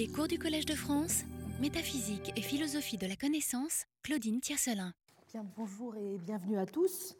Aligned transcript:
Les 0.00 0.08
cours 0.08 0.28
du 0.28 0.38
Collège 0.38 0.64
de 0.64 0.74
France, 0.74 1.24
métaphysique 1.60 2.32
et 2.34 2.40
philosophie 2.40 2.96
de 2.96 3.06
la 3.06 3.16
connaissance, 3.16 3.84
Claudine 4.02 4.40
Tiercelin. 4.40 4.94
Bien, 5.30 5.44
bonjour 5.58 5.94
et 5.94 6.16
bienvenue 6.16 6.56
à 6.56 6.64
tous. 6.64 7.14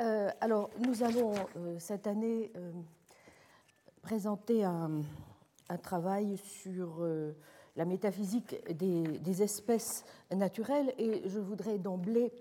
Euh, 0.00 0.30
alors, 0.40 0.70
nous 0.86 1.02
allons 1.02 1.34
euh, 1.56 1.74
cette 1.80 2.06
année 2.06 2.52
euh, 2.54 2.70
présenter 4.02 4.62
un, 4.62 5.02
travail 5.82 6.36
sur 6.36 7.04
la 7.74 7.84
métaphysique 7.84 8.54
des, 8.72 9.42
espèces 9.42 10.04
naturelles 10.30 10.94
et 10.98 11.28
je 11.28 11.40
voudrais 11.40 11.76
d'emblée 11.76 12.32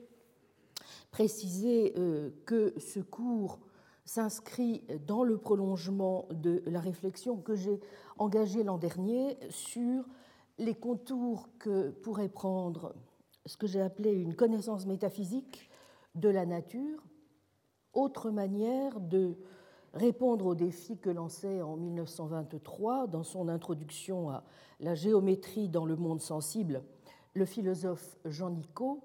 préciser 1.09 1.95
que 2.45 2.75
ce 2.77 2.99
cours 2.99 3.57
s'inscrit 4.05 4.83
dans 5.07 5.23
le 5.23 5.39
prolongement 5.39 6.27
de 6.29 6.61
la 6.67 6.79
réflexion 6.79 7.37
que 7.37 7.55
j'ai 7.55 7.79
engagée 8.17 8.63
l'an 8.63 8.77
dernier 8.77 9.37
sur 9.49 10.05
les 10.57 10.75
contours 10.75 11.49
que 11.59 11.89
pourrait 11.89 12.29
prendre 12.29 12.95
ce 13.45 13.57
que 13.57 13.67
j'ai 13.67 13.81
appelé 13.81 14.11
une 14.11 14.35
connaissance 14.35 14.85
métaphysique 14.85 15.69
de 16.15 16.29
la 16.29 16.45
nature, 16.45 17.03
autre 17.93 18.31
manière 18.31 18.99
de 18.99 19.35
répondre 19.93 20.45
aux 20.45 20.55
défis 20.55 20.97
que 20.97 21.09
lançait 21.09 21.61
en 21.61 21.77
1923, 21.77 23.07
dans 23.07 23.23
son 23.23 23.47
introduction 23.47 24.29
à 24.29 24.43
la 24.79 24.95
géométrie 24.95 25.69
dans 25.69 25.85
le 25.85 25.95
monde 25.95 26.21
sensible, 26.21 26.83
le 27.33 27.45
philosophe 27.45 28.17
Jean 28.25 28.49
Nicot, 28.49 29.01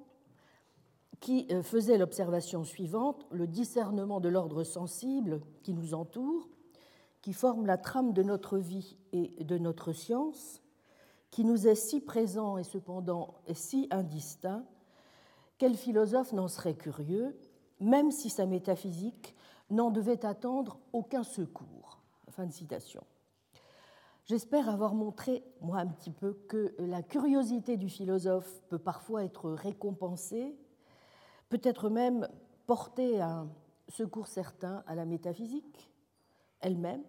qui 1.21 1.47
euh, 1.51 1.63
faisait 1.63 1.99
l'observation 1.99 2.65
suivante, 2.65 3.27
le 3.31 3.47
discernement 3.47 4.21
de 4.21 4.29
l'ordre 4.29 4.65
sensible 4.65 5.41
qui 5.63 5.75
nous 5.75 5.95
entoure, 5.95 6.49
qui 7.23 7.33
forme 7.33 7.67
la 7.67 7.77
trame 7.77 8.13
de 8.13 8.23
notre 8.23 8.59
vie 8.59 8.97
et 9.13 9.45
de 9.45 9.59
notre 9.59 9.93
science, 9.93 10.63
qui 11.31 11.45
nous 11.45 11.69
est 11.69 11.75
si 11.75 12.01
présent 12.01 12.57
et 12.59 12.65
cependant 12.65 13.35
si 13.53 13.89
indistinct, 13.91 14.65
quel 15.59 15.77
philosophe 15.77 16.33
n'en 16.33 16.49
serait 16.49 16.75
curieux, 16.75 17.39
même 17.79 18.11
si 18.11 18.31
sa 18.31 18.47
métaphysique 18.47 19.37
n'en 19.69 19.91
devait 19.91 20.25
attendre 20.25 20.79
aucun 20.93 21.23
secours. 21.23 22.01
Fin 22.31 22.47
de 22.47 22.53
citation. 22.53 23.05
J'espère 24.25 24.69
avoir 24.69 24.95
montré, 24.95 25.45
moi 25.61 25.79
un 25.79 25.87
petit 25.89 26.13
peu, 26.13 26.35
que 26.49 26.75
la 26.79 27.03
curiosité 27.03 27.77
du 27.77 27.89
philosophe 27.89 28.63
peut 28.69 28.79
parfois 28.79 29.25
être 29.25 29.51
récompensée 29.51 30.57
peut-être 31.51 31.91
même 31.91 32.29
porter 32.67 33.21
un 33.21 33.51
secours 33.89 34.29
certain 34.29 34.83
à 34.87 34.95
la 34.95 35.05
métaphysique 35.05 35.91
elle-même, 36.61 37.03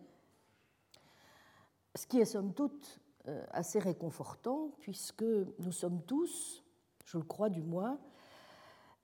ce 1.96 2.06
qui 2.08 2.20
est 2.20 2.26
somme 2.26 2.54
toute 2.54 3.00
euh, 3.28 3.46
assez 3.52 3.80
réconfortant, 3.80 4.72
puisque 4.80 5.24
nous 5.60 5.72
sommes 5.72 6.02
tous, 6.04 6.64
je 7.06 7.18
le 7.18 7.24
crois 7.24 7.50
du 7.50 7.62
moins, 7.62 8.00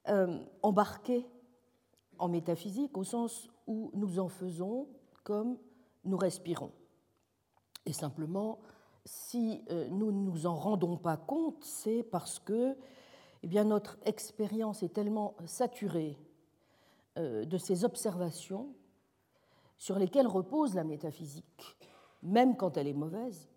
euh, 0.08 0.44
embarqués 0.64 1.26
en 2.18 2.28
métaphysique 2.28 2.98
au 2.98 3.04
sens 3.04 3.48
où 3.68 3.92
nous 3.94 4.20
en 4.20 4.28
faisons 4.28 4.88
comme 5.24 5.58
nous 6.04 6.18
respirons. 6.18 6.72
Et 7.86 7.94
simplement, 7.94 8.60
si 9.06 9.64
euh, 9.70 9.88
nous 9.90 10.12
ne 10.12 10.32
nous 10.32 10.48
en 10.48 10.56
rendons 10.56 10.98
pas 10.98 11.18
compte, 11.18 11.64
c'est 11.64 12.04
parce 12.04 12.40
que 12.40 12.76
eh 13.44 13.48
bien, 13.48 13.66
notre 13.66 14.00
expérience 14.06 14.82
est 14.82 14.94
tellement 14.94 15.36
saturée 15.46 16.18
de 17.16 17.58
ces 17.58 17.84
observations 17.84 18.76
sur 19.78 19.98
lesquelles 19.98 20.28
repose 20.28 20.76
la 20.76 20.84
métaphysique, 20.84 21.78
même 22.24 22.56
quand 22.56 22.78
elle 22.78 22.88
est 22.88 22.94
mauvaise, 22.94 23.50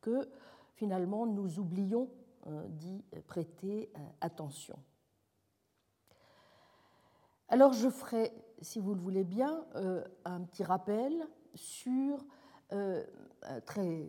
que 0.00 0.28
finalement 0.74 1.26
nous 1.26 1.58
oublions 1.58 2.08
euh, 2.46 2.66
d'y 2.68 3.02
prêter 3.26 3.90
euh, 3.96 4.00
attention. 4.20 4.78
Alors 7.48 7.72
je 7.72 7.88
ferai, 7.88 8.32
si 8.60 8.78
vous 8.78 8.94
le 8.94 9.00
voulez 9.00 9.24
bien, 9.24 9.64
un 10.26 10.42
petit 10.42 10.62
rappel 10.64 11.26
sur, 11.54 12.26
très, 13.64 14.06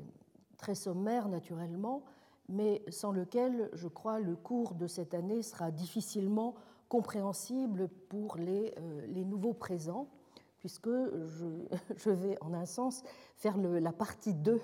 très 0.57 0.75
sommaire 0.75 1.29
naturellement, 1.29 2.03
mais 2.49 2.83
sans 2.89 3.11
lequel, 3.11 3.69
je 3.73 3.87
crois, 3.87 4.19
le 4.19 4.35
cours 4.35 4.73
de 4.73 4.87
cette 4.87 5.13
année 5.13 5.41
sera 5.41 5.71
difficilement 5.71 6.55
compréhensible 6.89 7.87
pour 8.09 8.37
euh, 8.37 9.05
les 9.07 9.23
nouveaux 9.23 9.53
présents, 9.53 10.09
puisque 10.59 10.89
je, 11.97 12.09
vais, 12.09 12.37
en 12.41 12.53
un 12.53 12.65
sens, 12.65 13.03
faire 13.35 13.57
la 13.57 13.91
partie 13.91 14.33
2 14.33 14.61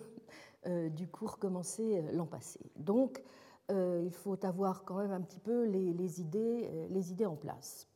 euh, 0.67 0.89
du 0.89 1.07
cours 1.07 1.37
commencé 1.39 1.97
euh, 1.97 2.11
l'an 2.11 2.25
passé. 2.25 2.59
Donc, 2.75 3.23
il 3.67 4.11
faut 4.11 4.45
avoir 4.45 4.83
quand 4.83 4.97
même 4.97 5.11
un 5.11 5.21
petit 5.21 5.39
peu 5.39 5.63
les, 5.63 6.21
idées, 6.21 6.69
les 6.91 7.11
idées 7.11 7.25
en 7.25 7.35
place. 7.35 7.87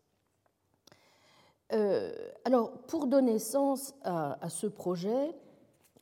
alors, 2.43 2.71
pour 2.87 3.05
donner 3.05 3.37
sens 3.37 3.93
à 4.03 4.49
ce 4.49 4.66
projet 4.66 5.35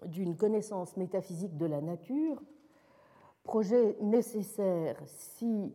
d'une 0.06 0.38
connaissance 0.38 0.96
métaphysique 0.96 1.58
de 1.58 1.66
la 1.66 1.82
nature, 1.82 2.42
projet 3.44 3.98
nécessaire 4.02 5.02
si, 5.08 5.74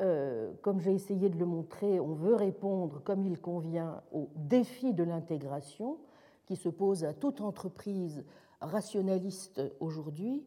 euh, 0.00 0.52
comme 0.62 0.80
j'ai 0.80 0.92
essayé 0.92 1.28
de 1.28 1.38
le 1.38 1.46
montrer, 1.46 2.00
on 2.00 2.14
veut 2.14 2.34
répondre 2.34 3.00
comme 3.04 3.24
il 3.24 3.40
convient 3.40 4.02
au 4.12 4.28
défi 4.34 4.92
de 4.92 5.04
l'intégration 5.04 5.98
qui 6.46 6.56
se 6.56 6.68
pose 6.68 7.04
à 7.04 7.14
toute 7.14 7.40
entreprise 7.40 8.24
rationaliste 8.60 9.60
aujourd'hui, 9.78 10.44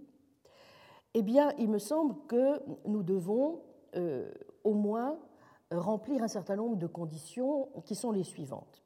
eh 1.14 1.22
bien, 1.22 1.54
il 1.58 1.70
me 1.70 1.80
semble 1.80 2.16
que 2.28 2.62
nous 2.86 3.04
devons 3.04 3.62
euh, 3.96 4.30
au 4.64 4.74
moins 4.74 5.18
remplir 5.72 6.24
un 6.24 6.28
certain 6.28 6.56
nombre 6.56 6.76
de 6.76 6.88
conditions 6.88 7.70
qui 7.86 7.96
sont 7.96 8.12
les 8.12 8.24
suivantes. 8.24 8.84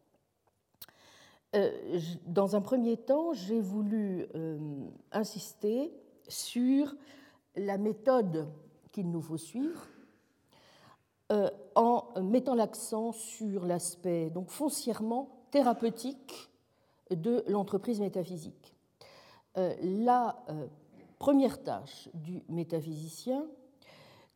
Euh, 1.55 1.99
dans 2.27 2.55
un 2.55 2.61
premier 2.61 2.97
temps, 2.97 3.33
j'ai 3.33 3.59
voulu 3.59 4.27
insister 5.11 5.91
sur 6.27 6.95
la 7.55 7.77
méthode 7.77 8.47
qu'il 8.91 9.09
nous 9.09 9.21
faut 9.21 9.37
suivre 9.37 9.87
en 11.75 12.03
mettant 12.21 12.55
l'accent 12.55 13.11
sur 13.11 13.65
l'aspect 13.65 14.29
donc 14.29 14.49
foncièrement 14.49 15.29
thérapeutique 15.51 16.49
de 17.09 17.43
l'entreprise 17.47 17.99
métaphysique. 17.99 18.75
Euh, 19.57 19.75
la 19.81 20.43
euh, 20.49 20.67
première 21.19 21.61
tâche 21.63 22.09
du 22.13 22.43
métaphysicien 22.49 23.45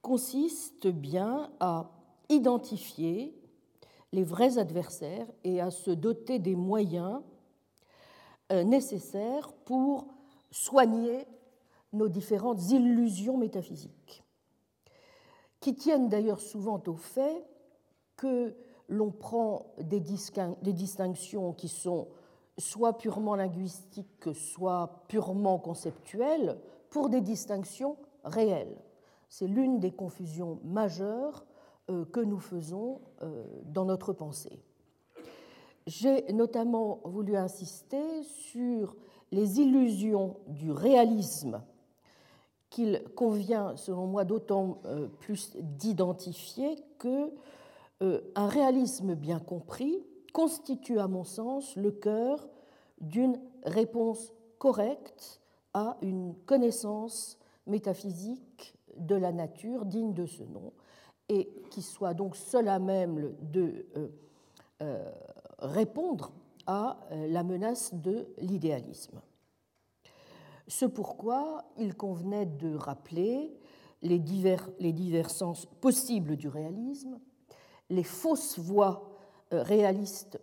consiste 0.02 0.88
bien 0.88 1.50
à 1.60 1.90
identifier 2.30 3.34
les 4.12 4.24
vrais 4.24 4.58
adversaires 4.58 5.28
et 5.44 5.62
à 5.62 5.72
se 5.72 5.92
doter 5.92 6.40
des 6.40 6.56
moyens 6.56 7.22
nécessaires 8.52 9.52
pour 9.66 10.06
soigner 10.52 11.26
nos 11.92 12.08
différentes 12.08 12.70
illusions 12.72 13.38
métaphysiques, 13.38 14.24
qui 15.66 15.74
tiennent 15.74 16.10
d'ailleurs 16.10 16.42
souvent 16.42 16.80
au 16.86 16.96
fait 16.96 17.44
que 18.18 18.54
l'on 18.88 19.10
prend 19.10 19.74
des, 19.80 20.00
distinctions 20.00 21.54
qui 21.54 21.70
sont 21.70 22.08
soit 22.60 23.00
purement 23.00 23.36
linguistiques, 23.36 24.30
soit 24.36 25.06
purement 25.08 25.58
conceptuelles, 25.58 26.60
pour 26.92 27.10
des 27.10 27.20
distinctions 27.20 27.98
réelles. 28.24 28.78
C'est 29.28 29.48
l'une 29.48 29.80
des 29.80 29.90
confusions 29.90 30.60
majeures 30.64 31.48
euh, 31.90 32.06
que 32.06 32.20
nous 32.20 32.38
faisons 32.38 33.02
euh, 33.24 33.44
dans 33.64 33.86
notre 33.86 34.14
pensée. 34.14 34.62
J'ai 35.88 36.32
notamment 36.32 37.00
voulu 37.06 37.36
insister 37.38 38.22
sur 38.22 38.96
les 39.32 39.60
illusions 39.62 40.38
du 40.46 40.72
réalisme 40.72 41.64
qu'il 42.76 43.02
convient, 43.16 43.78
selon 43.78 44.06
moi, 44.06 44.26
d'autant 44.26 44.82
euh, 44.84 45.08
plus 45.08 45.56
d'identifier 45.56 46.76
que 47.00 47.32
euh, 48.04 48.20
un 48.36 48.48
réalisme 48.48 49.16
bien 49.16 49.40
compris 49.40 50.04
constitue, 50.34 51.00
à 51.00 51.08
mon 51.08 51.24
sens, 51.24 51.78
le 51.78 51.92
cœur 51.92 52.50
d'une 53.00 53.40
réponse 53.64 54.34
correcte 54.58 55.40
à 55.74 55.96
une 56.02 56.36
connaissance 56.46 57.38
métaphysique 57.66 58.76
de 58.98 59.16
la 59.16 59.32
nature 59.32 59.86
digne 59.86 60.14
de 60.14 60.26
ce 60.26 60.44
nom 60.44 60.74
et 61.30 61.50
qui 61.72 61.82
soit 61.82 62.14
donc 62.14 62.36
seul 62.36 62.68
à 62.68 62.80
même 62.80 63.34
de 63.40 63.86
euh, 64.82 65.12
répondre 65.60 66.34
à 66.68 67.00
la 67.10 67.44
menace 67.44 67.94
de 67.94 68.28
l'idéalisme. 68.40 69.22
Ce 70.68 70.86
pourquoi 70.86 71.66
il 71.78 71.96
convenait 71.96 72.46
de 72.46 72.76
rappeler 72.76 73.56
les 74.02 74.20
divers, 74.20 74.70
les 74.80 74.94
divers 74.94 75.30
sens 75.30 75.66
possibles 75.66 76.36
du 76.38 76.48
réalisme, 76.48 77.20
les 77.90 78.04
fausses 78.04 78.58
voies 78.58 79.10
euh, 79.54 79.62
réalistes 79.62 80.40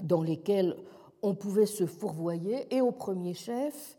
dans 0.00 0.22
lesquelles 0.22 0.76
on 1.22 1.34
pouvait 1.34 1.66
se 1.66 1.86
fourvoyer, 1.86 2.72
et 2.74 2.80
au 2.80 2.92
premier 2.92 3.34
chef, 3.34 3.98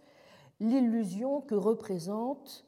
l'illusion 0.59 1.41
que 1.41 1.55
représente 1.55 2.65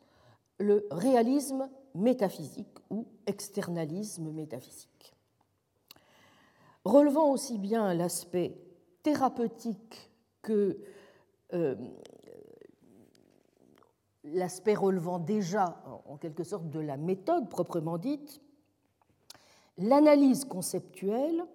le 0.60 0.88
réalisme 0.92 1.70
métaphysique 1.94 2.78
ou 2.90 3.06
externalisme 3.28 4.32
métaphysique. 4.32 5.14
Relevant 6.86 7.32
aussi 7.32 7.58
bien 7.58 7.94
l'aspect 7.94 8.58
thérapeutique 9.04 10.10
que 10.42 10.80
euh, 11.54 11.76
l'aspect 14.34 14.76
relevant 14.76 15.20
déjà 15.20 15.82
en 16.06 16.18
quelque 16.18 16.44
sorte 16.44 16.70
de 16.70 16.80
la 16.80 16.98
méthode 16.98 17.50
proprement 17.50 17.98
dite, 17.98 18.42
l'analyse 19.78 20.46
conceptuelle 20.46 21.46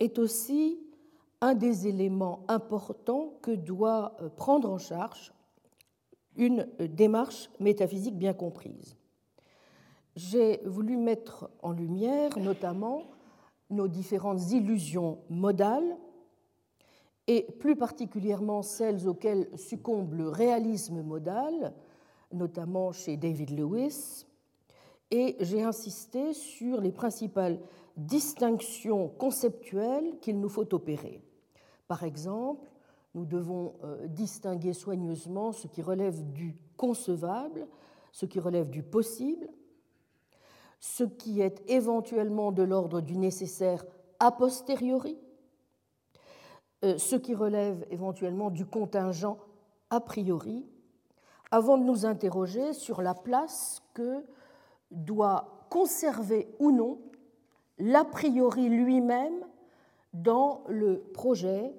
est 0.00 0.18
aussi 0.18 0.80
un 1.40 1.54
des 1.54 1.86
éléments 1.86 2.44
importants 2.48 3.34
que 3.42 3.50
doit 3.50 4.16
euh, 4.20 4.28
prendre 4.28 4.70
en 4.70 4.78
charge 4.78 5.32
une 6.36 6.66
euh, 6.80 6.88
démarche 6.88 7.50
métaphysique 7.60 8.16
bien 8.16 8.32
comprise. 8.32 8.96
J'ai 10.16 10.60
voulu 10.64 10.96
mettre 10.96 11.50
en 11.62 11.72
lumière 11.72 12.38
notamment 12.38 13.02
nos 13.70 13.88
différentes 13.88 14.52
illusions 14.52 15.18
modales 15.28 15.96
et 17.26 17.42
plus 17.58 17.76
particulièrement 17.76 18.62
celles 18.62 19.08
auxquelles 19.08 19.48
succombe 19.56 20.14
le 20.14 20.28
réalisme 20.28 21.02
modal, 21.02 21.74
notamment 22.34 22.92
chez 22.92 23.16
David 23.16 23.50
Lewis, 23.50 24.26
et 25.10 25.36
j'ai 25.40 25.62
insisté 25.62 26.32
sur 26.32 26.80
les 26.80 26.92
principales 26.92 27.60
distinctions 27.96 29.08
conceptuelles 29.08 30.18
qu'il 30.20 30.40
nous 30.40 30.48
faut 30.48 30.74
opérer. 30.74 31.20
Par 31.86 32.02
exemple, 32.02 32.68
nous 33.14 33.24
devons 33.24 33.74
euh, 33.84 34.08
distinguer 34.08 34.72
soigneusement 34.72 35.52
ce 35.52 35.68
qui 35.68 35.82
relève 35.82 36.32
du 36.32 36.56
concevable, 36.76 37.68
ce 38.10 38.26
qui 38.26 38.40
relève 38.40 38.70
du 38.70 38.82
possible, 38.82 39.48
ce 40.80 41.04
qui 41.04 41.40
est 41.40 41.62
éventuellement 41.68 42.50
de 42.50 42.62
l'ordre 42.62 43.00
du 43.00 43.16
nécessaire 43.16 43.84
a 44.18 44.32
posteriori, 44.32 45.16
euh, 46.84 46.98
ce 46.98 47.16
qui 47.16 47.34
relève 47.34 47.86
éventuellement 47.90 48.50
du 48.50 48.66
contingent 48.66 49.38
a 49.90 50.00
priori, 50.00 50.66
avant 51.54 51.78
de 51.78 51.84
nous 51.84 52.04
interroger 52.04 52.72
sur 52.72 53.00
la 53.00 53.14
place 53.14 53.80
que 53.94 54.24
doit 54.90 55.68
conserver 55.70 56.52
ou 56.58 56.72
non 56.72 56.98
l'a 57.78 58.04
priori 58.04 58.68
lui-même 58.68 59.46
dans 60.12 60.64
le 60.66 60.98
projet 61.14 61.72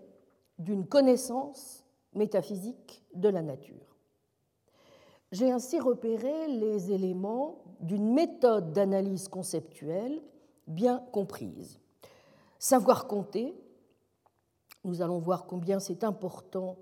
d'une 0.60 0.88
connaissance 0.88 1.84
métaphysique 2.14 3.04
de 3.16 3.28
la 3.28 3.42
nature. 3.42 3.98
J'ai 5.34 5.52
ainsi 5.52 5.78
repéré 5.78 6.48
les 6.48 6.94
éléments 6.94 7.58
d'une 7.82 8.14
méthode 8.14 8.72
d'analyse 8.72 9.28
conceptuelle 9.28 10.22
bien 10.68 11.04
comprise. 11.12 11.82
Savoir 12.60 13.08
compter, 13.08 13.54
nous 14.86 15.02
allons 15.02 15.20
voir 15.20 15.46
combien 15.46 15.82
c'est 15.82 16.06
important 16.06 16.78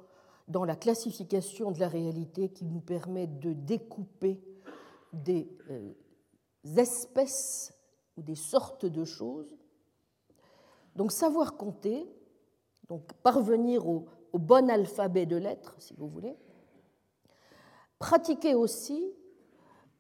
dans 0.54 0.66
la 0.66 0.76
classification 0.76 1.72
de 1.72 1.80
la 1.80 1.88
réalité 1.88 2.50
qui 2.50 2.64
nous 2.66 2.80
permet 2.80 3.26
de 3.26 3.54
découper 3.54 4.40
des 5.12 5.50
euh, 5.72 5.92
espèces 6.78 7.74
ou 8.16 8.22
des 8.22 8.36
sortes 8.36 8.86
de 8.86 9.04
choses. 9.04 9.58
Donc 10.96 11.12
savoir 11.12 11.58
compter, 11.58 12.08
donc 12.88 13.12
parvenir 13.24 13.88
au, 13.88 14.06
bon 14.34 14.70
alphabet 14.70 15.26
de 15.26 15.38
lettres, 15.38 15.76
si 15.80 15.96
vous 15.96 16.08
voulez. 16.08 16.38
Pratiquer 17.98 18.54
aussi 18.54 19.12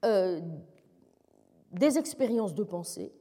euh, 0.06 0.40
des 1.72 1.98
expériences 1.98 2.54
de 2.54 2.64
pensée, 2.64 3.12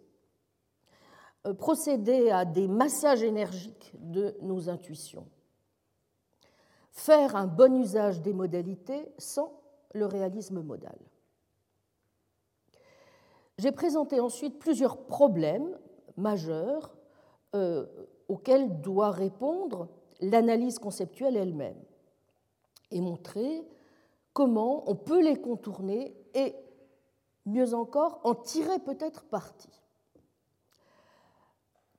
euh, 1.46 1.54
procéder 1.54 2.28
à 2.28 2.44
des 2.44 2.68
massages 2.68 3.22
énergiques 3.22 3.94
de 3.94 4.36
nos 4.42 4.68
intuitions, 4.68 5.26
faire 6.92 7.36
un 7.36 7.46
bon 7.46 7.74
usage 7.80 8.20
des 8.20 8.32
modalités 8.32 9.08
sans 9.18 9.52
le 9.94 10.06
réalisme 10.06 10.60
modal. 10.60 10.96
J'ai 13.58 13.72
présenté 13.72 14.20
ensuite 14.20 14.58
plusieurs 14.58 15.06
problèmes 15.06 15.78
majeurs 16.16 16.94
euh, 17.54 17.86
auxquels 18.28 18.80
doit 18.80 19.10
répondre 19.10 19.88
l'analyse 20.20 20.78
conceptuelle 20.78 21.36
elle-même 21.36 21.82
et 22.90 23.00
montrer 23.00 23.66
comment 24.32 24.88
on 24.90 24.94
peut 24.94 25.22
les 25.22 25.40
contourner 25.40 26.16
et, 26.34 26.54
mieux 27.46 27.74
encore, 27.74 28.20
en 28.24 28.34
tirer 28.34 28.78
peut-être 28.78 29.24
parti. 29.24 29.68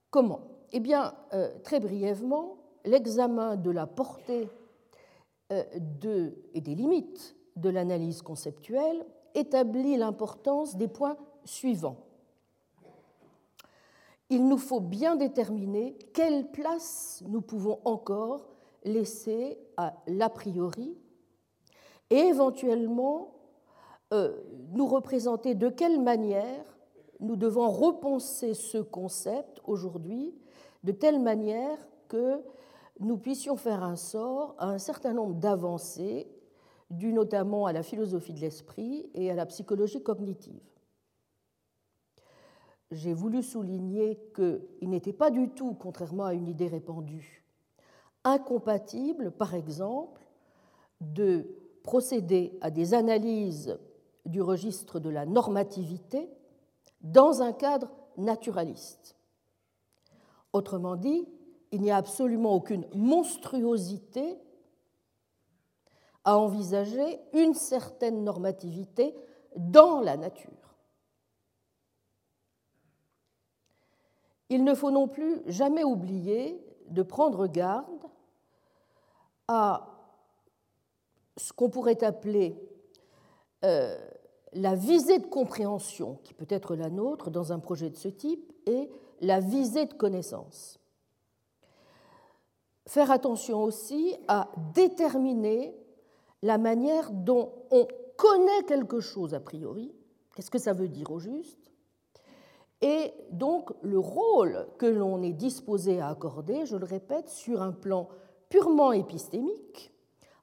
Comment? 0.09 0.41
Eh 0.71 0.79
bien, 0.79 1.15
euh, 1.33 1.57
très 1.63 1.79
brièvement, 1.79 2.57
l'examen 2.85 3.55
de 3.55 3.71
la 3.71 3.87
portée 3.87 4.49
de, 5.49 6.33
et 6.53 6.61
des 6.61 6.75
limites 6.75 7.35
de 7.55 7.69
l'analyse 7.69 8.21
conceptuelle 8.21 9.05
établit 9.35 9.97
l'importance 9.97 10.77
des 10.77 10.87
points 10.87 11.17
suivant. 11.45 11.97
Il 14.29 14.47
nous 14.47 14.57
faut 14.57 14.79
bien 14.79 15.15
déterminer 15.15 15.97
quelle 16.13 16.49
place 16.51 17.23
nous 17.27 17.41
pouvons 17.41 17.79
encore 17.85 18.49
laisser 18.83 19.59
à 19.77 19.93
l'a 20.07 20.29
priori 20.29 20.97
et 22.09 22.17
éventuellement 22.17 23.33
euh, 24.13 24.35
nous 24.71 24.87
représenter 24.87 25.55
de 25.55 25.69
quelle 25.69 26.01
manière 26.01 26.77
nous 27.19 27.35
devons 27.35 27.69
repenser 27.69 28.53
ce 28.53 28.77
concept 28.77 29.61
aujourd'hui 29.65 30.35
de 30.83 30.91
telle 30.91 31.19
manière 31.19 31.77
que 32.07 32.41
nous 32.99 33.17
puissions 33.17 33.55
faire 33.55 33.83
un 33.83 33.95
sort 33.95 34.55
à 34.57 34.67
un 34.67 34.77
certain 34.77 35.13
nombre 35.13 35.35
d'avancées 35.35 36.27
dues 36.89 37.13
notamment 37.13 37.65
à 37.65 37.73
la 37.73 37.83
philosophie 37.83 38.33
de 38.33 38.39
l'esprit 38.39 39.09
et 39.13 39.31
à 39.31 39.35
la 39.35 39.45
psychologie 39.45 40.03
cognitive 40.03 40.61
j'ai 42.93 43.13
voulu 43.13 43.43
souligner 43.43 44.19
qu'il 44.35 44.89
n'était 44.89 45.13
pas 45.13 45.31
du 45.31 45.49
tout, 45.49 45.73
contrairement 45.73 46.25
à 46.25 46.33
une 46.33 46.47
idée 46.47 46.67
répandue, 46.67 47.43
incompatible, 48.23 49.31
par 49.31 49.55
exemple, 49.55 50.21
de 51.01 51.47
procéder 51.83 52.57
à 52.61 52.71
des 52.71 52.93
analyses 52.93 53.77
du 54.25 54.41
registre 54.41 54.99
de 54.99 55.09
la 55.09 55.25
normativité 55.25 56.29
dans 57.01 57.41
un 57.41 57.51
cadre 57.51 57.91
naturaliste. 58.17 59.17
Autrement 60.53 60.95
dit, 60.95 61.27
il 61.73 61.81
n'y 61.81 61.89
a 61.89 61.97
absolument 61.97 62.53
aucune 62.53 62.85
monstruosité 62.93 64.37
à 66.23 66.37
envisager 66.37 67.19
une 67.33 67.55
certaine 67.55 68.23
normativité 68.23 69.15
dans 69.57 69.99
la 69.99 70.15
nature. 70.15 70.77
Il 74.49 74.63
ne 74.63 74.75
faut 74.75 74.91
non 74.91 75.07
plus 75.07 75.41
jamais 75.47 75.83
oublier 75.83 76.63
de 76.89 77.01
prendre 77.01 77.47
garde 77.47 78.05
à 79.47 79.87
ce 81.35 81.53
qu'on 81.53 81.71
pourrait 81.71 82.03
appeler 82.03 82.55
euh, 83.65 83.97
la 84.53 84.75
visée 84.75 85.17
de 85.17 85.25
compréhension, 85.25 86.19
qui 86.23 86.35
peut 86.35 86.45
être 86.49 86.75
la 86.75 86.91
nôtre 86.91 87.31
dans 87.31 87.51
un 87.51 87.57
projet 87.57 87.89
de 87.89 87.95
ce 87.95 88.09
type, 88.09 88.53
et 88.67 88.91
la 89.21 89.39
visée 89.39 89.87
de 89.87 89.93
connaissance. 89.95 90.79
Faire 92.85 93.11
attention 93.11 93.63
aussi 93.63 94.15
à 94.27 94.49
déterminer 94.73 95.75
la 96.41 96.57
manière 96.57 97.11
dont 97.11 97.53
on 97.71 97.87
connaît 98.17 98.63
quelque 98.67 98.99
chose 98.99 99.33
a 99.33 99.39
priori, 99.39 99.93
qu'est-ce 100.35 100.51
que 100.51 100.59
ça 100.59 100.73
veut 100.73 100.89
dire 100.89 101.11
au 101.11 101.19
juste, 101.19 101.71
et 102.83 103.13
donc 103.31 103.71
le 103.81 103.97
rôle 103.97 104.67
que 104.77 104.85
l'on 104.85 105.23
est 105.23 105.31
disposé 105.31 106.01
à 106.01 106.09
accorder, 106.09 106.65
je 106.65 106.75
le 106.75 106.85
répète, 106.85 107.29
sur 107.29 107.61
un 107.61 107.71
plan 107.71 108.09
purement 108.49 108.91
épistémique, 108.91 109.93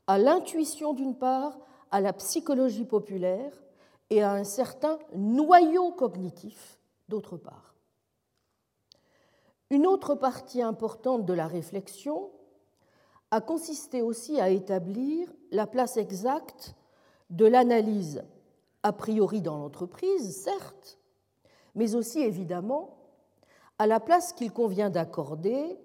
à 0.06 0.16
l'intuition 0.16 0.94
d'une 0.94 1.16
part, 1.16 1.58
à 1.90 2.00
la 2.00 2.14
psychologie 2.14 2.86
populaire 2.86 3.52
et 4.08 4.22
à 4.22 4.32
un 4.32 4.44
certain 4.44 4.98
noyau 5.14 5.92
cognitif 5.92 6.78
d'autre 7.08 7.36
part. 7.36 7.69
Une 9.70 9.86
autre 9.86 10.16
partie 10.16 10.62
importante 10.62 11.24
de 11.24 11.32
la 11.32 11.46
réflexion 11.46 12.30
a 13.30 13.40
consisté 13.40 14.02
aussi 14.02 14.40
à 14.40 14.50
établir 14.50 15.32
la 15.52 15.68
place 15.68 15.96
exacte 15.96 16.74
de 17.30 17.46
l'analyse 17.46 18.24
a 18.82 18.92
priori 18.92 19.40
dans 19.40 19.58
l'entreprise, 19.58 20.36
certes, 20.36 20.98
mais 21.76 21.94
aussi 21.94 22.20
évidemment 22.20 22.96
à 23.78 23.86
la 23.86 24.00
place 24.00 24.32
qu'il 24.32 24.52
convient 24.52 24.90
d'accorder 24.90 25.78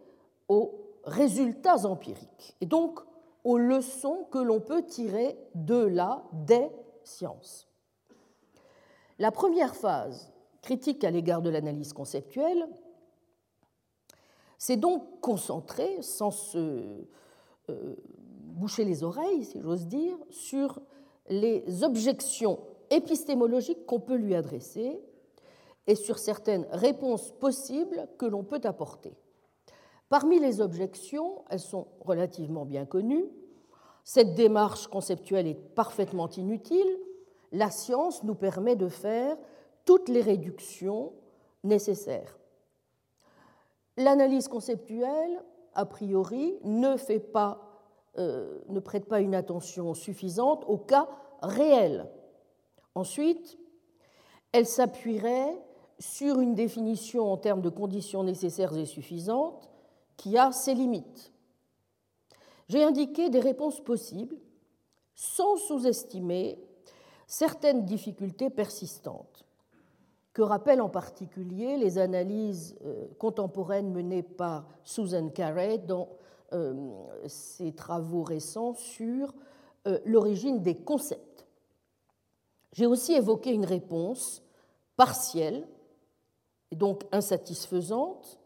aux 0.47 0.73
résultats 1.03 1.85
empiriques 1.85 2.55
et 2.61 2.65
donc 2.65 2.99
aux 3.43 3.59
leçons 3.59 4.27
que 4.31 4.39
l'on 4.39 4.59
peut 4.59 4.83
tirer 4.83 5.37
de 5.53 5.75
la 5.75 6.23
des 6.33 6.69
sciences. 7.03 7.67
La 9.19 9.31
première 9.31 9.75
phase, 9.75 10.33
critique 10.63 11.03
à 11.03 11.11
l'égard 11.11 11.43
de 11.43 11.51
l'analyse 11.51 11.93
conceptuelle, 11.93 12.67
s'est 14.65 14.77
donc 14.77 15.21
concentrée, 15.21 16.01
sans 16.01 16.31
se 16.31 17.05
euh, 17.69 17.95
boucher 18.45 18.83
les 18.83 19.03
oreilles, 19.03 19.43
si 19.45 19.61
j'ose 19.61 19.85
dire, 19.85 20.17
sur 20.31 20.81
les 21.29 21.83
objections 21.83 22.57
épistémologiques 22.89 23.85
qu'on 23.85 23.99
peut 23.99 24.15
lui 24.15 24.33
adresser 24.33 24.99
et 25.85 25.93
sur 25.93 26.17
certaines 26.17 26.65
réponses 26.71 27.31
possibles 27.33 28.07
que 28.17 28.25
l'on 28.25 28.43
peut 28.43 28.61
apporter. 28.63 29.13
Parmi 30.09 30.39
les 30.39 30.61
objections, 30.61 31.43
elles 31.51 31.59
sont 31.59 31.85
relativement 31.99 32.65
bien 32.65 32.85
connues. 32.85 33.29
Cette 34.03 34.33
démarche 34.33 34.87
conceptuelle 34.87 35.45
est 35.45 35.75
parfaitement 35.75 36.29
inutile. 36.29 36.99
La 37.51 37.69
science 37.69 38.23
nous 38.23 38.35
permet 38.35 38.75
de 38.75 38.87
faire 38.87 39.37
toutes 39.85 40.09
les 40.09 40.21
réductions 40.21 41.13
nécessaires. 41.63 42.39
L'analyse 43.97 44.47
conceptuelle, 44.47 45.43
a 45.73 45.85
priori, 45.85 46.57
ne, 46.63 46.97
fait 46.97 47.19
pas, 47.19 47.81
euh, 48.17 48.59
ne 48.69 48.79
prête 48.79 49.05
pas 49.05 49.21
une 49.21 49.35
attention 49.35 49.93
suffisante 49.93 50.63
au 50.67 50.77
cas 50.77 51.07
réel. 51.41 52.09
Ensuite, 52.93 53.57
elle 54.51 54.65
s'appuierait 54.65 55.61
sur 55.99 56.39
une 56.39 56.55
définition 56.55 57.31
en 57.31 57.37
termes 57.37 57.61
de 57.61 57.69
conditions 57.69 58.23
nécessaires 58.23 58.75
et 58.77 58.85
suffisantes 58.85 59.69
qui 60.17 60.37
a 60.37 60.51
ses 60.51 60.73
limites. 60.73 61.33
J'ai 62.69 62.83
indiqué 62.83 63.29
des 63.29 63.39
réponses 63.39 63.81
possibles 63.81 64.37
sans 65.13 65.57
sous-estimer 65.57 66.57
certaines 67.27 67.85
difficultés 67.85 68.49
persistantes, 68.49 69.34
que 70.35 70.41
rappellent 70.41 70.81
en 70.81 70.89
particulier 70.89 71.77
les 71.77 71.97
analyses 71.97 72.75
euh, 72.83 73.07
contemporaines 73.17 73.93
menées 73.93 74.21
par 74.21 74.67
Susan 74.83 75.29
Carey 75.29 75.77
dans 75.77 76.09
euh, 76.51 76.73
ses 77.25 77.71
travaux 77.71 78.21
récents 78.21 78.73
sur 78.73 79.33
euh, 79.87 79.97
l'origine 80.03 80.61
des 80.61 80.75
concepts? 80.75 81.47
J'ai 82.73 82.85
aussi 82.85 83.13
évoqué 83.13 83.53
une 83.53 83.63
réponse 83.63 84.43
partielle 84.97 85.65
et 86.69 86.75
donc 86.75 87.05
insatisfaisante 87.13 88.37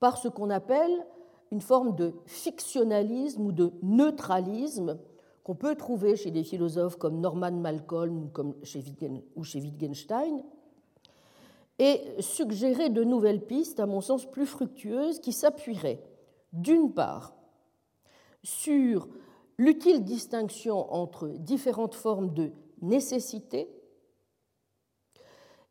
par 0.00 0.16
ce 0.16 0.28
qu'on 0.28 0.48
appelle 0.48 1.06
une 1.50 1.60
forme 1.60 1.94
de 1.94 2.14
fictionnalisme 2.24 3.42
ou 3.42 3.52
de 3.52 3.70
neutralisme 3.82 4.98
qu'on 5.44 5.56
peut 5.56 5.74
trouver 5.76 6.16
chez 6.16 6.30
des 6.30 6.42
philosophes 6.42 6.96
comme 6.96 7.20
Norman 7.20 7.52
Malcolm 7.52 8.30
ou 9.36 9.44
chez 9.44 9.60
Wittgenstein, 9.60 10.42
et 11.82 12.00
suggérer 12.20 12.90
de 12.90 13.02
nouvelles 13.02 13.44
pistes, 13.44 13.80
à 13.80 13.86
mon 13.86 14.00
sens 14.00 14.24
plus 14.24 14.46
fructueuses, 14.46 15.18
qui 15.18 15.32
s'appuieraient, 15.32 16.00
d'une 16.52 16.94
part, 16.94 17.34
sur 18.44 19.08
l'utile 19.58 20.04
distinction 20.04 20.94
entre 20.94 21.26
différentes 21.26 21.96
formes 21.96 22.32
de 22.34 22.52
nécessité, 22.82 23.68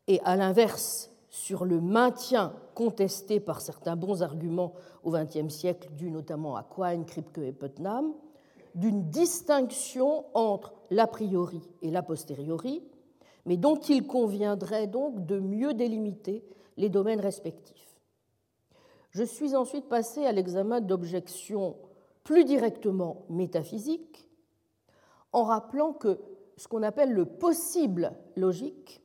et 0.07 0.19
à 0.25 0.35
l'inverse, 0.35 1.11
sur 1.29 1.63
le 1.63 1.79
maintien 1.79 2.53
contesté 2.75 3.39
par 3.39 3.61
certains 3.61 3.95
bons 3.95 4.21
arguments 4.21 4.73
au 5.05 5.11
XXe 5.11 5.47
siècle, 5.47 5.91
dû 5.93 6.11
notamment 6.11 6.57
à 6.57 6.63
Quine, 6.63 7.05
Kripke 7.05 7.37
et 7.37 7.53
Putnam, 7.53 8.11
d'une 8.75 9.09
distinction 9.09 10.25
entre 10.33 10.73
l'a 10.89 11.07
priori 11.07 11.61
et 11.81 11.89
l'a 11.89 12.03
posteriori, 12.03 12.83
mais 13.45 13.57
dont 13.57 13.77
il 13.77 14.05
conviendrait 14.05 14.87
donc 14.87 15.25
de 15.25 15.39
mieux 15.39 15.73
délimiter 15.73 16.43
les 16.77 16.89
domaines 16.89 17.19
respectifs. 17.19 17.99
Je 19.11 19.23
suis 19.23 19.55
ensuite 19.55 19.89
passé 19.89 20.25
à 20.25 20.31
l'examen 20.31 20.79
d'objections 20.79 21.75
plus 22.23 22.45
directement 22.45 23.25
métaphysiques, 23.29 24.29
en 25.33 25.43
rappelant 25.43 25.93
que 25.93 26.19
ce 26.57 26.67
qu'on 26.67 26.83
appelle 26.83 27.11
le 27.11 27.25
possible 27.25 28.13
logique 28.35 29.01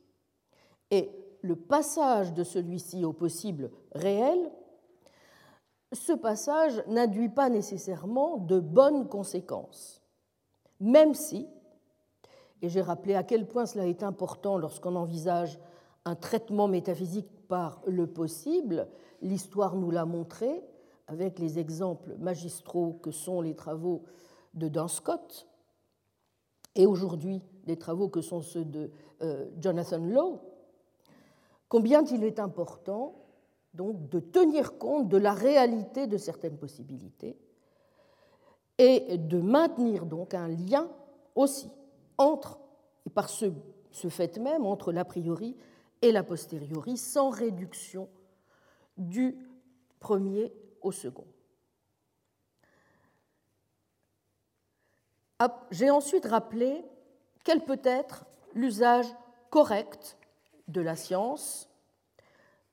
est 0.91 1.09
le 1.41 1.55
passage 1.55 2.33
de 2.33 2.43
celui-ci 2.43 3.05
au 3.05 3.13
possible 3.13 3.71
réel, 3.93 4.51
ce 5.93 6.13
passage 6.13 6.83
n'induit 6.87 7.29
pas 7.29 7.49
nécessairement 7.49 8.37
de 8.37 8.59
bonnes 8.59 9.07
conséquences, 9.07 10.01
même 10.79 11.13
si, 11.13 11.47
et 12.61 12.69
j'ai 12.69 12.81
rappelé 12.81 13.15
à 13.15 13.23
quel 13.23 13.47
point 13.47 13.65
cela 13.65 13.87
est 13.87 14.03
important 14.03 14.57
lorsqu'on 14.57 14.95
envisage 14.95 15.59
un 16.05 16.15
traitement 16.15 16.67
métaphysique 16.67 17.29
par 17.47 17.81
le 17.85 18.07
possible, 18.07 18.87
l'histoire 19.21 19.75
nous 19.75 19.91
l'a 19.91 20.05
montré 20.05 20.63
avec 21.07 21.39
les 21.39 21.59
exemples 21.59 22.15
magistraux 22.17 22.99
que 23.01 23.11
sont 23.11 23.41
les 23.41 23.55
travaux 23.55 24.03
de 24.53 24.67
Dan 24.67 24.87
Scott 24.87 25.47
et 26.75 26.85
aujourd'hui 26.85 27.41
les 27.65 27.77
travaux 27.77 28.09
que 28.09 28.21
sont 28.21 28.41
ceux 28.41 28.65
de 28.65 28.91
euh, 29.21 29.45
Jonathan 29.59 29.99
Lowe, 29.99 30.39
combien 31.69 32.03
il 32.05 32.23
est 32.23 32.39
important 32.39 33.15
donc 33.73 34.09
de 34.09 34.19
tenir 34.19 34.77
compte 34.77 35.07
de 35.07 35.17
la 35.17 35.33
réalité 35.33 36.07
de 36.07 36.17
certaines 36.17 36.57
possibilités 36.57 37.37
et 38.77 39.17
de 39.17 39.39
maintenir 39.39 40.05
donc 40.05 40.33
un 40.33 40.47
lien 40.47 40.89
aussi 41.35 41.69
entre, 42.17 42.59
et 43.05 43.09
par 43.09 43.29
ce, 43.29 43.51
fait 44.09 44.37
même, 44.37 44.65
entre 44.65 44.91
l'a 44.91 45.05
priori 45.05 45.55
et 46.01 46.11
l'a 46.11 46.23
posteriori, 46.23 46.97
sans 46.97 47.29
réduction 47.29 48.09
du 48.97 49.37
premier 49.99 50.53
au 50.81 50.91
second. 50.91 51.25
J'ai 55.71 55.89
ensuite 55.89 56.25
rappelé 56.25 56.83
quel 57.43 57.63
peut 57.63 57.81
être 57.83 58.25
l'usage 58.53 59.07
correct 59.49 60.17
de 60.67 60.81
la 60.81 60.95
science 60.95 61.69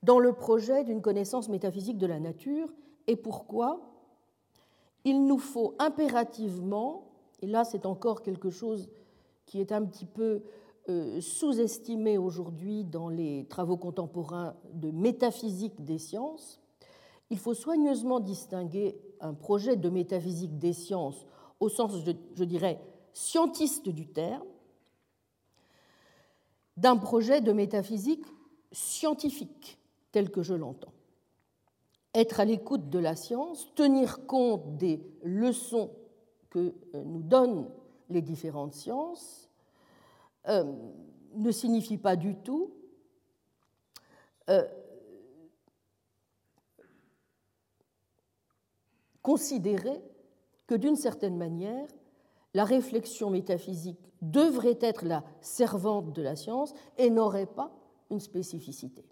dans 0.03 0.19
le 0.19 0.33
projet 0.33 0.85
d'une 0.85 1.03
connaissance 1.03 1.49
métaphysique 1.49 1.99
de 1.99 2.07
la 2.07 2.21
nature 2.21 2.73
et 3.07 3.17
pourquoi 3.17 3.81
il 5.05 5.27
nous 5.27 5.39
faut 5.39 5.75
impérativement, 5.79 7.11
et 7.41 7.47
là 7.47 7.65
c'est 7.65 7.87
encore 7.87 8.23
quelque 8.23 8.51
chose 8.51 8.89
qui 9.47 9.61
est 9.61 9.73
un 9.73 9.85
petit 9.85 10.07
peu 10.07 10.43
euh, 10.89 11.21
sous-estimé 11.21 12.19
aujourd'hui 12.19 12.85
dans 12.85 13.09
les 13.09 13.47
travaux 13.47 13.77
contemporains 13.77 14.55
de 14.73 14.91
métaphysique 14.91 15.83
des 15.85 15.99
sciences, 15.99 16.61
il 17.31 17.39
faut 17.39 17.55
soigneusement 17.55 18.21
distinguer 18.21 18.97
un 19.21 19.35
projet 19.35 19.77
de 19.77 19.89
métaphysique 19.89 20.59
des 20.59 20.73
sciences 20.73 21.27
au 21.61 21.69
sens, 21.69 21.93
je 22.35 22.45
dirais, 22.45 22.81
scientiste 23.15 23.89
du 23.89 24.07
terme, 24.07 24.47
d'un 26.77 26.97
projet 26.97 27.41
de 27.41 27.53
métaphysique 27.53 28.25
scientifique 28.73 29.79
tel 30.13 30.31
que 30.31 30.43
je 30.43 30.55
l'entends. 30.55 30.93
Être 32.15 32.41
à 32.41 32.45
l'écoute 32.45 32.91
de 32.91 32.99
la 32.99 33.17
science, 33.17 33.73
tenir 33.75 34.27
compte 34.27 34.77
des 34.77 35.01
leçons 35.23 35.91
que 36.51 36.75
euh, 36.95 37.05
nous 37.05 37.23
donnent 37.23 37.69
les 38.09 38.23
différentes 38.23 38.75
sciences, 38.75 39.51
euh, 40.49 40.65
ne 41.35 41.51
signifie 41.51 41.99
pas 41.99 42.17
du 42.17 42.37
tout 42.37 42.73
euh, 44.51 44.67
considérer 49.23 50.03
que 50.67 50.75
d'une 50.75 50.97
certaine 50.97 51.37
manière, 51.37 51.89
la 52.53 52.65
réflexion 52.65 53.31
métaphysique 53.31 53.99
devrait 54.21 54.79
être 54.81 55.05
la 55.05 55.25
servante 55.41 56.13
de 56.13 56.23
la 56.23 56.37
science 56.37 56.75
et 56.99 57.11
n'aurait 57.11 57.47
pas 57.47 57.73
une 58.11 58.21
spécificité. 58.21 59.05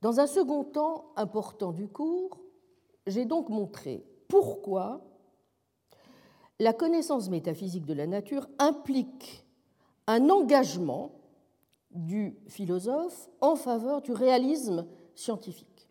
Dans 0.00 0.20
un 0.20 0.26
second 0.26 0.64
temps 0.64 1.12
important 1.16 1.72
du 1.72 1.88
cours, 1.88 2.40
j'ai 3.06 3.24
donc 3.24 3.48
montré 3.48 4.04
pourquoi 4.28 5.04
la 6.58 6.72
connaissance 6.72 7.28
métaphysique 7.28 7.86
de 7.86 7.94
la 7.94 8.06
nature 8.06 8.48
implique 8.58 9.44
un 10.06 10.30
engagement 10.30 11.12
du 11.90 12.36
philosophe 12.46 13.28
en 13.40 13.56
faveur 13.56 14.02
du 14.02 14.12
réalisme 14.12 14.86
scientifique. 15.14 15.88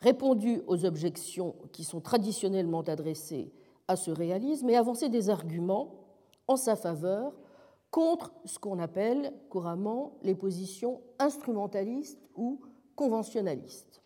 Répondu 0.00 0.62
aux 0.66 0.84
objections 0.84 1.56
qui 1.72 1.84
sont 1.84 2.00
traditionnellement 2.00 2.82
adressées 2.82 3.52
à 3.88 3.96
ce 3.96 4.10
réalisme 4.10 4.68
et 4.68 4.76
avancer 4.76 5.08
des 5.08 5.30
arguments 5.30 5.94
en 6.48 6.56
sa 6.56 6.76
faveur 6.76 7.32
contre 7.90 8.32
ce 8.44 8.58
qu'on 8.58 8.78
appelle 8.78 9.32
couramment 9.48 10.18
les 10.22 10.34
positions 10.34 11.00
instrumentalistes 11.18 12.28
ou 12.34 12.60
conventionnalistes. 12.94 14.02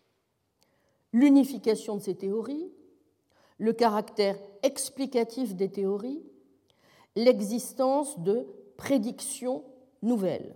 L'unification 1.13 1.97
de 1.97 2.01
ces 2.01 2.15
théories, 2.15 2.71
le 3.61 3.73
caractère 3.73 4.39
explicatif 4.63 5.55
des 5.55 5.69
théories, 5.69 6.23
l'existence 7.15 8.17
de 8.17 8.47
prédictions 8.75 9.63
nouvelles, 10.01 10.55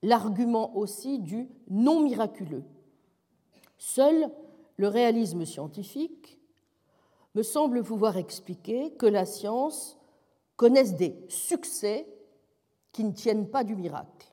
l'argument 0.00 0.74
aussi 0.74 1.18
du 1.18 1.50
non 1.68 2.00
miraculeux. 2.00 2.64
Seul 3.76 4.30
le 4.78 4.88
réalisme 4.88 5.44
scientifique 5.44 6.40
me 7.34 7.42
semble 7.42 7.82
pouvoir 7.82 8.16
expliquer 8.16 8.92
que 8.92 9.04
la 9.04 9.26
science 9.26 9.98
connaisse 10.56 10.96
des 10.96 11.14
succès 11.28 12.06
qui 12.92 13.04
ne 13.04 13.12
tiennent 13.12 13.50
pas 13.50 13.62
du 13.62 13.76
miracle. 13.76 14.32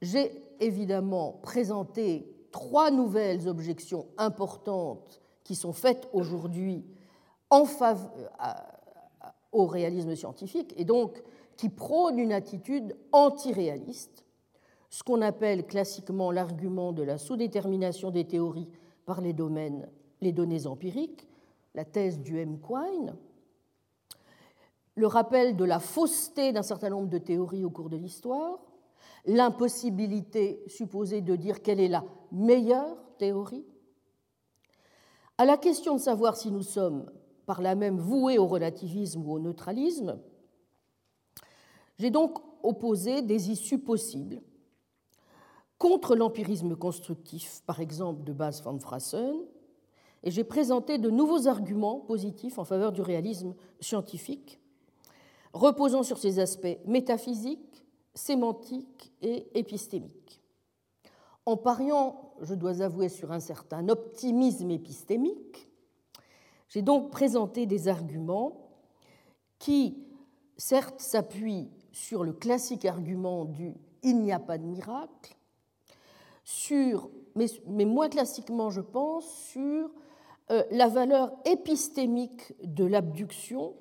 J'ai 0.00 0.40
évidemment 0.60 1.40
présenté 1.42 2.35
trois 2.56 2.90
nouvelles 2.90 3.48
objections 3.48 4.06
importantes 4.16 5.20
qui 5.44 5.54
sont 5.54 5.74
faites 5.74 6.08
aujourd'hui 6.14 6.86
faveur, 7.66 8.10
au 9.52 9.66
réalisme 9.66 10.16
scientifique 10.16 10.72
et 10.78 10.86
donc 10.86 11.22
qui 11.58 11.68
prônent 11.68 12.18
une 12.18 12.32
attitude 12.32 12.96
antiréaliste, 13.12 14.24
ce 14.88 15.02
qu'on 15.02 15.20
appelle 15.20 15.66
classiquement 15.66 16.30
l'argument 16.30 16.92
de 16.92 17.02
la 17.02 17.18
sous-détermination 17.18 18.10
des 18.10 18.24
théories 18.24 18.70
par 19.04 19.20
les, 19.20 19.34
domaines, 19.34 19.86
les 20.22 20.32
données 20.32 20.66
empiriques, 20.66 21.28
la 21.74 21.84
thèse 21.84 22.20
du 22.20 22.40
M. 22.40 22.58
Quine, 22.58 23.14
le 24.94 25.06
rappel 25.06 25.56
de 25.56 25.64
la 25.64 25.78
fausseté 25.78 26.52
d'un 26.52 26.62
certain 26.62 26.88
nombre 26.88 27.10
de 27.10 27.18
théories 27.18 27.66
au 27.66 27.70
cours 27.70 27.90
de 27.90 27.98
l'histoire, 27.98 28.65
l'impossibilité 29.26 30.62
supposée 30.66 31.20
de 31.20 31.36
dire 31.36 31.62
quelle 31.62 31.80
est 31.80 31.88
la 31.88 32.04
meilleure 32.32 32.96
théorie. 33.18 33.66
À 35.38 35.44
la 35.44 35.56
question 35.56 35.96
de 35.96 36.00
savoir 36.00 36.36
si 36.36 36.50
nous 36.50 36.62
sommes 36.62 37.10
par 37.44 37.60
là 37.60 37.74
même 37.74 37.98
voués 37.98 38.38
au 38.38 38.46
relativisme 38.46 39.26
ou 39.26 39.32
au 39.32 39.38
neutralisme, 39.38 40.18
j'ai 41.98 42.10
donc 42.10 42.38
opposé 42.62 43.22
des 43.22 43.50
issues 43.50 43.78
possibles 43.78 44.40
contre 45.78 46.16
l'empirisme 46.16 46.74
constructif, 46.74 47.62
par 47.66 47.80
exemple 47.80 48.24
de 48.24 48.32
Bas 48.32 48.60
van 48.64 48.78
Frassen, 48.78 49.36
et 50.22 50.30
j'ai 50.30 50.44
présenté 50.44 50.98
de 50.98 51.10
nouveaux 51.10 51.46
arguments 51.46 52.00
positifs 52.00 52.58
en 52.58 52.64
faveur 52.64 52.92
du 52.92 53.02
réalisme 53.02 53.54
scientifique, 53.80 54.58
reposant 55.52 56.02
sur 56.02 56.18
ses 56.18 56.38
aspects 56.38 56.78
métaphysiques, 56.86 57.75
sémantiques 58.16 59.12
et 59.22 59.46
épistémiques. 59.54 60.40
En 61.44 61.56
pariant, 61.56 62.32
je 62.40 62.54
dois 62.54 62.82
avouer, 62.82 63.08
sur 63.08 63.30
un 63.30 63.38
certain 63.38 63.88
optimisme 63.88 64.70
épistémique, 64.72 65.70
j'ai 66.68 66.82
donc 66.82 67.10
présenté 67.10 67.66
des 67.66 67.86
arguments 67.86 68.70
qui, 69.60 70.04
certes, 70.56 71.00
s'appuient 71.00 71.70
sur 71.92 72.24
le 72.24 72.32
classique 72.32 72.84
argument 72.84 73.44
du 73.44 73.74
il 74.02 74.22
n'y 74.22 74.32
a 74.32 74.38
pas 74.38 74.58
de 74.58 74.64
miracle, 74.64 75.36
sur, 76.44 77.10
mais, 77.34 77.46
mais 77.66 77.84
moins 77.84 78.08
classiquement, 78.08 78.70
je 78.70 78.80
pense, 78.80 79.26
sur 79.26 79.90
euh, 80.50 80.62
la 80.70 80.88
valeur 80.88 81.32
épistémique 81.44 82.54
de 82.62 82.84
l'abduction 82.84 83.74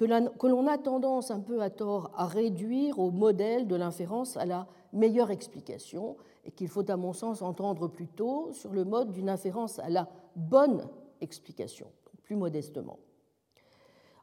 que 0.00 0.46
l'on 0.46 0.66
a 0.66 0.78
tendance 0.78 1.30
un 1.30 1.40
peu 1.40 1.60
à 1.60 1.68
tort 1.68 2.10
à 2.14 2.26
réduire 2.26 2.98
au 2.98 3.10
modèle 3.10 3.66
de 3.66 3.76
l'inférence 3.76 4.38
à 4.38 4.46
la 4.46 4.66
meilleure 4.94 5.30
explication 5.30 6.16
et 6.46 6.50
qu'il 6.50 6.68
faut 6.68 6.90
à 6.90 6.96
mon 6.96 7.12
sens 7.12 7.42
entendre 7.42 7.86
plutôt 7.86 8.50
sur 8.52 8.72
le 8.72 8.84
mode 8.84 9.12
d'une 9.12 9.28
inférence 9.28 9.78
à 9.78 9.90
la 9.90 10.08
bonne 10.34 10.88
explication, 11.20 11.86
plus 12.22 12.34
modestement. 12.34 12.98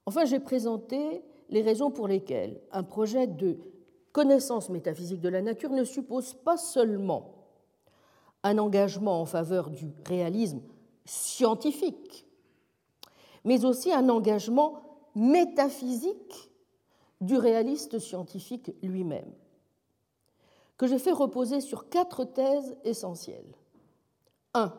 Enfin, 0.08 0.26
j'ai 0.26 0.40
présenté 0.40 1.24
les 1.50 1.62
raisons 1.62 1.92
pour 1.92 2.08
lesquelles 2.08 2.60
un 2.72 2.82
projet 2.82 3.28
de 3.28 3.60
connaissance 4.14 4.70
métaphysique 4.70 5.22
de 5.22 5.30
la 5.30 5.44
nature 5.44 5.70
ne 5.70 5.84
suppose 5.84 6.34
pas 6.34 6.58
seulement 6.58 7.36
un 8.42 8.58
engagement 8.58 9.22
en 9.22 9.26
faveur 9.26 9.70
du 9.70 9.94
réalisme 10.08 10.62
scientifique, 11.06 12.26
mais 13.46 13.64
aussi 13.64 13.94
un 13.94 14.10
engagement 14.10 14.87
métaphysique 15.18 16.52
du 17.20 17.38
réaliste 17.38 18.00
scientifique 18.00 18.72
lui-même, 18.84 19.34
que 20.78 20.86
j'ai 20.86 21.00
fait 21.00 21.12
reposer 21.12 21.60
sur 21.60 21.90
quatre 21.90 22.24
thèses 22.24 22.78
essentielles. 22.84 23.56
1. 24.54 24.74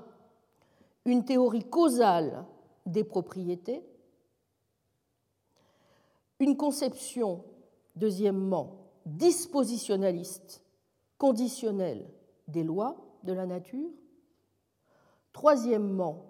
Une 1.06 1.24
théorie 1.24 1.68
causale 1.68 2.44
des 2.86 3.02
propriétés. 3.02 3.82
Une 6.38 6.56
conception, 6.56 7.44
deuxièmement, 7.96 8.76
dispositionnaliste, 9.06 10.62
conditionnelle 11.18 12.08
des 12.46 12.62
lois 12.62 12.96
de 13.24 13.32
la 13.32 13.46
nature. 13.46 13.90
Troisièmement, 15.32 16.27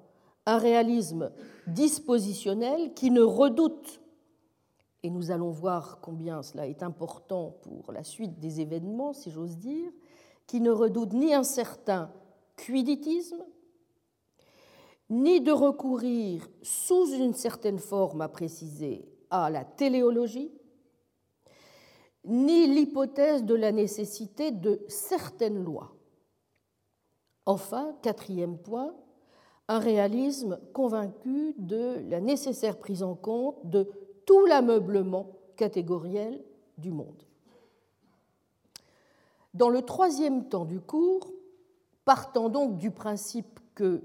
un 0.49 0.57
réalisme 0.57 1.31
dispositionnel 1.67 2.95
qui 2.95 3.11
ne 3.11 3.21
redoute, 3.21 4.01
et 5.03 5.11
nous 5.11 5.31
allons 5.31 5.51
voir 5.51 6.01
combien 6.01 6.43
cela 6.43 6.67
est 6.67 6.83
important 6.83 7.59
pour 7.61 7.93
la 7.93 8.03
suite 8.03 8.41
des 8.41 8.63
événements, 8.63 9.13
si 9.13 9.31
j'ose 9.31 9.59
dire, 9.59 9.93
qui 10.47 10.63
ne 10.63 10.71
redoute 10.71 11.13
ni 11.13 11.35
un 11.35 11.43
certain 11.43 12.11
quiditisme, 12.57 13.45
ni 15.11 15.43
de 15.43 15.53
recourir 15.53 16.49
sous 16.63 17.13
une 17.13 17.35
certaine 17.35 17.79
forme 17.79 18.23
à 18.23 18.29
préciser 18.29 19.07
à 19.29 19.51
la 19.51 19.67
téléologie, 19.67 20.51
ni 22.25 22.67
l'hypothèse 22.67 23.45
de 23.45 23.55
la 23.55 23.71
nécessité 23.71 24.51
de 24.51 24.83
certaines 24.89 25.63
lois. 25.63 25.95
Enfin, 27.45 27.95
quatrième 28.03 28.57
point, 28.57 28.95
un 29.69 29.79
réalisme 29.79 30.59
convaincu 30.73 31.55
de 31.59 32.03
la 32.09 32.21
nécessaire 32.21 32.79
prise 32.79 33.03
en 33.03 33.15
compte 33.15 33.59
de 33.65 33.89
tout 34.25 34.47
l'ameublement 34.47 35.37
catégoriel 35.57 36.43
du 36.79 36.91
monde. 36.91 37.23
Dans 39.55 39.69
le 39.69 39.83
troisième 39.83 40.49
temps 40.49 40.65
du 40.65 40.81
cours, 40.81 41.31
partant 42.05 42.49
donc 42.49 42.79
du 42.79 42.91
principe 42.91 43.61
que 43.75 44.03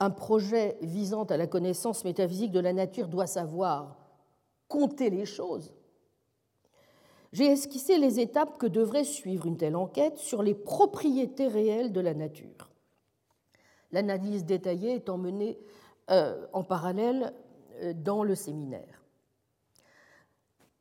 un 0.00 0.10
projet 0.10 0.76
visant 0.82 1.24
à 1.24 1.36
la 1.36 1.46
connaissance 1.46 2.04
métaphysique 2.04 2.50
de 2.50 2.60
la 2.60 2.72
nature 2.72 3.08
doit 3.08 3.26
savoir 3.26 3.96
compter 4.68 5.10
les 5.10 5.24
choses, 5.24 5.72
j'ai 7.32 7.46
esquissé 7.46 7.98
les 7.98 8.20
étapes 8.20 8.58
que 8.58 8.66
devrait 8.66 9.04
suivre 9.04 9.46
une 9.46 9.56
telle 9.56 9.76
enquête 9.76 10.18
sur 10.18 10.42
les 10.42 10.54
propriétés 10.54 11.48
réelles 11.48 11.92
de 11.92 12.00
la 12.00 12.14
nature 12.14 12.70
l'analyse 13.94 14.44
détaillée 14.44 14.96
étant 14.96 15.16
menée 15.16 15.56
euh, 16.10 16.46
en 16.52 16.64
parallèle 16.64 17.32
euh, 17.76 17.94
dans 17.94 18.24
le 18.24 18.34
séminaire. 18.34 19.04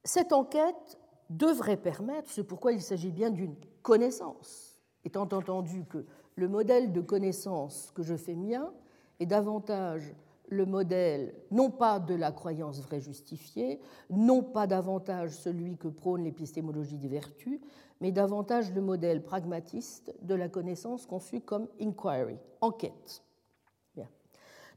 Cette 0.04 0.34
enquête 0.34 1.00
devrait 1.30 1.78
permettre, 1.78 2.30
c'est 2.30 2.44
pourquoi 2.44 2.74
il 2.74 2.82
s'agit 2.82 3.12
bien 3.12 3.30
d'une 3.30 3.56
connaissance, 3.84 4.82
étant 5.06 5.30
entendu 5.32 5.86
que 5.86 6.06
le 6.36 6.48
modèle 6.48 6.92
de 6.92 7.02
connaissance 7.02 7.92
que 7.94 8.02
je 8.02 8.16
fais 8.16 8.34
mien 8.34 8.74
est 9.20 9.28
davantage 9.28 10.12
le 10.54 10.66
modèle 10.66 11.34
non 11.52 11.70
pas 11.70 12.00
de 12.00 12.16
la 12.16 12.32
croyance 12.32 12.80
vraie 12.82 13.02
justifiée, 13.02 13.80
non 14.10 14.42
pas 14.42 14.68
davantage 14.68 15.32
celui 15.32 15.78
que 15.78 15.88
prône 15.88 16.24
l'épistémologie 16.24 16.98
des 16.98 17.10
vertus, 17.10 17.60
mais 18.00 18.12
davantage 18.12 18.72
le 18.74 18.82
modèle 18.82 19.24
pragmatiste 19.24 20.14
de 20.22 20.36
la 20.36 20.50
connaissance 20.50 21.06
conçue 21.06 21.42
comme 21.42 21.68
inquiry, 21.82 22.38
enquête. 22.62 23.24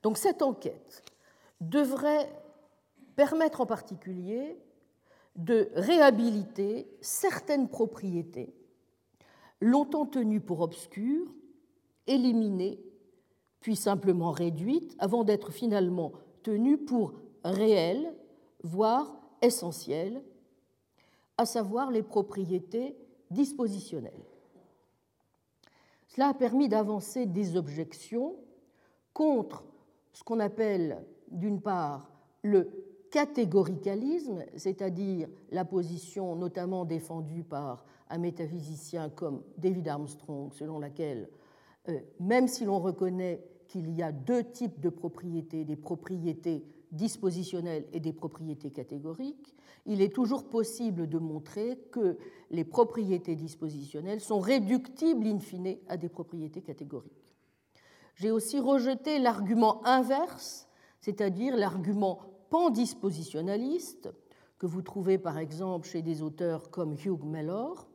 Donc 0.02 0.18
cette 0.18 0.42
enquête 0.42 1.02
devrait 1.60 2.30
permettre 3.16 3.60
en 3.60 3.66
particulier 3.66 4.56
de 5.34 5.68
réhabiliter 5.74 6.88
certaines 7.00 7.68
propriétés 7.68 8.54
longtemps 9.60 10.06
tenues 10.06 10.40
pour 10.40 10.60
obscures, 10.60 11.26
éliminées, 12.06 12.78
puis 13.66 13.74
simplement 13.74 14.30
réduites, 14.30 14.94
avant 15.00 15.24
d'être 15.24 15.50
finalement 15.50 16.12
tenues 16.44 16.78
pour 16.78 17.14
réelles, 17.42 18.14
voire 18.62 19.12
essentielles, 19.42 20.22
à 21.36 21.46
savoir 21.46 21.90
les 21.90 22.04
propriétés 22.04 22.96
dispositionnel. 23.28 24.20
Cela 26.06 26.28
a 26.28 26.34
permis 26.34 26.68
d'avancer 26.68 27.26
des 27.26 27.56
objections 27.56 28.36
contre 29.12 29.64
ce 30.12 30.22
qu'on 30.22 30.38
appelle 30.38 31.04
d'une 31.32 31.60
part 31.60 32.08
le 32.44 32.70
catégoricalisme, 33.10 34.44
c'est-à-dire 34.54 35.28
la 35.50 35.64
position 35.64 36.36
notamment 36.36 36.84
défendue 36.84 37.42
par 37.42 37.84
un 38.10 38.18
métaphysicien 38.18 39.10
comme 39.10 39.42
David 39.58 39.88
Armstrong, 39.88 40.52
selon 40.52 40.78
laquelle, 40.78 41.28
euh, 41.88 41.98
même 42.20 42.46
si 42.46 42.64
l'on 42.64 42.78
reconnaît 42.78 43.42
qu'il 43.68 43.90
y 43.90 44.02
a 44.02 44.12
deux 44.12 44.44
types 44.44 44.80
de 44.80 44.88
propriétés, 44.88 45.64
des 45.64 45.76
propriétés 45.76 46.64
dispositionnelles 46.92 47.86
et 47.92 48.00
des 48.00 48.12
propriétés 48.12 48.70
catégoriques, 48.70 49.54
il 49.86 50.00
est 50.02 50.14
toujours 50.14 50.48
possible 50.48 51.08
de 51.08 51.18
montrer 51.18 51.78
que 51.92 52.18
les 52.50 52.64
propriétés 52.64 53.36
dispositionnelles 53.36 54.20
sont 54.20 54.40
réductibles 54.40 55.26
in 55.26 55.38
fine 55.38 55.76
à 55.88 55.96
des 55.96 56.08
propriétés 56.08 56.62
catégoriques. 56.62 57.34
J'ai 58.16 58.30
aussi 58.30 58.58
rejeté 58.58 59.18
l'argument 59.18 59.84
inverse, 59.84 60.68
c'est-à-dire 61.00 61.56
l'argument 61.56 62.20
pandispositionnaliste, 62.50 64.08
que 64.58 64.66
vous 64.66 64.82
trouvez 64.82 65.18
par 65.18 65.38
exemple 65.38 65.86
chez 65.86 66.02
des 66.02 66.22
auteurs 66.22 66.70
comme 66.70 66.94
Hugh 66.94 67.24
Mellor 67.24 67.88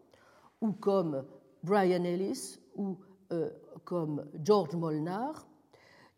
ou 0.62 0.72
comme 0.74 1.26
Brian 1.64 2.04
Ellis 2.04 2.60
ou 2.76 2.98
euh, 3.32 3.50
comme 3.84 4.26
George 4.44 4.76
Molnar, 4.76 5.48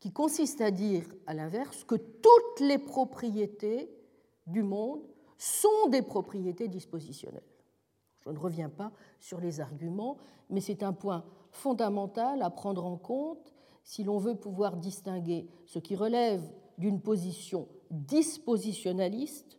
qui 0.03 0.11
consiste 0.11 0.59
à 0.59 0.69
dire 0.69 1.05
à 1.27 1.33
l'inverse 1.33 1.85
que 1.85 1.95
toutes 1.95 2.59
les 2.59 2.77
propriétés 2.77 3.89
du 4.47 4.61
monde 4.61 4.99
sont 5.37 5.87
des 5.87 6.01
propriétés 6.01 6.67
dispositionnelles. 6.67 7.47
Je 8.19 8.29
ne 8.29 8.37
reviens 8.37 8.67
pas 8.67 8.91
sur 9.21 9.39
les 9.39 9.61
arguments, 9.61 10.17
mais 10.49 10.59
c'est 10.59 10.83
un 10.83 10.91
point 10.91 11.23
fondamental 11.51 12.41
à 12.41 12.49
prendre 12.49 12.83
en 12.85 12.97
compte 12.97 13.53
si 13.85 14.03
l'on 14.03 14.17
veut 14.17 14.35
pouvoir 14.35 14.75
distinguer 14.75 15.47
ce 15.67 15.79
qui 15.79 15.95
relève 15.95 16.43
d'une 16.77 16.99
position 16.99 17.69
dispositionnaliste 17.89 19.57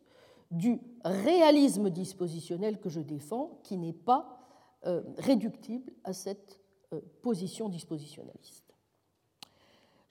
du 0.50 0.78
réalisme 1.06 1.88
dispositionnel 1.88 2.80
que 2.80 2.90
je 2.90 3.00
défends, 3.00 3.60
qui 3.62 3.78
n'est 3.78 3.94
pas 3.94 4.38
euh, 4.84 5.00
réductible 5.16 5.90
à 6.04 6.12
cette 6.12 6.60
euh, 6.92 7.00
position 7.22 7.70
dispositionnaliste. 7.70 8.63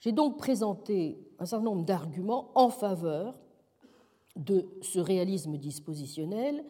J'ai 0.04 0.12
donc 0.12 0.36
présenté 0.36 1.18
un 1.38 1.46
certain 1.46 1.64
nombre 1.64 1.86
d'arguments 1.86 2.50
en 2.54 2.68
faveur 2.68 3.40
de 4.36 4.68
ce 4.82 4.98
réalisme 4.98 5.56
dispositionnel 5.56 6.62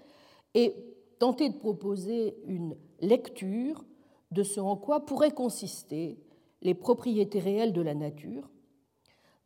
et 0.54 0.76
tenté 1.18 1.48
de 1.48 1.58
proposer 1.58 2.36
une 2.46 2.76
lecture 3.00 3.84
de 4.30 4.44
ce 4.44 4.60
en 4.60 4.76
quoi 4.76 5.04
pourraient 5.04 5.32
consister 5.32 6.16
les 6.62 6.74
propriétés 6.74 7.40
réelles 7.40 7.72
de 7.72 7.80
la 7.80 7.96
nature, 7.96 8.48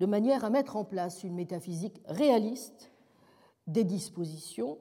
de 0.00 0.04
manière 0.04 0.44
à 0.44 0.50
mettre 0.50 0.76
en 0.76 0.84
place 0.84 1.24
une 1.24 1.36
métaphysique 1.36 2.02
réaliste 2.04 2.92
des 3.68 3.84
dispositions 3.84 4.76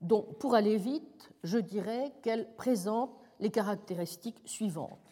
dont, 0.00 0.22
pour 0.40 0.56
aller 0.56 0.76
vite, 0.76 1.30
je 1.44 1.58
dirais 1.58 2.12
qu'elle 2.22 2.52
présente 2.56 3.12
les 3.38 3.50
caractéristiques 3.50 4.42
suivantes. 4.44 5.07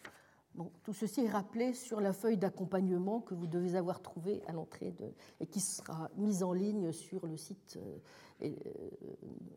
Tout 0.83 0.93
ceci 0.93 1.21
est 1.21 1.29
rappelé 1.29 1.73
sur 1.73 2.01
la 2.01 2.13
feuille 2.13 2.37
d'accompagnement 2.37 3.21
que 3.21 3.33
vous 3.33 3.47
devez 3.47 3.75
avoir 3.75 4.01
trouvée 4.01 4.41
à 4.47 4.53
l'entrée 4.53 4.93
et 5.39 5.45
qui 5.45 5.59
sera 5.59 6.09
mise 6.17 6.43
en 6.43 6.53
ligne 6.53 6.91
sur 6.91 7.25
le 7.27 7.37
site 7.37 7.77
euh, 7.77 7.97
euh, 8.43 8.55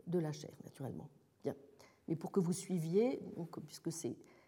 de 0.06 0.18
la 0.18 0.32
chaire, 0.32 0.54
naturellement. 0.64 1.08
Bien. 1.42 1.54
Mais 2.08 2.16
pour 2.16 2.30
que 2.32 2.40
vous 2.40 2.52
suiviez, 2.52 3.20
puisque 3.66 3.90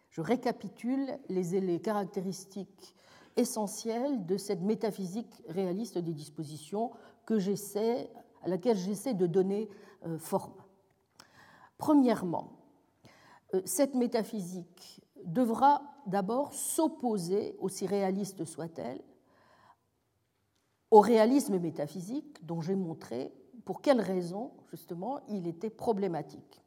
je 0.09 0.21
récapitule 0.21 1.17
les, 1.29 1.59
les 1.59 1.79
caractéristiques 1.79 2.95
essentielles 3.35 4.25
de 4.25 4.37
cette 4.37 4.61
métaphysique 4.61 5.41
réaliste 5.47 5.97
des 5.97 6.13
dispositions 6.13 6.91
que 7.25 7.39
j'essaie, 7.39 8.11
à 8.43 8.47
laquelle 8.47 8.77
j'essaie 8.77 9.15
de 9.15 9.25
donner 9.25 9.69
euh, 10.05 10.19
forme. 10.19 10.53
Premièrement, 11.77 12.51
cette 13.65 13.93
métaphysique 13.93 15.01
devra 15.25 15.92
d'abord 16.07 16.53
s'opposer, 16.53 17.55
aussi 17.59 17.85
réaliste 17.87 18.45
soit-elle, 18.45 19.01
au 20.91 20.99
réalisme 20.99 21.57
métaphysique 21.59 22.45
dont 22.45 22.61
j'ai 22.61 22.75
montré 22.75 23.33
pour 23.65 23.81
quelles 23.81 24.01
raisons, 24.01 24.51
justement, 24.69 25.21
il 25.29 25.47
était 25.47 25.69
problématique. 25.69 26.61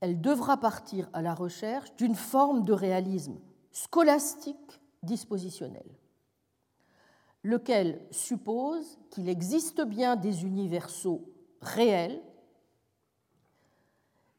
Elle 0.00 0.20
devra 0.20 0.56
partir 0.56 1.08
à 1.12 1.22
la 1.22 1.34
recherche 1.34 1.94
d'une 1.96 2.14
forme 2.14 2.64
de 2.64 2.72
réalisme 2.72 3.38
scolastique 3.72 4.80
dispositionnel, 5.02 5.86
lequel 7.42 8.00
suppose 8.10 8.98
qu'il 9.10 9.28
existe 9.28 9.82
bien 9.82 10.16
des 10.16 10.44
universaux 10.44 11.24
réels 11.60 12.22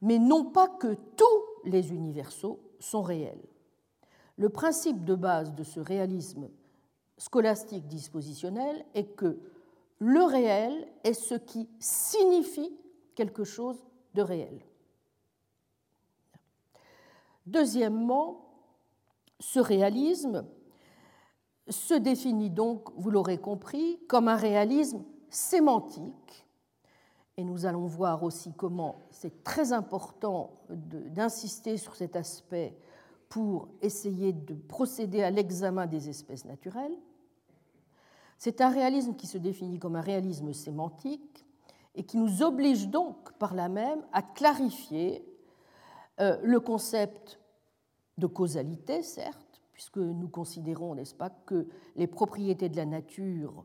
mais 0.01 0.19
non 0.19 0.45
pas 0.45 0.67
que 0.67 0.93
tous 0.93 1.43
les 1.65 1.91
universaux 1.91 2.60
sont 2.80 3.02
réels. 3.02 3.48
Le 4.38 4.50
principe 4.50 5.04
de 5.04 5.15
base 5.15 5.54
de 5.54 5.63
ce 5.63 5.80
réalisme 5.80 6.50
scolastique 7.18 7.88
dispositionnel 7.88 8.86
est 8.94 9.15
que 9.15 9.39
le 10.00 10.24
réel 10.24 10.88
est 11.04 11.13
ce 11.13 11.36
qui 11.36 11.70
signifie 11.80 12.74
quelque 13.15 13.44
chose 13.44 13.86
de 14.13 14.22
réel. 14.22 14.62
Deuxièmement, 17.46 18.46
ce 19.39 19.60
réalisme 19.60 20.46
se 21.68 21.94
définit 21.94 22.50
donc, 22.50 22.89
vous 22.96 23.12
l'aurez 23.12 23.38
compris, 23.38 24.00
comme 24.08 24.28
un 24.28 24.36
réalisme 24.36 25.04
sémantique 25.30 26.46
et 27.39 27.43
nous 27.45 27.65
allons 27.65 27.86
voir 27.86 28.23
aussi 28.23 28.52
comment 28.52 29.08
c'est 29.12 29.45
très 29.45 29.71
important 29.71 30.60
d'insister 30.67 31.78
sur 31.78 31.95
cet 31.95 32.17
aspect 32.17 32.78
pour 33.30 33.69
essayer 33.82 34.34
de 34.34 34.54
procéder 34.54 35.23
à 35.23 35.32
l'examen 35.32 35.88
des 35.88 36.10
espèces 36.10 36.43
naturelles. 36.43 36.97
C'est 38.38 38.60
un 38.60 38.67
réalisme 38.67 39.15
qui 39.15 39.25
se 39.25 39.38
définit 39.38 39.80
comme 39.80 39.95
un 39.95 40.02
réalisme 40.02 40.52
sémantique 40.52 41.45
et 41.95 42.04
qui 42.04 42.17
nous 42.17 42.43
oblige 42.43 42.89
donc 42.89 43.32
par 43.38 43.56
là 43.56 43.69
même 43.69 44.04
à 44.12 44.21
clarifier 44.21 45.25
euh, 46.19 46.38
le 46.43 46.60
concept 46.60 47.39
de 48.17 48.28
causalité, 48.28 49.02
certes, 49.02 49.62
puisque 49.71 49.95
nous 49.95 50.28
considérons, 50.28 50.93
n'est-ce 50.93 51.15
pas, 51.15 51.30
que 51.30 51.69
les 51.95 52.08
propriétés 52.08 52.67
de 52.67 52.75
la 52.75 52.86
nature 52.86 53.63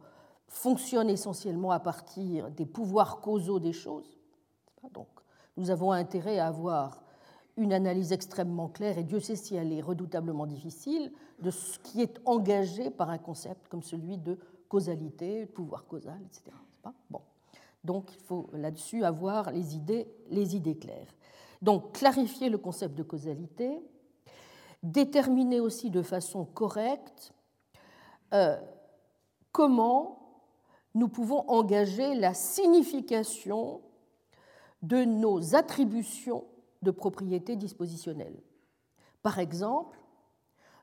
fonctionne 0.48 1.10
essentiellement 1.10 1.70
à 1.70 1.80
partir 1.80 2.50
des 2.50 2.66
pouvoirs 2.66 3.20
causaux 3.20 3.60
des 3.60 3.72
choses. 3.72 4.18
Donc, 4.92 5.08
nous 5.56 5.70
avons 5.70 5.92
intérêt 5.92 6.38
à 6.38 6.46
avoir 6.46 7.02
une 7.56 7.72
analyse 7.72 8.12
extrêmement 8.12 8.68
claire, 8.68 8.98
et 8.98 9.04
Dieu 9.04 9.20
sait 9.20 9.36
si 9.36 9.54
elle 9.54 9.72
est 9.72 9.80
redoutablement 9.80 10.46
difficile, 10.46 11.12
de 11.40 11.50
ce 11.50 11.78
qui 11.78 12.02
est 12.02 12.20
engagé 12.24 12.90
par 12.90 13.10
un 13.10 13.18
concept 13.18 13.68
comme 13.68 13.82
celui 13.82 14.18
de 14.18 14.38
causalité, 14.68 15.46
de 15.46 15.50
pouvoir 15.50 15.86
causal, 15.86 16.20
etc. 16.26 16.56
Bon. 17.10 17.20
Donc 17.84 18.14
il 18.14 18.20
faut 18.20 18.48
là-dessus 18.54 19.04
avoir 19.04 19.52
les 19.52 19.76
idées, 19.76 20.08
les 20.30 20.56
idées 20.56 20.76
claires. 20.76 21.14
Donc 21.62 21.92
clarifier 21.92 22.48
le 22.48 22.58
concept 22.58 22.94
de 22.94 23.02
causalité, 23.02 23.80
déterminer 24.82 25.60
aussi 25.60 25.90
de 25.90 26.02
façon 26.02 26.44
correcte 26.44 27.32
euh, 28.32 28.58
comment 29.52 30.23
nous 30.94 31.08
pouvons 31.08 31.48
engager 31.48 32.14
la 32.14 32.34
signification 32.34 33.80
de 34.82 35.04
nos 35.04 35.54
attributions 35.54 36.44
de 36.82 36.90
propriété 36.90 37.56
dispositionnelle. 37.56 38.36
Par 39.22 39.38
exemple, 39.38 39.98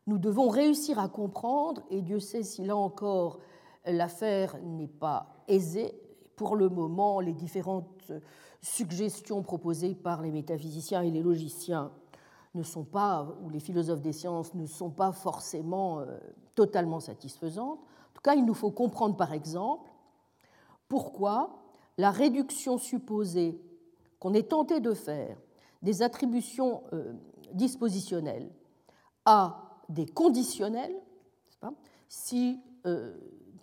nous 0.07 0.17
devons 0.17 0.49
réussir 0.49 0.99
à 0.99 1.07
comprendre, 1.07 1.83
et 1.89 2.01
Dieu 2.01 2.19
sait 2.19 2.43
si 2.43 2.63
là 2.63 2.75
encore 2.75 3.39
l'affaire 3.85 4.57
n'est 4.63 4.87
pas 4.87 5.43
aisée, 5.47 5.93
pour 6.35 6.55
le 6.55 6.69
moment 6.69 7.19
les 7.19 7.33
différentes 7.33 8.11
suggestions 8.61 9.43
proposées 9.43 9.93
par 9.93 10.23
les 10.23 10.31
métaphysiciens 10.31 11.03
et 11.03 11.11
les 11.11 11.21
logiciens 11.21 11.91
ne 12.55 12.63
sont 12.63 12.83
pas, 12.83 13.37
ou 13.43 13.49
les 13.49 13.59
philosophes 13.59 14.01
des 14.01 14.11
sciences 14.11 14.55
ne 14.55 14.65
sont 14.65 14.89
pas 14.89 15.11
forcément 15.11 15.99
euh, 15.99 16.17
totalement 16.55 16.99
satisfaisantes. 16.99 17.79
En 17.79 18.13
tout 18.13 18.21
cas, 18.23 18.33
il 18.33 18.43
nous 18.43 18.55
faut 18.55 18.71
comprendre 18.71 19.15
par 19.15 19.33
exemple 19.33 19.90
pourquoi 20.91 21.63
la 21.97 22.11
réduction 22.11 22.77
supposée 22.77 23.57
qu'on 24.19 24.33
est 24.33 24.49
tenté 24.49 24.81
de 24.81 24.93
faire 24.93 25.37
des 25.81 26.01
attributions 26.01 26.83
euh, 26.91 27.13
dispositionnelles 27.53 28.51
à 29.23 29.79
des 29.87 30.05
conditionnels, 30.05 30.93
si 32.09 32.59
euh, 32.85 33.15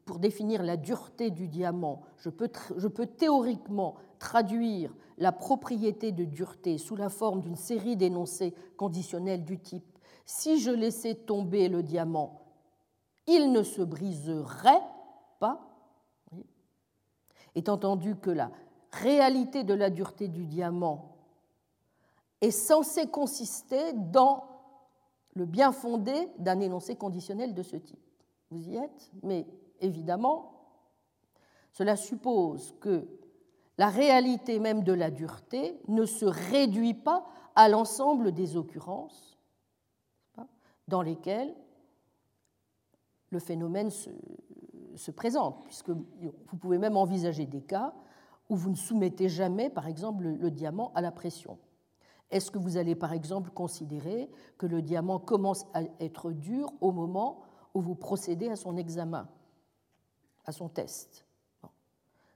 pour 0.06 0.20
définir 0.20 0.62
la 0.62 0.78
dureté 0.78 1.28
du 1.30 1.48
diamant, 1.48 2.00
je 2.16 2.30
peux, 2.30 2.48
je 2.78 2.88
peux 2.88 3.04
théoriquement 3.04 3.96
traduire 4.18 4.96
la 5.18 5.30
propriété 5.30 6.12
de 6.12 6.24
dureté 6.24 6.78
sous 6.78 6.96
la 6.96 7.10
forme 7.10 7.42
d'une 7.42 7.56
série 7.56 7.96
d'énoncés 7.96 8.54
conditionnels 8.78 9.44
du 9.44 9.58
type 9.58 9.98
si 10.24 10.60
je 10.60 10.70
laissais 10.70 11.14
tomber 11.14 11.68
le 11.68 11.82
diamant, 11.82 12.40
il 13.26 13.52
ne 13.52 13.62
se 13.62 13.82
briserait 13.82 14.82
pas 15.40 15.67
est 17.58 17.68
entendu 17.68 18.16
que 18.16 18.30
la 18.30 18.50
réalité 18.92 19.64
de 19.64 19.74
la 19.74 19.90
dureté 19.90 20.28
du 20.28 20.46
diamant 20.46 21.16
est 22.40 22.50
censée 22.50 23.08
consister 23.08 23.92
dans 23.92 24.44
le 25.34 25.44
bien 25.44 25.72
fondé 25.72 26.28
d'un 26.38 26.60
énoncé 26.60 26.96
conditionnel 26.96 27.54
de 27.54 27.62
ce 27.62 27.76
type. 27.76 27.98
Vous 28.50 28.68
y 28.68 28.76
êtes 28.76 29.10
Mais 29.22 29.46
évidemment, 29.80 30.52
cela 31.72 31.96
suppose 31.96 32.74
que 32.80 33.06
la 33.76 33.88
réalité 33.88 34.58
même 34.58 34.82
de 34.82 34.92
la 34.92 35.10
dureté 35.10 35.78
ne 35.86 36.06
se 36.06 36.24
réduit 36.24 36.94
pas 36.94 37.26
à 37.54 37.68
l'ensemble 37.68 38.32
des 38.32 38.56
occurrences 38.56 39.38
dans 40.88 41.02
lesquelles 41.02 41.54
le 43.30 43.38
phénomène 43.38 43.90
se, 43.90 44.10
présente, 45.10 45.64
puisque 45.64 45.90
vous 45.90 46.56
pouvez 46.60 46.78
même 46.78 46.96
envisager 46.96 47.46
des 47.46 47.62
cas 47.62 47.94
où 48.48 48.56
vous 48.56 48.70
ne 48.70 48.76
soumettez 48.76 49.28
jamais, 49.28 49.70
par 49.70 49.86
exemple, 49.86 50.24
le 50.24 50.50
diamant 50.50 50.92
à 50.94 51.00
la 51.00 51.12
pression. 51.12 51.58
Est-ce 52.30 52.50
que 52.50 52.58
vous 52.58 52.76
allez, 52.76 52.94
par 52.94 53.12
exemple, 53.12 53.50
considérer 53.50 54.30
que 54.58 54.66
le 54.66 54.82
diamant 54.82 55.18
commence 55.18 55.66
à 55.74 55.82
être 56.00 56.32
dur 56.32 56.72
au 56.80 56.92
moment 56.92 57.40
où 57.74 57.80
vous 57.80 57.94
procédez 57.94 58.48
à 58.48 58.56
son 58.56 58.76
examen, 58.76 59.28
à 60.44 60.52
son 60.52 60.68
test? 60.68 61.24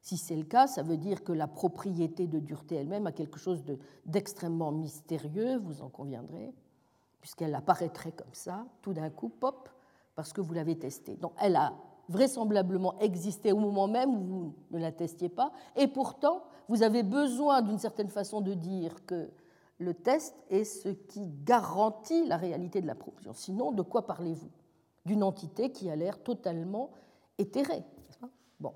Si 0.00 0.16
c'est 0.16 0.36
le 0.36 0.44
cas, 0.44 0.66
ça 0.66 0.82
veut 0.82 0.96
dire 0.96 1.22
que 1.22 1.32
la 1.32 1.46
propriété 1.46 2.26
de 2.26 2.40
dureté 2.40 2.74
elle-même 2.74 3.06
a 3.06 3.12
quelque 3.12 3.38
chose 3.38 3.62
d'extrêmement 4.04 4.72
mystérieux, 4.72 5.58
vous 5.58 5.80
en 5.80 5.88
conviendrez, 5.88 6.52
puisqu'elle 7.20 7.54
apparaîtrait 7.54 8.12
comme 8.12 8.34
ça, 8.34 8.66
tout 8.82 8.92
d'un 8.92 9.10
coup, 9.10 9.28
pop, 9.28 9.68
parce 10.14 10.32
que 10.32 10.40
vous 10.40 10.54
l'avez 10.54 10.76
testée. 10.76 11.16
Donc 11.16 11.32
elle 11.38 11.56
a 11.56 11.74
vraisemblablement 12.12 12.98
existé 13.00 13.52
au 13.52 13.58
moment 13.58 13.88
même 13.88 14.14
où 14.14 14.54
vous 14.70 14.78
ne 14.78 14.82
la 14.82 14.92
testiez 14.92 15.28
pas, 15.28 15.52
et 15.76 15.88
pourtant, 15.88 16.44
vous 16.68 16.82
avez 16.82 17.02
besoin 17.02 17.62
d'une 17.62 17.78
certaine 17.78 18.08
façon 18.08 18.40
de 18.40 18.54
dire 18.54 19.04
que 19.06 19.30
le 19.78 19.94
test 19.94 20.34
est 20.48 20.64
ce 20.64 20.90
qui 20.90 21.28
garantit 21.44 22.26
la 22.26 22.36
réalité 22.36 22.80
de 22.80 22.86
la 22.86 22.94
proposition. 22.94 23.32
Sinon, 23.32 23.72
de 23.72 23.82
quoi 23.82 24.06
parlez-vous? 24.06 24.50
D'une 25.04 25.24
entité 25.24 25.72
qui 25.72 25.90
a 25.90 25.96
l'air 25.96 26.22
totalement 26.22 26.90
éthérée. 27.38 27.82
Bon. 28.60 28.72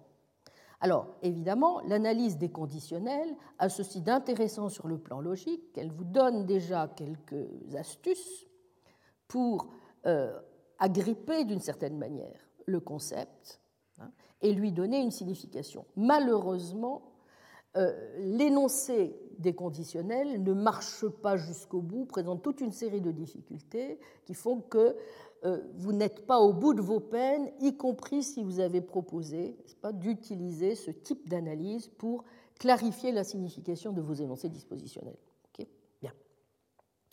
Alors, 0.80 1.06
évidemment, 1.22 1.80
l'analyse 1.82 2.38
des 2.38 2.50
conditionnels 2.50 3.36
a 3.58 3.68
ceci 3.68 4.00
d'intéressant 4.00 4.68
sur 4.68 4.88
le 4.88 4.98
plan 4.98 5.20
logique 5.20 5.72
qu'elle 5.72 5.92
vous 5.92 6.04
donne 6.04 6.44
déjà 6.44 6.88
quelques 6.88 7.74
astuces 7.76 8.46
pour 9.28 9.68
euh, 10.06 10.36
agripper 10.78 11.44
d'une 11.44 11.60
certaine 11.60 11.96
manière 11.96 12.45
le 12.66 12.80
concept 12.80 13.60
hein, 13.98 14.10
et 14.42 14.52
lui 14.52 14.72
donner 14.72 15.00
une 15.00 15.10
signification. 15.10 15.86
Malheureusement, 15.96 17.02
euh, 17.76 17.92
l'énoncé 18.18 19.18
des 19.38 19.54
conditionnels 19.54 20.42
ne 20.42 20.52
marche 20.52 21.06
pas 21.06 21.36
jusqu'au 21.36 21.80
bout, 21.80 22.06
présente 22.06 22.42
toute 22.42 22.60
une 22.60 22.72
série 22.72 23.02
de 23.02 23.10
difficultés 23.10 23.98
qui 24.24 24.34
font 24.34 24.60
que 24.60 24.96
euh, 25.44 25.60
vous 25.74 25.92
n'êtes 25.92 26.26
pas 26.26 26.40
au 26.40 26.54
bout 26.54 26.72
de 26.72 26.80
vos 26.80 27.00
peines, 27.00 27.50
y 27.60 27.76
compris 27.76 28.22
si 28.22 28.42
vous 28.42 28.60
avez 28.60 28.80
proposé 28.80 29.56
d'utiliser 29.92 30.74
ce 30.74 30.90
type 30.90 31.28
d'analyse 31.28 31.88
pour 31.88 32.24
clarifier 32.58 33.12
la 33.12 33.24
signification 33.24 33.92
de 33.92 34.00
vos 34.00 34.14
énoncés 34.14 34.48
dispositionnels. 34.48 35.18
Bien. 36.00 36.12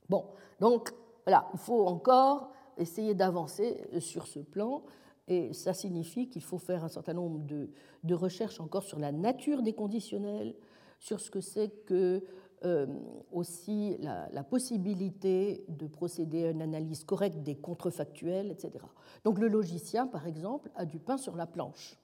Bon, 0.07 0.25
donc 0.61 0.93
voilà, 1.25 1.49
il 1.53 1.59
faut 1.59 1.85
encore 1.85 2.51
essayer 2.77 3.13
d'avancer 3.13 3.85
sur 3.99 4.27
ce 4.27 4.39
plan. 4.39 4.83
Et 5.27 5.53
ça 5.53 5.73
signifie 5.73 6.29
qu'il 6.29 6.43
faut 6.43 6.57
faire 6.57 6.83
un 6.83 6.89
certain 6.89 7.13
nombre 7.13 7.39
de, 7.39 8.13
recherches 8.13 8.59
encore 8.59 8.83
sur 8.83 8.99
la 8.99 9.12
nature 9.12 9.62
des 9.62 9.73
conditionnels, 9.73 10.55
sur 10.99 11.19
ce 11.19 11.31
que 11.31 11.41
c'est 11.41 11.69
que 11.86 12.23
euh, 12.65 12.88
aussi 13.31 13.97
la, 13.99 14.43
possibilité 14.43 15.65
de 15.69 15.88
procéder 15.88 16.45
à 16.45 16.49
une 16.51 16.62
analyse 16.62 17.03
correcte 17.03 17.39
des 17.39 17.55
contrefactuels, 17.55 18.51
etc. 18.51 18.86
Donc 19.23 19.39
le 19.39 19.47
logicien, 19.47 20.07
par 20.07 20.27
exemple, 20.27 20.69
a 20.75 20.86
du 20.86 20.99
pain 20.99 21.17
sur 21.17 21.36
la 21.36 21.45
planche. 21.45 21.97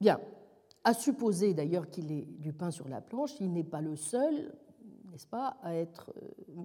Bien, 0.00 0.20
à 0.84 0.94
supposer 0.94 1.54
d'ailleurs 1.54 1.88
qu'il 1.90 2.10
ait 2.10 2.26
du 2.38 2.52
pain 2.52 2.72
sur 2.72 2.88
la 2.88 3.00
planche, 3.00 3.34
il 3.40 3.52
n'est 3.52 3.62
pas 3.62 3.80
le 3.80 3.94
seul, 3.94 4.52
n'est-ce 5.10 5.28
pas, 5.28 5.56
à 5.62 5.74
être 5.74 6.12
euh, 6.16 6.64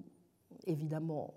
évidemment 0.65 1.35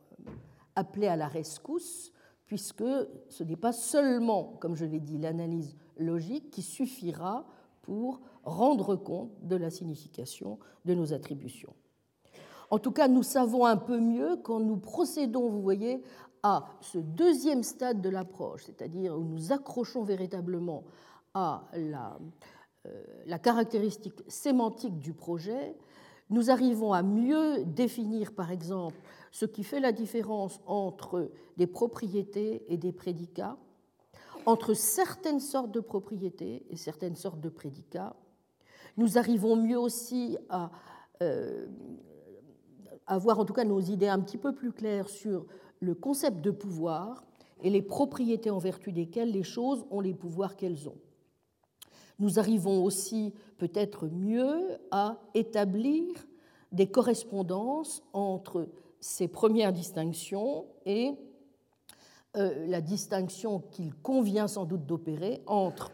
appelé 0.76 1.06
à 1.06 1.16
la 1.16 1.28
rescousse 1.28 2.12
puisque 2.50 2.82
ce 3.28 3.44
n'est 3.44 3.54
pas 3.54 3.72
seulement, 3.72 4.56
comme 4.58 4.74
je 4.74 4.84
l'ai 4.84 4.98
dit, 4.98 5.18
l'analyse 5.18 5.76
logique 5.96 6.50
qui 6.50 6.62
suffira 6.62 7.46
pour 7.80 8.20
rendre 8.42 8.96
compte 8.96 9.30
de 9.42 9.54
la 9.54 9.70
signification 9.70 10.58
de 10.84 10.94
nos 10.94 11.12
attributions. 11.12 11.72
En 12.68 12.80
tout 12.80 12.90
cas, 12.90 13.06
nous 13.06 13.22
savons 13.22 13.66
un 13.66 13.76
peu 13.76 14.00
mieux 14.00 14.36
quand 14.42 14.58
nous 14.58 14.78
procédons, 14.78 15.48
vous 15.48 15.62
voyez, 15.62 16.02
à 16.42 16.64
ce 16.80 16.98
deuxième 16.98 17.62
stade 17.62 18.00
de 18.00 18.08
l'approche, 18.08 18.64
c'est-à-dire 18.64 19.16
où 19.16 19.22
nous 19.22 19.52
accrochons 19.52 20.02
véritablement 20.02 20.82
à 21.34 21.68
la, 21.74 22.18
euh, 22.86 23.38
caractéristique 23.44 24.24
sémantique 24.26 24.98
du 24.98 25.12
projet, 25.12 25.76
nous 26.30 26.50
arrivons 26.50 26.92
à 26.92 27.04
mieux 27.04 27.64
définir, 27.64 28.34
par 28.34 28.50
exemple, 28.50 28.98
ce 29.30 29.44
qui 29.44 29.64
fait 29.64 29.80
la 29.80 29.92
différence 29.92 30.60
entre 30.66 31.30
des 31.56 31.66
propriétés 31.66 32.64
et 32.68 32.76
des 32.76 32.92
prédicats, 32.92 33.56
entre 34.46 34.74
certaines 34.74 35.40
sortes 35.40 35.70
de 35.70 35.80
propriétés 35.80 36.64
et 36.70 36.76
certaines 36.76 37.16
sortes 37.16 37.40
de 37.40 37.48
prédicats. 37.48 38.16
Nous 38.96 39.18
arrivons 39.18 39.56
mieux 39.56 39.78
aussi 39.78 40.36
à 40.48 40.70
euh, 41.22 41.66
avoir 43.06 43.38
en 43.38 43.44
tout 43.44 43.52
cas 43.52 43.64
nos 43.64 43.80
idées 43.80 44.08
un 44.08 44.20
petit 44.20 44.38
peu 44.38 44.54
plus 44.54 44.72
claires 44.72 45.08
sur 45.08 45.46
le 45.80 45.94
concept 45.94 46.40
de 46.40 46.50
pouvoir 46.50 47.24
et 47.62 47.70
les 47.70 47.82
propriétés 47.82 48.50
en 48.50 48.58
vertu 48.58 48.92
desquelles 48.92 49.30
les 49.30 49.42
choses 49.42 49.84
ont 49.90 50.00
les 50.00 50.14
pouvoirs 50.14 50.56
qu'elles 50.56 50.88
ont. 50.88 50.98
Nous 52.18 52.38
arrivons 52.38 52.84
aussi 52.84 53.34
peut-être 53.58 54.06
mieux 54.06 54.78
à 54.90 55.18
établir 55.34 56.06
des 56.72 56.86
correspondances 56.86 58.02
entre 58.12 58.68
ces 59.00 59.28
premières 59.28 59.72
distinctions 59.72 60.66
et 60.84 61.12
euh, 62.36 62.66
la 62.66 62.80
distinction 62.80 63.60
qu'il 63.60 63.94
convient 63.94 64.46
sans 64.46 64.66
doute 64.66 64.86
d'opérer 64.86 65.42
entre 65.46 65.90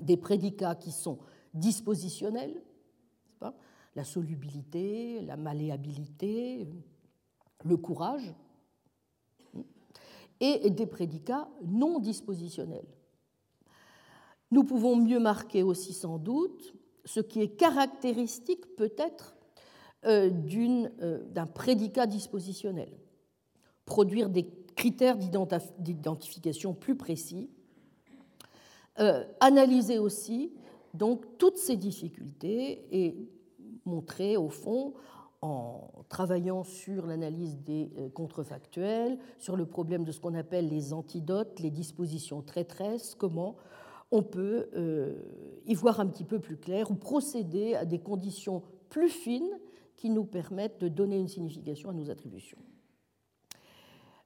des 0.00 0.16
prédicats 0.16 0.74
qui 0.74 0.92
sont 0.92 1.18
dispositionnels, 1.52 2.62
la 3.96 4.04
solubilité, 4.04 5.20
la 5.22 5.36
malléabilité, 5.36 6.68
le 7.64 7.76
courage, 7.76 8.32
et 10.38 10.70
des 10.70 10.86
prédicats 10.86 11.48
non 11.66 11.98
dispositionnels. 11.98 12.86
Nous 14.50 14.64
pouvons 14.64 14.96
mieux 14.96 15.20
marquer 15.20 15.62
aussi 15.62 15.92
sans 15.92 16.18
doute 16.18 16.74
ce 17.04 17.20
qui 17.20 17.40
est 17.40 17.56
caractéristique 17.56 18.76
peut-être 18.76 19.36
d'un 20.02 21.46
prédicat 21.46 22.06
dispositionnel, 22.06 22.88
produire 23.84 24.30
des 24.30 24.48
critères 24.74 25.18
d'identification 25.78 26.72
plus 26.72 26.96
précis, 26.96 27.50
euh, 28.98 29.24
analyser 29.40 29.98
aussi 29.98 30.52
donc 30.94 31.38
toutes 31.38 31.58
ces 31.58 31.76
difficultés 31.76 32.86
et 32.90 33.28
montrer 33.84 34.36
au 34.36 34.48
fond 34.48 34.94
en 35.42 35.90
travaillant 36.08 36.64
sur 36.64 37.06
l'analyse 37.06 37.56
des 37.58 37.90
contrefactuels, 38.14 39.18
sur 39.38 39.56
le 39.56 39.64
problème 39.64 40.04
de 40.04 40.12
ce 40.12 40.20
qu'on 40.20 40.34
appelle 40.34 40.68
les 40.68 40.92
antidotes, 40.92 41.60
les 41.60 41.70
dispositions 41.70 42.42
traîtresses, 42.42 43.14
comment 43.14 43.56
on 44.10 44.22
peut 44.22 44.68
y 45.66 45.74
voir 45.74 46.00
un 46.00 46.06
petit 46.06 46.24
peu 46.24 46.40
plus 46.40 46.58
clair 46.58 46.90
ou 46.90 46.94
procéder 46.94 47.74
à 47.74 47.86
des 47.86 48.00
conditions 48.00 48.62
plus 48.90 49.08
fines 49.08 49.58
qui 50.00 50.08
nous 50.08 50.24
permettent 50.24 50.80
de 50.80 50.88
donner 50.88 51.18
une 51.18 51.28
signification 51.28 51.90
à 51.90 51.92
nos 51.92 52.10
attributions. 52.10 52.56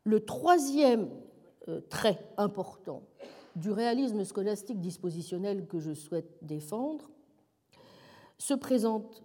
Le 0.04 0.24
troisième 0.24 1.10
euh, 1.66 1.80
trait 1.80 2.24
important 2.36 3.02
du 3.56 3.72
réalisme 3.72 4.22
scolastique 4.24 4.80
dispositionnel 4.80 5.66
que 5.66 5.80
je 5.80 5.92
souhaite 5.92 6.38
défendre 6.42 7.10
se 8.38 8.54
présente 8.54 9.24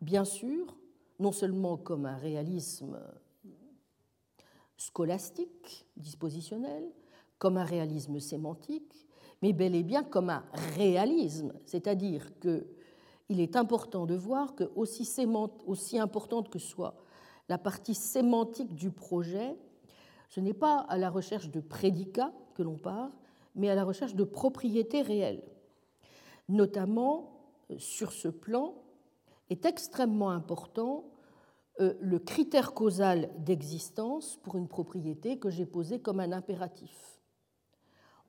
bien 0.00 0.24
sûr 0.24 0.76
non 1.18 1.32
seulement 1.32 1.76
comme 1.76 2.06
un 2.06 2.16
réalisme 2.16 3.00
scolastique 4.76 5.84
dispositionnel, 5.96 6.92
comme 7.38 7.56
un 7.56 7.64
réalisme 7.64 8.20
sémantique, 8.20 9.08
mais 9.42 9.52
bel 9.52 9.74
et 9.74 9.82
bien 9.82 10.04
comme 10.04 10.30
un 10.30 10.44
réalisme, 10.76 11.52
c'est-à-dire 11.64 12.38
que 12.38 12.68
il 13.28 13.40
est 13.40 13.56
important 13.56 14.06
de 14.06 14.14
voir 14.14 14.54
que, 14.54 14.64
aussi, 14.74 15.98
importante 15.98 16.48
que 16.48 16.58
soit 16.58 16.94
la 17.48 17.58
partie 17.58 17.94
sémantique 17.94 18.74
du 18.74 18.90
projet, 18.90 19.56
ce 20.28 20.40
n'est 20.40 20.54
pas 20.54 20.80
à 20.88 20.98
la 20.98 21.10
recherche 21.10 21.50
de 21.50 21.60
prédicats 21.60 22.32
que 22.54 22.62
l'on 22.62 22.76
part, 22.76 23.10
mais 23.54 23.68
à 23.68 23.74
la 23.74 23.84
recherche 23.84 24.14
de 24.14 24.24
propriétés 24.24 25.02
réelles. 25.02 25.44
Notamment, 26.48 27.40
sur 27.78 28.12
ce 28.12 28.28
plan, 28.28 28.74
est 29.50 29.64
extrêmement 29.64 30.30
important 30.30 31.04
euh, 31.80 31.94
le 32.00 32.18
critère 32.18 32.74
causal 32.74 33.30
d'existence 33.38 34.38
pour 34.42 34.56
une 34.56 34.68
propriété 34.68 35.38
que 35.38 35.50
j'ai 35.50 35.66
posé 35.66 36.00
comme 36.00 36.20
un 36.20 36.32
impératif. 36.32 37.20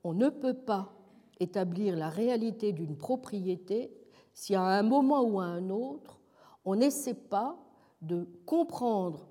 On 0.04 0.12
ne 0.12 0.28
peut 0.28 0.54
pas 0.54 0.92
établir 1.40 1.96
la 1.96 2.08
réalité 2.08 2.72
d'une 2.72 2.96
propriété 2.96 3.90
si 4.38 4.54
à 4.54 4.62
un 4.62 4.84
moment 4.84 5.22
ou 5.22 5.40
à 5.40 5.46
un 5.46 5.68
autre, 5.68 6.20
on 6.64 6.76
n'essaie 6.76 7.14
pas 7.14 7.58
de 8.00 8.28
comprendre 8.46 9.26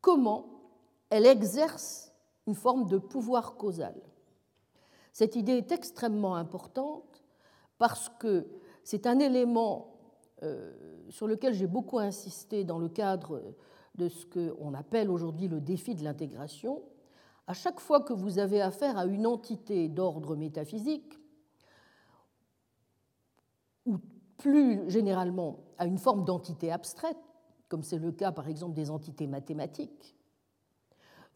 comment 0.00 0.46
elle 1.10 1.26
exerce 1.26 2.14
une 2.46 2.54
forme 2.54 2.88
de 2.88 2.96
pouvoir 2.96 3.58
causal. 3.58 4.00
Cette 5.12 5.36
idée 5.36 5.58
est 5.58 5.72
extrêmement 5.72 6.36
importante 6.36 7.22
parce 7.76 8.08
que 8.18 8.46
c'est 8.82 9.06
un 9.06 9.18
élément 9.18 9.98
euh, 10.42 10.72
sur 11.10 11.26
lequel 11.26 11.52
j'ai 11.52 11.66
beaucoup 11.66 11.98
insisté 11.98 12.64
dans 12.64 12.78
le 12.78 12.88
cadre 12.88 13.42
de 13.96 14.08
ce 14.08 14.24
qu'on 14.24 14.72
appelle 14.72 15.10
aujourd'hui 15.10 15.48
le 15.48 15.60
défi 15.60 15.94
de 15.94 16.02
l'intégration. 16.02 16.80
À 17.46 17.52
chaque 17.52 17.78
fois 17.78 18.00
que 18.00 18.14
vous 18.14 18.38
avez 18.38 18.62
affaire 18.62 18.96
à 18.96 19.04
une 19.04 19.26
entité 19.26 19.88
d'ordre 19.88 20.34
métaphysique, 20.34 21.18
ou 23.84 23.98
plus 24.40 24.90
généralement 24.90 25.58
à 25.78 25.84
une 25.86 25.98
forme 25.98 26.24
d'entité 26.24 26.72
abstraite, 26.72 27.18
comme 27.68 27.82
c'est 27.82 27.98
le 27.98 28.10
cas 28.10 28.32
par 28.32 28.48
exemple 28.48 28.74
des 28.74 28.90
entités 28.90 29.26
mathématiques, 29.26 30.16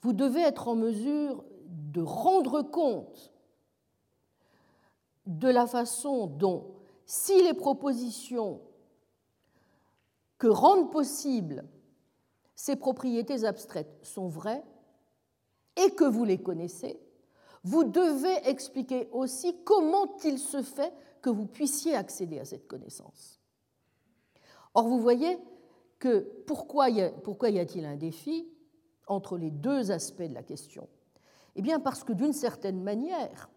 vous 0.00 0.12
devez 0.12 0.40
être 0.40 0.68
en 0.68 0.74
mesure 0.74 1.44
de 1.66 2.02
rendre 2.02 2.62
compte 2.62 3.32
de 5.26 5.48
la 5.48 5.66
façon 5.66 6.26
dont, 6.26 6.74
si 7.06 7.42
les 7.42 7.54
propositions 7.54 8.60
que 10.38 10.46
rendent 10.46 10.90
possibles 10.90 11.64
ces 12.54 12.76
propriétés 12.76 13.44
abstraites 13.44 13.98
sont 14.02 14.28
vraies 14.28 14.64
et 15.76 15.90
que 15.90 16.04
vous 16.04 16.24
les 16.24 16.38
connaissez, 16.38 16.98
vous 17.62 17.84
devez 17.84 18.48
expliquer 18.48 19.08
aussi 19.12 19.56
comment 19.64 20.16
il 20.24 20.38
se 20.38 20.62
fait 20.62 20.92
que 21.24 21.30
vous 21.30 21.46
puissiez 21.46 21.94
accéder 21.94 22.38
à 22.38 22.44
cette 22.44 22.68
connaissance. 22.68 23.40
Or, 24.74 24.86
vous 24.86 25.00
voyez 25.00 25.38
que 25.98 26.18
pourquoi 26.46 26.90
y 26.90 27.00
a-t-il 27.00 27.86
un 27.86 27.96
défi 27.96 28.46
entre 29.06 29.38
les 29.38 29.50
deux 29.50 29.90
aspects 29.90 30.28
de 30.28 30.34
la 30.34 30.42
question? 30.42 30.86
Eh 31.56 31.62
bien 31.62 31.80
parce 31.80 32.04
que 32.04 32.12
d'une 32.12 32.34
certaine 32.34 32.82
manière, 32.82 33.48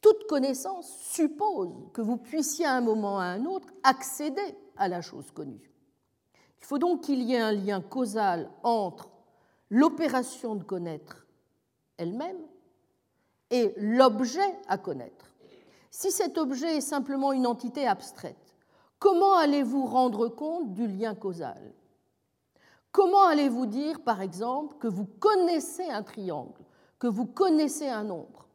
toute 0.00 0.28
connaissance 0.28 0.88
suppose 1.00 1.72
que 1.92 2.00
vous 2.00 2.18
puissiez 2.18 2.64
à 2.64 2.76
un 2.76 2.80
moment 2.80 3.16
ou 3.16 3.18
à 3.18 3.24
un 3.24 3.44
autre 3.44 3.66
accéder 3.82 4.56
à 4.76 4.86
la 4.86 5.00
chose 5.00 5.32
connue. 5.32 5.68
Il 6.60 6.64
faut 6.64 6.78
donc 6.78 7.00
qu'il 7.00 7.22
y 7.24 7.34
ait 7.34 7.40
un 7.40 7.50
lien 7.50 7.80
causal 7.80 8.52
entre 8.62 9.10
l'opération 9.68 10.54
de 10.54 10.62
connaître 10.62 11.26
elle-même 11.96 12.38
et 13.50 13.74
l'objet 13.78 14.60
à 14.68 14.78
connaître. 14.78 15.33
Si 15.96 16.10
cet 16.10 16.38
objet 16.38 16.78
est 16.78 16.80
simplement 16.80 17.32
une 17.32 17.46
entité 17.46 17.86
abstraite, 17.86 18.56
comment 18.98 19.36
allez-vous 19.36 19.86
rendre 19.86 20.26
compte 20.26 20.72
du 20.72 20.88
lien 20.88 21.14
causal? 21.14 21.72
Comment 22.90 23.22
allez-vous 23.28 23.66
dire, 23.66 24.02
par 24.02 24.20
exemple, 24.20 24.76
que 24.78 24.88
vous 24.88 25.04
connaissez 25.04 25.88
un 25.88 26.02
triangle, 26.02 26.64
que 26.98 27.06
vous 27.06 27.26
connaissez 27.26 27.88
un 27.88 28.02
nombre? 28.02 28.48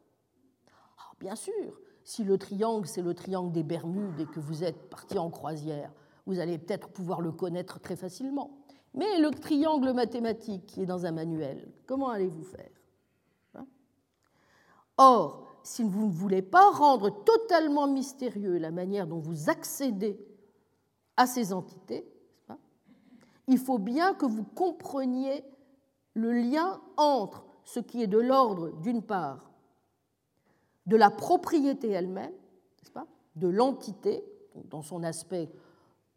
Ah, 0.98 1.12
Bien 1.18 1.34
sûr, 1.34 1.80
si 2.04 2.24
le 2.24 2.36
triangle, 2.36 2.86
c'est 2.86 3.00
le 3.00 3.14
triangle 3.14 3.52
des 3.52 3.62
Bermudes 3.62 4.20
et 4.20 4.26
que 4.26 4.38
vous 4.38 4.62
êtes 4.62 4.90
parti 4.90 5.18
en 5.18 5.30
croisière, 5.30 5.90
vous 6.26 6.40
allez 6.40 6.58
peut-être 6.58 6.90
pouvoir 6.90 7.22
le 7.22 7.32
connaître 7.32 7.80
très 7.80 7.96
facilement. 7.96 8.50
Mais 8.92 9.18
le 9.18 9.30
triangle 9.30 9.94
mathématique 9.94 10.66
qui 10.66 10.82
est 10.82 10.86
dans 10.86 11.06
un 11.06 11.12
manuel, 11.12 11.72
comment 11.86 12.10
allez-vous 12.10 12.44
faire? 12.44 12.70
Hein? 13.54 13.66
Or, 14.98 15.49
si 15.62 15.82
vous 15.82 16.06
ne 16.06 16.12
voulez 16.12 16.42
pas 16.42 16.70
rendre 16.70 17.10
totalement 17.24 17.86
mystérieux 17.86 18.58
la 18.58 18.70
manière 18.70 19.06
dont 19.06 19.18
vous 19.18 19.50
accédez 19.50 20.18
à 21.16 21.26
ces 21.26 21.52
entités, 21.52 22.06
il 23.46 23.58
faut 23.58 23.78
bien 23.78 24.14
que 24.14 24.26
vous 24.26 24.44
compreniez 24.44 25.44
le 26.14 26.32
lien 26.32 26.80
entre 26.96 27.44
ce 27.64 27.80
qui 27.80 28.02
est 28.02 28.06
de 28.06 28.18
l'ordre, 28.18 28.70
d'une 28.80 29.02
part, 29.02 29.50
de 30.86 30.96
la 30.96 31.10
propriété 31.10 31.88
elle-même, 31.90 32.32
de 33.36 33.48
l'entité, 33.48 34.24
dans 34.70 34.82
son 34.82 35.02
aspect, 35.04 35.50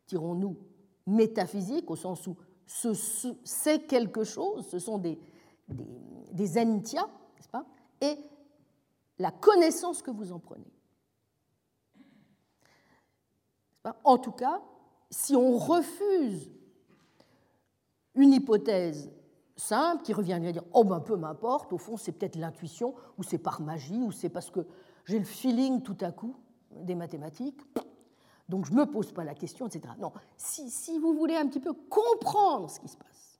dirons-nous, 0.07 0.57
métaphysique, 1.05 1.89
au 1.91 1.95
sens 1.95 2.25
où 2.27 2.35
c'est 2.65 3.87
quelque 3.87 4.23
chose, 4.23 4.67
ce 4.67 4.79
sont 4.79 4.97
des, 4.97 5.19
des, 5.67 5.85
des 6.31 6.57
entias, 6.57 7.07
pas, 7.51 7.65
et 8.01 8.17
la 9.19 9.31
connaissance 9.31 10.01
que 10.01 10.11
vous 10.11 10.31
en 10.31 10.39
prenez. 10.39 10.71
En 14.03 14.17
tout 14.17 14.31
cas, 14.31 14.61
si 15.09 15.35
on 15.35 15.57
refuse 15.57 16.51
une 18.15 18.33
hypothèse 18.33 19.11
simple 19.55 20.03
qui 20.03 20.13
revient 20.13 20.33
à 20.33 20.51
dire 20.51 20.63
oh 20.73 20.83
ben 20.83 20.99
peu 20.99 21.15
m'importe, 21.15 21.73
au 21.73 21.77
fond 21.77 21.97
c'est 21.97 22.11
peut-être 22.13 22.35
l'intuition, 22.35 22.95
ou 23.17 23.23
c'est 23.23 23.37
par 23.37 23.61
magie, 23.61 24.01
ou 24.01 24.11
c'est 24.11 24.29
parce 24.29 24.49
que 24.49 24.65
j'ai 25.05 25.19
le 25.19 25.25
feeling 25.25 25.81
tout 25.81 25.97
à 26.01 26.11
coup 26.11 26.35
des 26.71 26.95
mathématiques, 26.95 27.61
donc 28.49 28.65
je 28.65 28.71
ne 28.71 28.77
me 28.77 28.85
pose 28.85 29.11
pas 29.11 29.23
la 29.23 29.35
question, 29.35 29.67
etc. 29.67 29.93
Non, 29.99 30.11
si, 30.37 30.69
si 30.69 30.97
vous 30.97 31.13
voulez 31.13 31.35
un 31.35 31.47
petit 31.47 31.59
peu 31.59 31.73
comprendre 31.73 32.69
ce 32.69 32.79
qui 32.79 32.87
se 32.87 32.97
passe, 32.97 33.39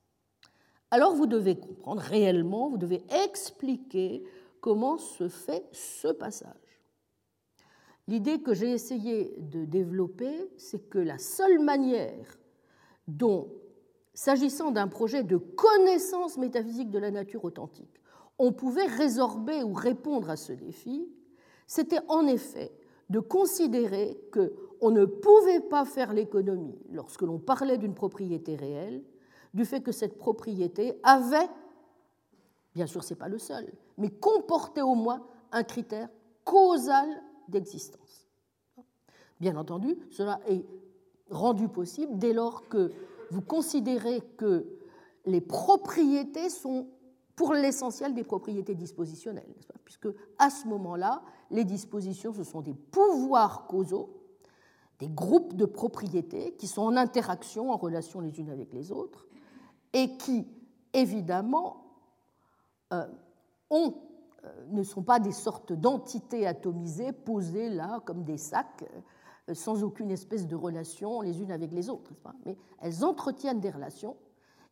alors 0.90 1.14
vous 1.14 1.26
devez 1.26 1.58
comprendre 1.58 2.00
réellement, 2.00 2.68
vous 2.68 2.78
devez 2.78 3.04
expliquer 3.24 4.24
comment 4.64 4.96
se 4.96 5.28
fait 5.28 5.62
ce 5.72 6.08
passage. 6.08 6.80
L'idée 8.08 8.40
que 8.40 8.54
j'ai 8.54 8.70
essayé 8.70 9.34
de 9.36 9.66
développer, 9.66 10.50
c'est 10.56 10.88
que 10.88 10.98
la 10.98 11.18
seule 11.18 11.58
manière 11.58 12.38
dont 13.06 13.52
s'agissant 14.14 14.70
d'un 14.70 14.88
projet 14.88 15.22
de 15.22 15.36
connaissance 15.36 16.38
métaphysique 16.38 16.90
de 16.90 16.98
la 16.98 17.10
nature 17.10 17.44
authentique, 17.44 18.00
on 18.38 18.52
pouvait 18.52 18.86
résorber 18.86 19.62
ou 19.62 19.74
répondre 19.74 20.30
à 20.30 20.36
ce 20.36 20.54
défi, 20.54 21.10
c'était 21.66 22.00
en 22.08 22.26
effet 22.26 22.72
de 23.10 23.20
considérer 23.20 24.18
qu'on 24.32 24.90
ne 24.92 25.04
pouvait 25.04 25.60
pas 25.60 25.84
faire 25.84 26.14
l'économie, 26.14 26.80
lorsque 26.90 27.20
l'on 27.20 27.38
parlait 27.38 27.76
d'une 27.76 27.94
propriété 27.94 28.56
réelle, 28.56 29.04
du 29.52 29.66
fait 29.66 29.82
que 29.82 29.92
cette 29.92 30.16
propriété 30.16 30.98
avait, 31.02 31.50
bien 32.74 32.86
sûr 32.86 33.04
ce 33.04 33.14
n'est 33.14 33.18
pas 33.18 33.28
le 33.28 33.38
seul, 33.38 33.72
mais 33.98 34.10
comportait 34.10 34.82
au 34.82 34.94
moins 34.94 35.26
un 35.52 35.62
critère 35.62 36.08
causal 36.44 37.08
d'existence. 37.48 38.28
Bien 39.40 39.56
entendu, 39.56 39.96
cela 40.10 40.40
est 40.48 40.64
rendu 41.30 41.68
possible 41.68 42.18
dès 42.18 42.32
lors 42.32 42.68
que 42.68 42.92
vous 43.30 43.42
considérez 43.42 44.20
que 44.36 44.66
les 45.26 45.40
propriétés 45.40 46.50
sont 46.50 46.88
pour 47.36 47.52
l'essentiel 47.52 48.14
des 48.14 48.22
propriétés 48.22 48.74
dispositionnelles, 48.74 49.54
puisque 49.84 50.08
à 50.38 50.50
ce 50.50 50.68
moment-là, 50.68 51.22
les 51.50 51.64
dispositions, 51.64 52.32
ce 52.32 52.44
sont 52.44 52.60
des 52.60 52.74
pouvoirs 52.74 53.66
causaux, 53.66 54.20
des 55.00 55.08
groupes 55.08 55.54
de 55.54 55.64
propriétés 55.64 56.54
qui 56.56 56.68
sont 56.68 56.82
en 56.82 56.96
interaction, 56.96 57.72
en 57.72 57.76
relation 57.76 58.20
les 58.20 58.38
unes 58.38 58.50
avec 58.50 58.72
les 58.72 58.92
autres, 58.92 59.26
et 59.92 60.16
qui, 60.16 60.46
évidemment, 60.92 61.83
ont, 62.90 63.94
euh, 64.44 64.66
ne 64.70 64.82
sont 64.82 65.02
pas 65.02 65.20
des 65.20 65.32
sortes 65.32 65.72
d'entités 65.72 66.46
atomisées 66.46 67.12
posées 67.12 67.68
là 67.70 68.00
comme 68.04 68.24
des 68.24 68.38
sacs 68.38 68.84
euh, 69.48 69.54
sans 69.54 69.82
aucune 69.82 70.10
espèce 70.10 70.46
de 70.46 70.56
relation 70.56 71.20
les 71.20 71.40
unes 71.40 71.52
avec 71.52 71.72
les 71.72 71.90
autres, 71.90 72.12
mais 72.44 72.56
elles 72.80 73.04
entretiennent 73.04 73.60
des 73.60 73.70
relations, 73.70 74.16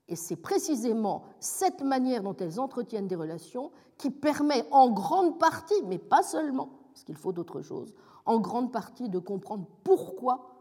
et 0.09 0.17
c'est 0.17 0.37
précisément 0.37 1.25
cette 1.41 1.83
manière 1.83 2.23
dont 2.23 2.37
elles 2.37 2.59
entretiennent 2.59 3.07
des 3.07 3.17
relations 3.17 3.71
qui 3.99 4.11
permet 4.11 4.65
en 4.71 4.91
grande 4.91 5.39
partie, 5.39 5.81
mais 5.87 5.99
pas 5.99 6.23
seulement, 6.23 6.71
parce 6.93 7.05
qu'il 7.05 7.17
faut 7.17 7.33
d'autres 7.33 7.63
choses, 7.63 7.95
en 8.25 8.41
grande 8.41 8.73
partie 8.73 9.09
de 9.09 9.19
comprendre 9.19 9.67
pourquoi 9.85 10.53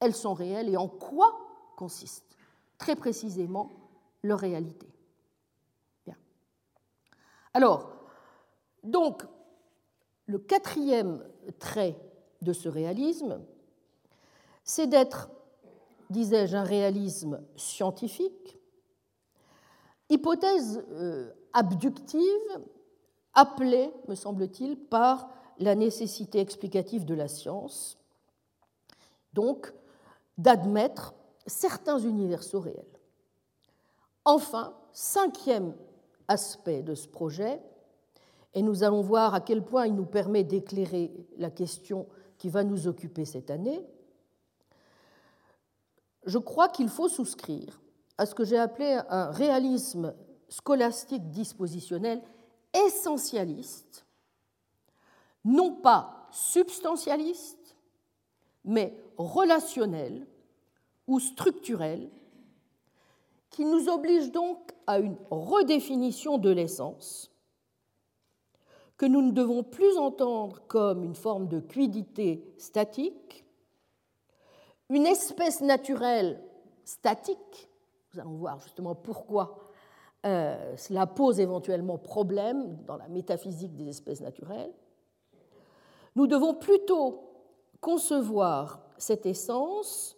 elles 0.00 0.14
sont 0.14 0.34
réelles 0.34 0.68
et 0.68 0.76
en 0.76 0.88
quoi 0.88 1.38
consiste 1.76 2.36
très 2.78 2.96
précisément 2.96 3.70
leur 4.22 4.38
réalité. 4.38 4.86
Alors, 7.56 7.88
donc, 8.82 9.22
le 10.26 10.38
quatrième 10.38 11.24
trait 11.58 11.98
de 12.42 12.52
ce 12.52 12.68
réalisme, 12.68 13.40
c'est 14.62 14.86
d'être, 14.86 15.30
disais-je, 16.10 16.54
un 16.54 16.64
réalisme 16.64 17.40
scientifique, 17.56 18.58
hypothèse 20.10 20.84
euh, 20.90 21.32
abductive 21.54 22.60
appelée, 23.32 23.90
me 24.06 24.14
semble-t-il, 24.14 24.76
par 24.76 25.30
la 25.58 25.74
nécessité 25.74 26.40
explicative 26.40 27.06
de 27.06 27.14
la 27.14 27.26
science, 27.26 27.96
donc 29.32 29.72
d'admettre 30.36 31.14
certains 31.46 32.00
universaux 32.00 32.60
réels. 32.60 32.84
Enfin, 34.26 34.74
cinquième 34.92 35.74
aspect 36.28 36.82
de 36.82 36.94
ce 36.94 37.08
projet, 37.08 37.60
et 38.54 38.62
nous 38.62 38.82
allons 38.82 39.02
voir 39.02 39.34
à 39.34 39.40
quel 39.40 39.62
point 39.62 39.86
il 39.86 39.94
nous 39.94 40.06
permet 40.06 40.44
d'éclairer 40.44 41.12
la 41.36 41.50
question 41.50 42.06
qui 42.38 42.48
va 42.48 42.64
nous 42.64 42.88
occuper 42.88 43.24
cette 43.24 43.50
année, 43.50 43.84
je 46.24 46.38
crois 46.38 46.68
qu'il 46.68 46.88
faut 46.88 47.08
souscrire 47.08 47.80
à 48.18 48.26
ce 48.26 48.34
que 48.34 48.44
j'ai 48.44 48.58
appelé 48.58 48.98
un 49.08 49.30
réalisme 49.30 50.14
scolastique 50.48 51.30
dispositionnel 51.30 52.22
essentialiste, 52.86 54.06
non 55.44 55.72
pas 55.72 56.28
substantialiste, 56.30 57.76
mais 58.64 58.98
relationnel 59.16 60.26
ou 61.06 61.20
structurel, 61.20 62.10
qui 63.56 63.64
nous 63.64 63.88
oblige 63.88 64.32
donc 64.32 64.74
à 64.86 64.98
une 64.98 65.16
redéfinition 65.30 66.36
de 66.36 66.50
l'essence, 66.50 67.32
que 68.98 69.06
nous 69.06 69.22
ne 69.22 69.30
devons 69.30 69.62
plus 69.62 69.96
entendre 69.96 70.60
comme 70.68 71.02
une 71.02 71.14
forme 71.14 71.48
de 71.48 71.60
quiddité 71.60 72.52
statique, 72.58 73.46
une 74.90 75.06
espèce 75.06 75.62
naturelle 75.62 76.38
statique, 76.84 77.70
nous 78.12 78.20
allons 78.20 78.36
voir 78.36 78.58
justement 78.60 78.94
pourquoi 78.94 79.70
euh, 80.26 80.76
cela 80.76 81.06
pose 81.06 81.40
éventuellement 81.40 81.96
problème 81.96 82.76
dans 82.84 82.98
la 82.98 83.08
métaphysique 83.08 83.74
des 83.74 83.88
espèces 83.88 84.20
naturelles, 84.20 84.74
nous 86.14 86.26
devons 86.26 86.52
plutôt 86.52 87.30
concevoir 87.80 88.82
cette 88.98 89.24
essence 89.24 90.15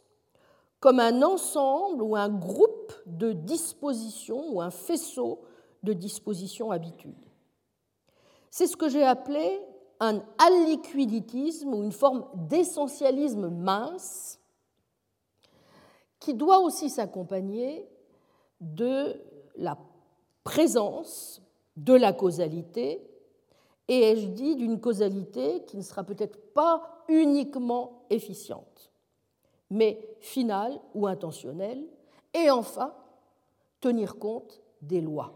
comme 0.81 1.01
un 1.01 1.23
ensemble 1.23 2.03
ou 2.03 2.17
un 2.17 2.29
groupe 2.29 2.93
de 3.07 3.33
dispositions 3.33 4.53
ou 4.53 4.61
un 4.61 4.71
faisceau 4.71 5.41
de 5.83 5.93
dispositions 5.93 6.71
habitudes. 6.71 7.15
C'est 8.51 8.67
ce 8.67 8.77
que 8.77 8.89
j'ai 8.89 9.05
appelé 9.05 9.61
un 10.01 10.23
alliquiditisme 10.39 11.75
ou 11.75 11.83
une 11.83 11.93
forme 11.93 12.27
d'essentialisme 12.35 13.49
mince 13.49 14.41
qui 16.21 16.35
doit 16.35 16.61
aussi 16.61 16.91
s'accompagner 16.91 17.89
de 18.61 19.21
la 19.57 19.79
présence 20.45 21.43
de 21.77 21.95
la 21.95 22.13
causalité, 22.13 23.09
et 23.87 24.11
ai-je 24.11 24.29
dit 24.29 24.57
d'une 24.57 24.81
causalité 24.81 25.65
qui 25.65 25.77
ne 25.77 25.83
sera 25.83 26.03
peut-être 26.03 26.53
pas 26.53 27.05
uniquement 27.09 28.05
efficiente, 28.11 28.78
mais 29.71 30.01
finale 30.21 30.81
ou 30.95 31.07
intentionnelle, 31.07 31.85
et 32.35 32.51
enfin 32.51 32.95
tenir 33.81 34.19
compte 34.19 34.61
des 34.83 35.01
lois. 35.01 35.33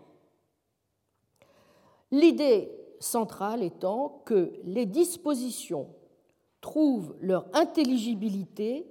L'idée 2.11 2.71
centrale 3.01 3.63
étant 3.63 4.23
que 4.25 4.53
les 4.65 4.87
dispositions 4.87 5.89
trouvent 6.61 7.17
leur 7.21 7.47
intelligibilité 7.55 8.87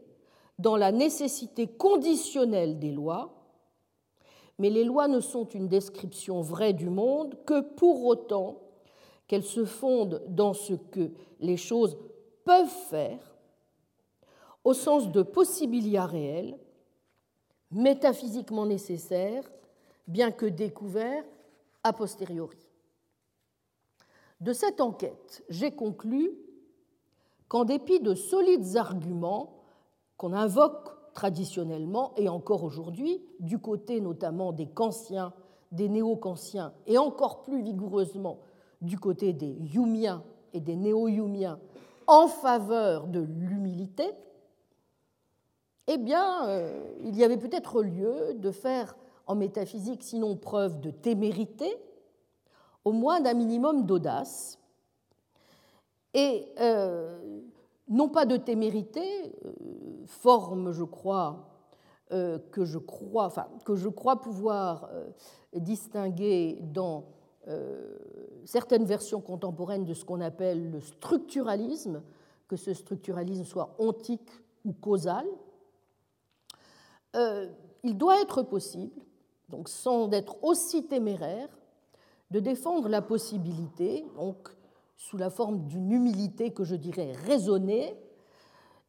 dans 0.59 0.75
la 0.75 0.91
nécessité 0.91 1.67
conditionnelle 1.67 2.79
des 2.79 2.91
lois, 2.91 3.33
mais 4.59 4.69
les 4.69 4.83
lois 4.83 5.07
ne 5.07 5.19
sont 5.19 5.45
une 5.45 5.67
description 5.67 6.41
vraie 6.41 6.73
du 6.73 6.89
monde 6.89 7.35
que 7.45 7.61
pour 7.61 8.05
autant 8.05 8.59
qu'elles 9.27 9.43
se 9.43 9.65
fondent 9.65 10.21
dans 10.27 10.53
ce 10.53 10.73
que 10.73 11.11
les 11.39 11.57
choses 11.57 11.97
peuvent 12.43 12.67
faire, 12.67 13.30
au 14.63 14.73
sens 14.73 15.11
de 15.11 15.21
possibilia 15.21 16.05
réel, 16.05 16.57
métaphysiquement 17.71 18.65
nécessaire, 18.65 19.49
bien 20.07 20.31
que 20.31 20.45
découvert 20.45 21.23
a 21.83 21.93
posteriori. 21.93 22.69
De 24.39 24.53
cette 24.53 24.81
enquête, 24.81 25.43
j'ai 25.49 25.71
conclu 25.71 26.31
qu'en 27.47 27.63
dépit 27.63 27.99
de 27.99 28.15
solides 28.15 28.75
arguments 28.75 29.61
qu'on 30.17 30.33
invoque 30.33 30.89
traditionnellement 31.13 32.13
et 32.15 32.29
encore 32.29 32.63
aujourd'hui, 32.63 33.21
du 33.39 33.59
côté 33.59 34.01
notamment 34.01 34.51
des 34.51 34.67
kantiens, 34.67 35.33
des 35.71 35.89
néo-kantiens 35.89 36.73
et 36.87 36.97
encore 36.97 37.41
plus 37.43 37.61
vigoureusement 37.61 38.39
du 38.81 38.97
côté 38.97 39.33
des 39.33 39.53
yumiens 39.59 40.23
et 40.53 40.59
des 40.59 40.75
néo-yumiens 40.75 41.59
en 42.07 42.27
faveur 42.27 43.07
de 43.07 43.19
l'humilité, 43.19 44.05
eh 45.87 45.97
bien, 45.97 46.47
euh, 46.47 46.93
il 47.03 47.17
y 47.17 47.23
avait 47.23 47.37
peut-être 47.37 47.81
lieu 47.81 48.33
de 48.35 48.51
faire 48.51 48.95
en 49.27 49.35
métaphysique, 49.35 50.03
sinon 50.03 50.35
preuve 50.35 50.79
de 50.79 50.91
témérité, 50.91 51.77
au 52.85 52.91
moins 52.91 53.19
d'un 53.19 53.33
minimum 53.33 53.85
d'audace, 53.85 54.59
et 56.13 56.45
euh, 56.59 57.41
non 57.87 58.09
pas 58.09 58.25
de 58.25 58.37
témérité, 58.37 59.01
euh, 59.45 59.53
forme, 60.05 60.71
je 60.71 60.83
crois, 60.83 61.47
que 62.51 62.65
je 62.65 62.77
crois, 62.77 64.19
pouvoir 64.19 64.89
distinguer 65.55 66.59
dans 66.61 67.05
certaines 68.43 68.83
versions 68.83 69.21
contemporaines 69.21 69.85
de 69.85 69.93
ce 69.93 70.03
qu'on 70.03 70.19
appelle 70.19 70.71
le 70.71 70.81
structuralisme, 70.81 72.03
que 72.49 72.57
ce 72.57 72.73
structuralisme 72.73 73.45
soit 73.45 73.75
ontique 73.79 74.29
ou 74.65 74.73
causal, 74.73 75.25
euh, 77.15 77.49
il 77.83 77.97
doit 77.97 78.21
être 78.21 78.43
possible, 78.43 79.01
donc 79.49 79.69
sans 79.69 80.11
être 80.11 80.43
aussi 80.43 80.87
téméraire, 80.87 81.49
de 82.31 82.39
défendre 82.39 82.87
la 82.87 83.01
possibilité, 83.01 84.05
donc 84.15 84.49
sous 84.95 85.17
la 85.17 85.29
forme 85.29 85.67
d'une 85.67 85.91
humilité 85.91 86.51
que 86.51 86.63
je 86.63 86.75
dirais 86.75 87.11
raisonnée, 87.25 87.95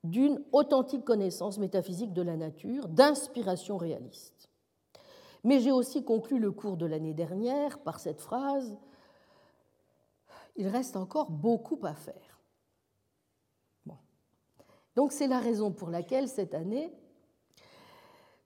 d'une 0.05 0.43
authentique 0.53 1.05
connaissance 1.05 1.59
métaphysique 1.59 2.13
de 2.13 2.23
la 2.23 2.37
nature, 2.37 2.89
d'inspiration 2.89 3.77
réaliste. 3.77 4.49
Mais 5.45 5.61
j'ai 5.61 5.73
aussi 5.73 6.05
conclu 6.05 6.39
le 6.39 6.53
cours 6.53 6.77
de 6.77 6.87
l'année 6.87 7.15
dernière 7.15 7.79
par 7.79 7.99
cette 7.99 8.21
phrase 8.21 8.77
il 10.57 10.69
reste 10.69 10.97
encore 10.97 11.31
beaucoup 11.31 11.79
à 11.83 11.95
faire. 11.95 12.41
Donc 14.95 15.13
c'est 15.13 15.27
la 15.27 15.39
raison 15.39 15.73
pour 15.73 15.89
laquelle 15.89 16.29
cette 16.29 16.55
année, 16.55 16.93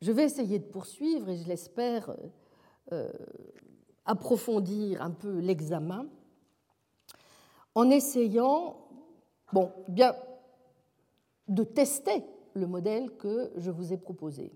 je 0.01 0.13
vais 0.13 0.25
essayer 0.25 0.59
de 0.59 0.65
poursuivre 0.65 1.29
et 1.31 1.37
je 1.37 1.49
l'espère 1.49 2.11
euh, 2.11 2.17
euh, 2.93 3.13
approfondir 4.05 5.03
un 5.03 5.11
peu 5.11 5.39
l'examen 5.39 6.07
en 7.75 7.91
essayant 7.91 8.77
bon, 9.53 9.73
bien, 9.89 10.15
de 11.49 11.65
tester 11.65 12.25
le 12.55 12.67
modèle 12.67 13.17
que 13.17 13.53
je 13.57 13.71
vous 13.71 13.93
ai 13.93 13.97
proposé. 13.97 14.53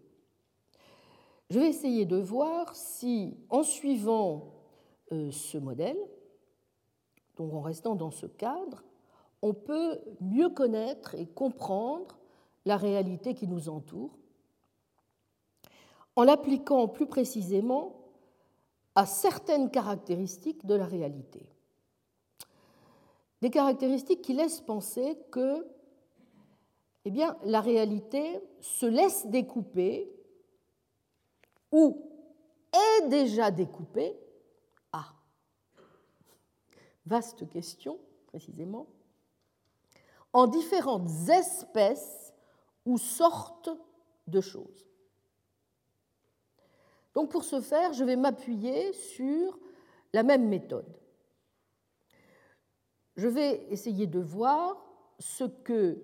Je 1.50 1.58
vais 1.58 1.68
essayer 1.68 2.06
de 2.06 2.16
voir 2.16 2.74
si, 2.76 3.36
en 3.48 3.62
suivant 3.62 4.54
euh, 5.12 5.30
ce 5.32 5.58
modèle, 5.58 5.98
donc 7.36 7.52
en 7.52 7.60
restant 7.60 7.96
dans 7.96 8.10
ce 8.10 8.26
cadre, 8.26 8.84
on 9.42 9.54
peut 9.54 9.98
mieux 10.20 10.50
connaître 10.50 11.14
et 11.14 11.26
comprendre 11.26 12.18
la 12.66 12.76
réalité 12.76 13.34
qui 13.34 13.48
nous 13.48 13.68
entoure 13.68 14.19
en 16.20 16.24
l'appliquant 16.24 16.86
plus 16.86 17.06
précisément 17.06 17.96
à 18.94 19.06
certaines 19.06 19.70
caractéristiques 19.70 20.66
de 20.66 20.74
la 20.74 20.84
réalité. 20.84 21.48
Des 23.40 23.48
caractéristiques 23.48 24.20
qui 24.20 24.34
laissent 24.34 24.60
penser 24.60 25.16
que 25.30 25.66
eh 27.06 27.12
la 27.44 27.62
réalité 27.62 28.38
se 28.60 28.84
laisse 28.84 29.28
découper 29.28 30.12
ou 31.72 32.04
est 32.70 33.08
déjà 33.08 33.50
découpée 33.50 34.14
vaste 37.06 37.48
question 37.48 37.98
précisément, 38.26 38.88
en 40.34 40.46
différentes 40.48 41.08
espèces 41.30 42.34
ou 42.84 42.98
sortes 42.98 43.70
de 44.26 44.42
choses. 44.42 44.89
Donc 47.14 47.30
pour 47.30 47.44
ce 47.44 47.60
faire, 47.60 47.92
je 47.92 48.04
vais 48.04 48.16
m'appuyer 48.16 48.92
sur 48.92 49.58
la 50.12 50.22
même 50.22 50.48
méthode. 50.48 50.98
Je 53.16 53.28
vais 53.28 53.66
essayer 53.70 54.06
de 54.06 54.20
voir 54.20 54.84
ce 55.18 55.44
que 55.44 55.98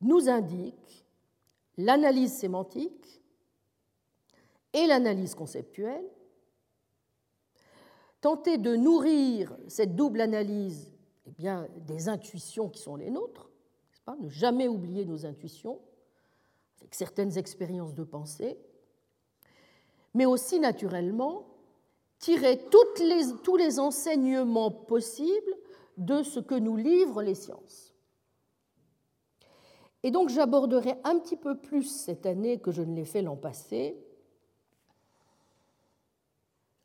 nous 0.00 0.28
indique 0.28 1.06
l'analyse 1.76 2.32
sémantique 2.32 3.22
et 4.72 4.86
l'analyse 4.86 5.34
conceptuelle. 5.34 6.04
Tenter 8.20 8.56
de 8.56 8.76
nourrir 8.76 9.56
cette 9.68 9.96
double 9.96 10.20
analyse 10.20 10.92
eh 11.26 11.30
bien, 11.32 11.68
des 11.76 12.08
intuitions 12.08 12.68
qui 12.68 12.80
sont 12.80 12.96
les 12.96 13.10
nôtres, 13.10 13.50
ne 14.20 14.28
jamais 14.28 14.68
oublier 14.68 15.04
nos 15.04 15.26
intuitions, 15.26 15.80
avec 16.80 16.94
certaines 16.94 17.38
expériences 17.38 17.94
de 17.94 18.04
pensée, 18.04 18.58
mais 20.14 20.26
aussi 20.26 20.60
naturellement 20.60 21.46
tirer 22.18 22.60
tous 22.70 23.56
les 23.56 23.78
enseignements 23.78 24.70
possibles 24.70 25.56
de 25.96 26.22
ce 26.22 26.40
que 26.40 26.54
nous 26.54 26.76
livrent 26.76 27.22
les 27.22 27.34
sciences. 27.34 27.94
Et 30.02 30.10
donc 30.10 30.28
j'aborderai 30.28 30.94
un 31.04 31.18
petit 31.18 31.36
peu 31.36 31.58
plus 31.58 31.84
cette 31.84 32.26
année 32.26 32.58
que 32.58 32.70
je 32.70 32.82
ne 32.82 32.94
l'ai 32.94 33.04
fait 33.04 33.22
l'an 33.22 33.36
passé 33.36 33.96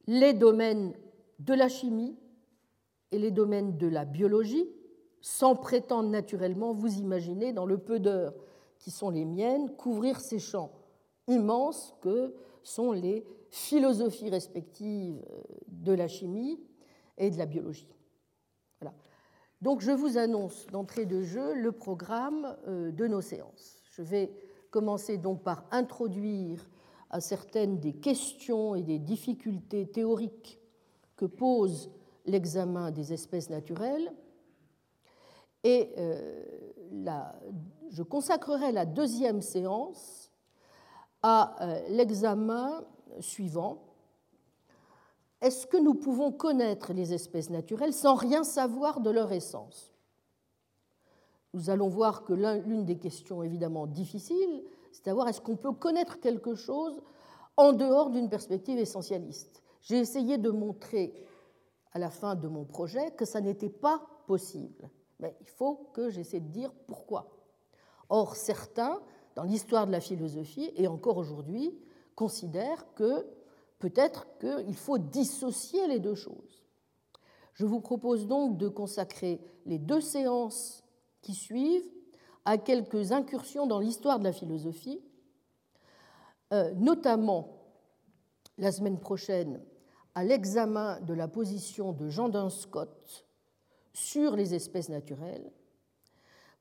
les 0.07 0.33
domaines 0.33 0.93
de 1.39 1.53
la 1.53 1.67
chimie 1.67 2.15
et 3.11 3.19
les 3.19 3.31
domaines 3.31 3.77
de 3.77 3.87
la 3.87 4.05
biologie, 4.05 4.67
sans 5.21 5.55
prétendre 5.55 6.09
naturellement, 6.09 6.73
vous 6.73 6.97
imaginez, 6.97 7.53
dans 7.53 7.65
le 7.65 7.77
peu 7.77 7.99
d'heures 7.99 8.33
qui 8.79 8.91
sont 8.91 9.09
les 9.09 9.25
miennes, 9.25 9.75
couvrir 9.75 10.19
ces 10.19 10.39
champs 10.39 10.71
immenses 11.27 11.93
que 12.01 12.33
sont 12.63 12.91
les 12.91 13.25
philosophies 13.49 14.29
respectives 14.29 15.23
euh, 15.29 15.41
de 15.67 15.93
la 15.93 16.07
chimie 16.07 16.59
et 17.17 17.29
de 17.29 17.37
la 17.37 17.45
biologie. 17.45 17.89
Voilà. 18.79 18.95
Donc 19.61 19.81
je 19.81 19.91
vous 19.91 20.17
annonce 20.17 20.67
d'entrée 20.67 21.05
de 21.05 21.21
jeu 21.21 21.53
le 21.53 21.71
programme 21.71 22.55
euh, 22.67 22.91
de 22.91 23.07
nos 23.07 23.21
séances. 23.21 23.81
Je 23.91 24.01
vais 24.01 24.31
commencer 24.69 25.17
donc 25.17 25.43
par 25.43 25.65
introduire 25.71 26.69
à 27.09 27.21
certaines 27.21 27.79
des 27.79 27.93
questions 27.93 28.75
et 28.75 28.83
des 28.83 28.99
difficultés 28.99 29.87
théoriques 29.87 30.59
que 31.15 31.25
pose 31.25 31.89
l'examen 32.25 32.91
des 32.91 33.13
espèces 33.13 33.49
naturelles. 33.49 34.13
Et 35.63 35.93
euh, 35.97 36.43
je 37.89 38.03
consacrerai 38.03 38.71
la 38.71 38.85
deuxième 38.85 39.41
séance 39.41 40.26
à 41.29 41.61
euh, 41.61 41.81
l'examen 41.89 42.85
suivant. 43.19 43.83
Est-ce 45.41 45.67
que 45.67 45.75
nous 45.75 45.93
pouvons 45.93 46.31
connaître 46.31 46.93
les 46.93 47.13
espèces 47.13 47.49
naturelles 47.49 47.93
sans 47.93 48.15
rien 48.15 48.45
savoir 48.45 49.01
de 49.01 49.09
leur 49.09 49.33
essence? 49.33 49.93
Nous 51.53 51.69
allons 51.69 51.89
voir 51.89 52.23
que 52.23 52.31
l'une 52.31 52.85
des 52.85 52.97
questions 52.97 53.43
évidemment 53.43 53.87
difficiles, 53.87 54.63
c'est 54.93 55.03
savoir 55.03 55.27
est-ce 55.27 55.41
qu'on 55.41 55.57
peut 55.57 55.73
connaître 55.73 56.21
quelque 56.21 56.55
chose 56.55 57.01
en 57.57 57.73
dehors 57.73 58.09
d'une 58.09 58.29
perspective 58.29 58.77
essentialiste. 58.77 59.61
J'ai 59.81 59.97
essayé 59.97 60.37
de 60.37 60.49
montrer 60.49 61.13
à 61.91 61.99
la 61.99 62.09
fin 62.09 62.35
de 62.35 62.47
mon 62.47 62.63
projet 62.63 63.11
que 63.11 63.25
ça 63.25 63.41
n'était 63.41 63.69
pas 63.69 64.01
possible. 64.27 64.89
Mais 65.19 65.35
il 65.41 65.49
faut 65.49 65.89
que 65.93 66.09
j'essaie 66.09 66.39
de 66.39 66.51
dire 66.51 66.71
pourquoi. 66.87 67.27
Or, 68.07 68.37
certains, 68.37 69.01
dans 69.37 69.43
l'histoire 69.43 69.85
de 69.85 69.91
la 69.91 70.01
philosophie, 70.01 70.71
et 70.75 70.87
encore 70.87 71.17
aujourd'hui, 71.17 71.71
considèrent 72.15 72.91
que 72.95 73.23
peut-être 73.77 74.25
qu'il 74.39 74.75
faut 74.75 74.97
dissocier 74.97 75.87
les 75.87 75.99
deux 75.99 76.15
choses. 76.15 76.63
Je 77.53 77.63
vous 77.63 77.79
propose 77.79 78.25
donc 78.25 78.57
de 78.57 78.67
consacrer 78.67 79.39
les 79.67 79.77
deux 79.77 80.01
séances 80.01 80.83
qui 81.21 81.35
suivent 81.35 81.87
à 82.45 82.57
quelques 82.57 83.11
incursions 83.11 83.67
dans 83.67 83.79
l'histoire 83.79 84.17
de 84.17 84.23
la 84.23 84.33
philosophie, 84.33 85.03
euh, 86.51 86.73
notamment 86.73 87.59
la 88.57 88.71
semaine 88.71 88.99
prochaine 88.99 89.61
à 90.15 90.23
l'examen 90.23 90.99
de 91.01 91.13
la 91.13 91.27
position 91.27 91.93
de 91.93 92.09
Jean 92.09 92.29
Dunscott 92.29 93.27
sur 93.93 94.35
les 94.35 94.55
espèces 94.55 94.89
naturelles, 94.89 95.51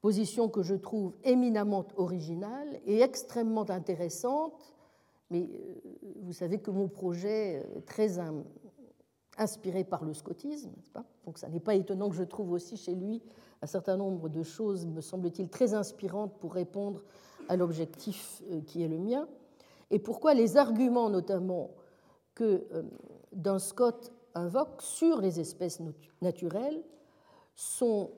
position 0.00 0.48
que 0.48 0.62
je 0.62 0.74
trouve 0.74 1.14
éminemment 1.24 1.86
originale 1.96 2.80
et 2.86 3.00
extrêmement 3.00 3.68
intéressante, 3.70 4.74
mais 5.30 5.42
euh, 5.42 5.80
vous 6.22 6.32
savez 6.32 6.58
que 6.58 6.70
mon 6.70 6.88
projet 6.88 7.66
est 7.76 7.86
très 7.86 8.18
inspiré 9.38 9.84
par 9.84 10.04
le 10.04 10.14
scotisme, 10.14 10.72
donc 11.24 11.38
ça 11.38 11.48
n'est 11.48 11.60
pas 11.60 11.74
étonnant 11.74 12.08
que 12.08 12.16
je 12.16 12.22
trouve 12.22 12.52
aussi 12.52 12.76
chez 12.76 12.94
lui 12.94 13.22
un 13.62 13.66
certain 13.66 13.96
nombre 13.96 14.28
de 14.28 14.42
choses, 14.42 14.86
me 14.86 15.00
semble-t-il, 15.00 15.48
très 15.48 15.74
inspirantes 15.74 16.38
pour 16.38 16.54
répondre 16.54 17.02
à 17.48 17.56
l'objectif 17.56 18.42
euh, 18.50 18.60
qui 18.60 18.82
est 18.82 18.88
le 18.88 18.98
mien, 18.98 19.26
et 19.90 19.98
pourquoi 19.98 20.34
les 20.34 20.56
arguments 20.56 21.10
notamment 21.10 21.70
que 22.34 22.66
euh, 22.72 22.82
Dunscott 23.32 24.12
invoque 24.34 24.82
sur 24.82 25.20
les 25.20 25.40
espèces 25.40 25.80
naturelles 26.20 26.82
sont 27.54 28.10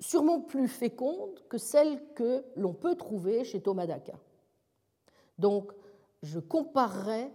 sûrement 0.00 0.40
plus 0.40 0.68
fécondes 0.68 1.42
que 1.48 1.58
celles 1.58 2.00
que 2.14 2.44
l'on 2.56 2.72
peut 2.72 2.94
trouver 2.94 3.44
chez 3.44 3.60
Thomas 3.60 3.86
d'Aquin. 3.86 4.18
Donc, 5.38 5.72
je 6.22 6.38
comparerai 6.38 7.30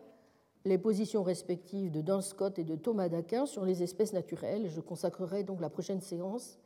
les 0.65 0.77
positions 0.77 1.23
respectives 1.23 1.91
de 1.91 2.01
Dunscott 2.01 2.57
et 2.59 2.63
de 2.63 2.75
Thomas 2.75 3.09
d'Aquin 3.09 3.45
sur 3.45 3.65
les 3.65 3.83
espèces 3.83 4.13
naturelles. 4.13 4.69
Je 4.69 4.81
consacrerai 4.81 5.43
donc 5.43 5.59
la 5.61 5.69
prochaine 5.69 6.01
séance 6.01 6.57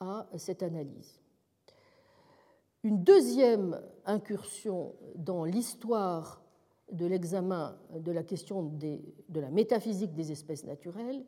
à 0.00 0.26
cette 0.36 0.62
analyse. 0.62 1.20
Une 2.84 3.02
deuxième 3.02 3.80
incursion 4.04 4.94
dans 5.16 5.44
l'histoire 5.44 6.42
de 6.92 7.06
l'examen 7.06 7.76
de 7.94 8.12
la 8.12 8.22
question 8.22 8.62
de 8.62 9.40
la 9.40 9.50
métaphysique 9.50 10.14
des 10.14 10.30
espèces 10.30 10.64
naturelles 10.64 11.24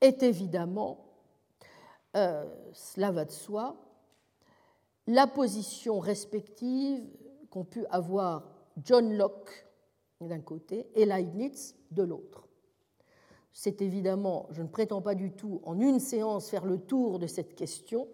est 0.00 0.22
évidemment, 0.22 1.07
euh, 2.16 2.44
cela 2.72 3.10
va 3.10 3.24
de 3.24 3.30
soi, 3.30 3.76
la 5.06 5.26
position 5.26 5.98
respective 6.00 7.04
qu'ont 7.50 7.64
pu 7.64 7.86
avoir 7.86 8.44
John 8.84 9.16
Locke 9.16 9.66
d'un 10.20 10.40
côté 10.40 10.86
et 10.94 11.06
Leibniz 11.06 11.76
de 11.90 12.02
l'autre. 12.02 12.48
C'est 13.52 13.82
évidemment, 13.82 14.46
je 14.50 14.62
ne 14.62 14.68
prétends 14.68 15.02
pas 15.02 15.14
du 15.14 15.32
tout 15.32 15.60
en 15.64 15.80
une 15.80 15.98
séance 15.98 16.50
faire 16.50 16.64
le 16.64 16.78
tour 16.78 17.18
de 17.18 17.26
cette 17.26 17.54
question, 17.54 18.06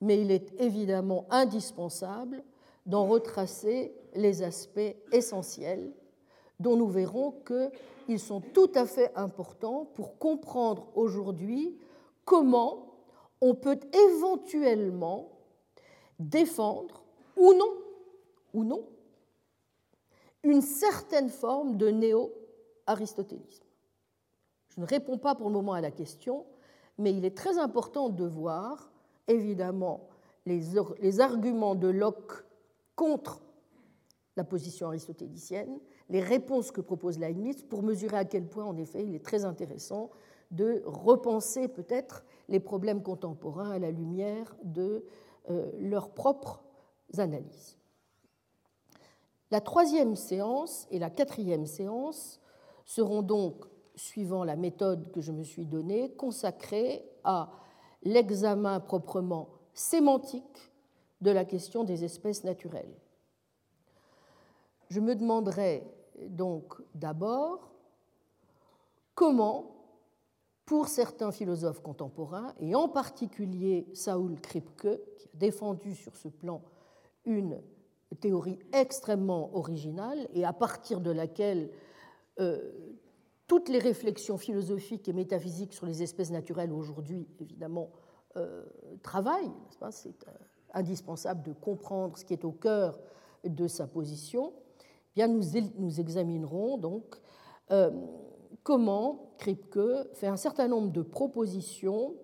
mais 0.00 0.20
il 0.20 0.30
est 0.30 0.52
évidemment 0.60 1.26
indispensable 1.30 2.44
d'en 2.84 3.06
retracer 3.06 3.94
les 4.14 4.42
aspects 4.42 4.94
essentiels 5.12 5.92
dont 6.60 6.76
nous 6.76 6.88
verrons 6.88 7.34
qu'ils 7.46 8.20
sont 8.20 8.40
tout 8.40 8.70
à 8.74 8.86
fait 8.86 9.12
importants 9.14 9.86
pour 9.94 10.18
comprendre 10.18 10.88
aujourd'hui 10.94 11.76
comment 12.24 12.85
on 13.40 13.54
peut 13.54 13.78
éventuellement 13.92 15.30
défendre 16.18 17.04
ou 17.36 17.52
non, 18.64 18.88
une 20.42 20.62
certaine 20.62 21.28
forme 21.28 21.76
de 21.76 21.88
néo-aristotélisme. 21.88 23.64
Je 24.68 24.80
ne 24.80 24.86
réponds 24.86 25.18
pas 25.18 25.34
pour 25.34 25.48
le 25.48 25.52
moment 25.52 25.72
à 25.72 25.80
la 25.80 25.90
question, 25.90 26.46
mais 26.98 27.12
il 27.12 27.24
est 27.24 27.36
très 27.36 27.58
important 27.58 28.08
de 28.08 28.24
voir, 28.24 28.90
évidemment, 29.28 30.08
les, 30.46 30.62
les 31.00 31.20
arguments 31.20 31.74
de 31.74 31.88
Locke 31.88 32.44
contre 32.94 33.42
la 34.36 34.44
position 34.44 34.88
aristotélicienne, 34.88 35.78
les 36.08 36.20
réponses 36.20 36.70
que 36.70 36.80
propose 36.80 37.18
Leibniz 37.18 37.62
pour 37.62 37.82
mesurer 37.82 38.18
à 38.18 38.24
quel 38.24 38.46
point, 38.46 38.64
en 38.64 38.76
effet, 38.76 39.04
il 39.04 39.14
est 39.14 39.24
très 39.24 39.44
intéressant 39.44 40.10
de 40.50 40.82
repenser 40.86 41.68
peut-être 41.68 42.24
les 42.48 42.60
problèmes 42.60 43.02
contemporains 43.02 43.70
à 43.70 43.78
la 43.78 43.90
lumière 43.90 44.56
de 44.62 45.04
euh, 45.50 45.70
leurs 45.78 46.10
propres 46.10 46.62
analyses. 47.18 47.78
La 49.50 49.60
troisième 49.60 50.16
séance 50.16 50.86
et 50.90 50.98
la 50.98 51.10
quatrième 51.10 51.66
séance 51.66 52.40
seront 52.84 53.22
donc, 53.22 53.64
suivant 53.94 54.44
la 54.44 54.56
méthode 54.56 55.10
que 55.12 55.20
je 55.20 55.32
me 55.32 55.42
suis 55.42 55.66
donnée, 55.66 56.12
consacrées 56.14 57.08
à 57.24 57.50
l'examen 58.02 58.80
proprement 58.80 59.48
sémantique 59.72 60.72
de 61.20 61.30
la 61.30 61.44
question 61.44 61.84
des 61.84 62.04
espèces 62.04 62.44
naturelles. 62.44 62.94
Je 64.88 65.00
me 65.00 65.14
demanderai 65.14 65.86
donc 66.28 66.74
d'abord 66.94 67.70
comment, 69.14 69.75
pour 70.66 70.88
certains 70.88 71.32
philosophes 71.32 71.80
contemporains, 71.80 72.52
et 72.60 72.74
en 72.74 72.88
particulier 72.88 73.86
Saul 73.94 74.40
Kripke, 74.40 75.00
qui 75.16 75.28
a 75.28 75.38
défendu 75.38 75.94
sur 75.94 76.16
ce 76.16 76.28
plan 76.28 76.62
une 77.24 77.60
théorie 78.20 78.58
extrêmement 78.72 79.56
originale 79.56 80.28
et 80.34 80.44
à 80.44 80.52
partir 80.52 81.00
de 81.00 81.10
laquelle 81.10 81.70
euh, 82.40 82.72
toutes 83.46 83.68
les 83.68 83.78
réflexions 83.78 84.38
philosophiques 84.38 85.08
et 85.08 85.12
métaphysiques 85.12 85.72
sur 85.72 85.86
les 85.86 86.02
espèces 86.02 86.30
naturelles 86.30 86.72
aujourd'hui, 86.72 87.28
évidemment, 87.40 87.90
euh, 88.36 88.64
travaillent. 89.02 89.52
C'est 89.90 90.28
euh, 90.28 90.32
indispensable 90.74 91.42
de 91.42 91.52
comprendre 91.52 92.18
ce 92.18 92.24
qui 92.24 92.32
est 92.32 92.44
au 92.44 92.52
cœur 92.52 92.98
de 93.44 93.68
sa 93.68 93.86
position 93.86 94.52
nous, 95.24 96.00
examinerons 96.00 96.76
donc 96.76 97.16
comment 98.66 99.30
Kripke 99.38 100.12
fait 100.14 100.26
un 100.26 100.36
certain 100.36 100.66
nombre 100.66 100.90
de 100.90 101.02
propositions 101.02 102.16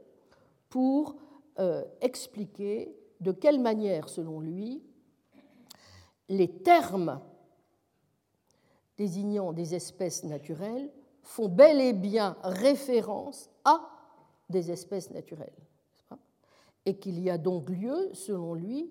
pour 0.70 1.14
euh, 1.60 1.84
expliquer 2.00 2.96
de 3.20 3.30
quelle 3.30 3.60
manière, 3.60 4.08
selon 4.08 4.40
lui, 4.40 4.82
les 6.28 6.48
termes 6.48 7.20
désignant 8.98 9.52
des 9.52 9.76
espèces 9.76 10.24
naturelles 10.24 10.90
font 11.22 11.48
bel 11.48 11.80
et 11.80 11.92
bien 11.92 12.36
référence 12.42 13.48
à 13.64 13.80
des 14.50 14.72
espèces 14.72 15.12
naturelles. 15.12 15.54
Et 16.86 16.98
qu'il 16.98 17.20
y 17.20 17.30
a 17.30 17.38
donc 17.38 17.70
lieu, 17.70 18.10
selon 18.14 18.54
lui, 18.54 18.90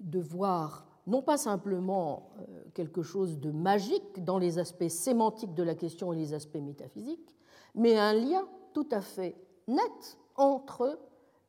de 0.00 0.18
voir 0.18 0.88
non 1.06 1.22
pas 1.22 1.36
simplement 1.36 2.30
euh, 2.38 2.64
quelque 2.72 3.02
chose 3.02 3.38
de 3.38 3.50
magique 3.50 4.24
dans 4.24 4.38
les 4.38 4.58
aspects 4.58 4.88
sémantiques 4.88 5.54
de 5.54 5.62
la 5.62 5.74
question 5.74 6.12
et 6.12 6.16
les 6.16 6.32
aspects 6.34 6.56
métaphysiques, 6.56 7.36
mais 7.74 7.98
un 7.98 8.14
lien 8.14 8.46
tout 8.72 8.88
à 8.90 9.00
fait 9.00 9.36
net 9.68 10.18
entre 10.36 10.98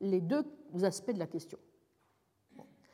les 0.02 0.22
deux 0.22 0.46
aspects 0.84 1.14
de 1.14 1.20
la 1.20 1.28
question. 1.28 1.58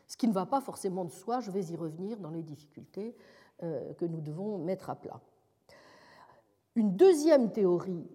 Ce 0.07 0.17
qui 0.17 0.27
ne 0.27 0.33
va 0.33 0.45
pas 0.45 0.61
forcément 0.61 1.05
de 1.05 1.11
soi, 1.11 1.39
je 1.39 1.51
vais 1.51 1.63
y 1.65 1.75
revenir 1.75 2.19
dans 2.19 2.31
les 2.31 2.43
difficultés 2.43 3.15
euh, 3.63 3.93
que 3.93 4.05
nous 4.05 4.21
devons 4.21 4.57
mettre 4.57 4.89
à 4.89 4.95
plat. 4.95 5.21
Une 6.75 6.95
deuxième 6.95 7.51
théorie 7.51 8.07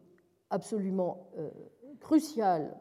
absolument 0.50 1.30
euh, 1.38 1.50
cruciale 2.00 2.76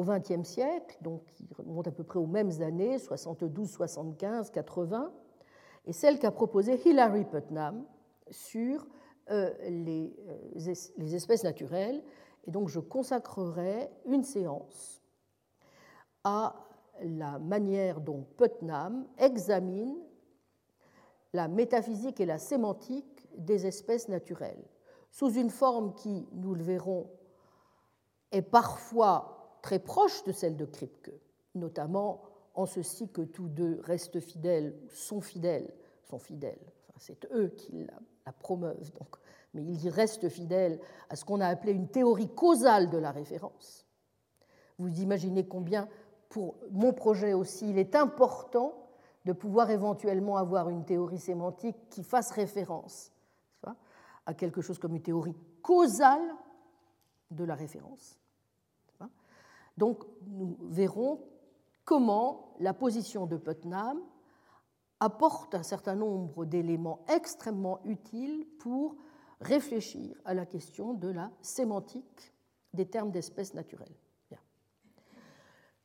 au 0.00 0.04
XXe 0.04 0.48
siècle, 0.48 0.96
donc 1.02 1.22
qui 1.34 1.46
remonte 1.52 1.86
à 1.86 1.90
peu 1.90 2.04
près 2.04 2.18
aux 2.18 2.26
mêmes 2.26 2.62
années, 2.62 2.98
72, 2.98 3.70
75, 3.70 4.50
80, 4.50 5.12
est 5.86 5.92
celle 5.92 6.18
qu'a 6.18 6.30
proposée 6.30 6.80
Hilary 6.88 7.26
Putnam 7.26 7.84
sur 8.30 8.86
euh, 9.30 9.52
les, 9.68 10.16
les, 10.96 11.14
espèces 11.14 11.44
naturelles. 11.44 12.02
Et 12.46 12.50
donc 12.50 12.68
je 12.70 12.80
consacrerai 12.80 13.90
une 14.06 14.24
séance 14.24 15.02
à 16.24 16.54
la 17.02 17.38
manière 17.38 18.00
dont 18.00 18.26
Putnam 18.38 19.06
examine 19.18 19.96
la 21.34 21.46
métaphysique 21.46 22.20
et 22.20 22.26
la 22.26 22.38
sémantique 22.38 23.28
des 23.36 23.66
espèces 23.66 24.08
naturelles, 24.08 24.64
sous 25.10 25.34
une 25.34 25.50
forme 25.50 25.94
qui, 25.94 26.26
nous 26.32 26.54
le 26.54 26.62
verrons, 26.62 27.10
est 28.32 28.42
parfois 28.42 29.39
très 29.62 29.78
proche 29.78 30.24
de 30.24 30.32
celle 30.32 30.56
de 30.56 30.64
Kripke, 30.64 31.12
notamment 31.54 32.22
en 32.54 32.66
ceci 32.66 33.08
que 33.08 33.22
tous 33.22 33.48
deux 33.48 33.80
restent 33.84 34.20
fidèles, 34.20 34.74
sont 34.92 35.20
fidèles, 35.20 35.72
sont 36.02 36.18
fidèles. 36.18 36.72
c'est 36.98 37.26
eux 37.32 37.48
qui 37.48 37.84
la, 37.84 37.94
la 38.26 38.32
promeuvent, 38.32 38.92
donc. 38.98 39.16
mais 39.54 39.64
ils 39.64 39.88
restent 39.88 40.28
fidèles 40.28 40.80
à 41.08 41.16
ce 41.16 41.24
qu'on 41.24 41.40
a 41.40 41.46
appelé 41.46 41.72
une 41.72 41.88
théorie 41.88 42.28
causale 42.34 42.90
de 42.90 42.98
la 42.98 43.12
référence. 43.12 43.86
Vous 44.78 45.00
imaginez 45.00 45.46
combien, 45.46 45.88
pour 46.28 46.56
mon 46.70 46.92
projet 46.92 47.34
aussi, 47.34 47.70
il 47.70 47.78
est 47.78 47.94
important 47.94 48.74
de 49.24 49.32
pouvoir 49.32 49.70
éventuellement 49.70 50.36
avoir 50.36 50.70
une 50.70 50.84
théorie 50.84 51.18
sémantique 51.18 51.76
qui 51.90 52.02
fasse 52.02 52.30
référence 52.30 53.12
à 54.26 54.34
quelque 54.34 54.60
chose 54.60 54.78
comme 54.78 54.94
une 54.94 55.02
théorie 55.02 55.36
causale 55.62 56.34
de 57.30 57.44
la 57.44 57.54
référence. 57.54 58.18
Donc 59.80 60.04
nous 60.26 60.58
verrons 60.60 61.22
comment 61.86 62.54
la 62.60 62.74
position 62.74 63.26
de 63.26 63.38
Putnam 63.38 63.98
apporte 65.00 65.54
un 65.54 65.62
certain 65.62 65.94
nombre 65.94 66.44
d'éléments 66.44 67.00
extrêmement 67.08 67.80
utiles 67.86 68.46
pour 68.58 68.96
réfléchir 69.40 70.20
à 70.26 70.34
la 70.34 70.44
question 70.44 70.92
de 70.92 71.08
la 71.08 71.30
sémantique 71.40 72.34
des 72.74 72.84
termes 72.84 73.10
d'espèces 73.10 73.54
naturelles. 73.54 73.96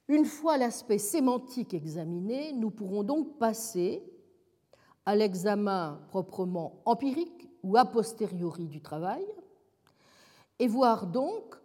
Une 0.10 0.26
fois 0.26 0.58
l'aspect 0.58 0.98
sémantique 0.98 1.74
examiné, 1.74 2.52
nous 2.52 2.72
pourrons 2.72 3.04
donc 3.04 3.40
passer 3.40 4.04
à 5.06 5.16
l'examen 5.16 6.02
proprement 6.10 6.82
empirique 6.84 7.50
ou 7.64 7.78
a 7.78 7.86
posteriori 7.86 8.68
du 8.68 8.82
travail 8.82 9.26
et 10.60 10.68
voir 10.68 11.08
donc 11.08 11.56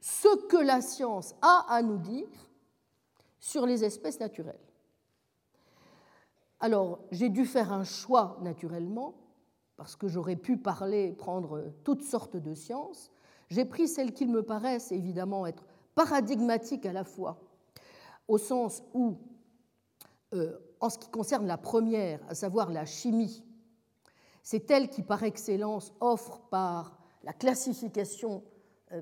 ce 0.00 0.46
que 0.46 0.56
la 0.56 0.80
science 0.80 1.34
a 1.42 1.66
à 1.68 1.82
nous 1.82 1.98
dire 1.98 2.28
sur 3.38 3.66
les 3.66 3.84
espèces 3.84 4.20
naturelles. 4.20 4.60
Alors, 6.60 7.00
j'ai 7.10 7.28
dû 7.28 7.44
faire 7.44 7.72
un 7.72 7.84
choix 7.84 8.38
naturellement, 8.40 9.14
parce 9.76 9.94
que 9.94 10.08
j'aurais 10.08 10.36
pu 10.36 10.56
parler, 10.56 11.12
prendre 11.12 11.72
toutes 11.84 12.02
sortes 12.02 12.36
de 12.36 12.54
sciences. 12.54 13.10
J'ai 13.48 13.64
pris 13.64 13.88
celles 13.88 14.14
qui 14.14 14.26
me 14.26 14.42
paraissent 14.42 14.90
évidemment 14.90 15.46
être 15.46 15.66
paradigmatiques 15.94 16.86
à 16.86 16.92
la 16.92 17.04
fois 17.04 17.38
au 18.28 18.38
sens 18.38 18.82
où, 18.94 19.18
euh, 20.34 20.58
en 20.80 20.90
ce 20.90 20.98
qui 20.98 21.08
concerne 21.10 21.46
la 21.46 21.58
première, 21.58 22.20
à 22.28 22.34
savoir 22.34 22.70
la 22.70 22.84
chimie, 22.84 23.44
c'est 24.42 24.70
elle 24.70 24.88
qui 24.88 25.02
par 25.02 25.22
excellence 25.22 25.92
offre 26.00 26.40
par 26.50 26.98
la 27.22 27.32
classification 27.32 28.42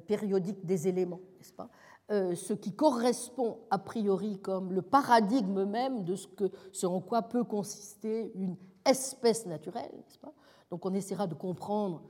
périodique 0.06 0.64
des 0.64 0.88
éléments, 0.88 1.20
n'est-ce 1.38 1.52
pas 1.52 1.68
euh, 2.10 2.34
ce 2.34 2.52
qui 2.52 2.74
correspond 2.74 3.60
a 3.70 3.78
priori 3.78 4.38
comme 4.38 4.74
le 4.74 4.82
paradigme 4.82 5.64
même 5.64 6.04
de 6.04 6.16
ce, 6.16 6.26
que, 6.26 6.50
ce 6.70 6.84
en 6.84 7.00
quoi 7.00 7.22
peut 7.22 7.44
consister 7.44 8.30
une 8.34 8.56
espèce 8.84 9.46
naturelle. 9.46 10.04
Pas 10.20 10.34
Donc 10.70 10.84
on 10.84 10.92
essaiera 10.92 11.26
de 11.26 11.34
comprendre 11.34 12.02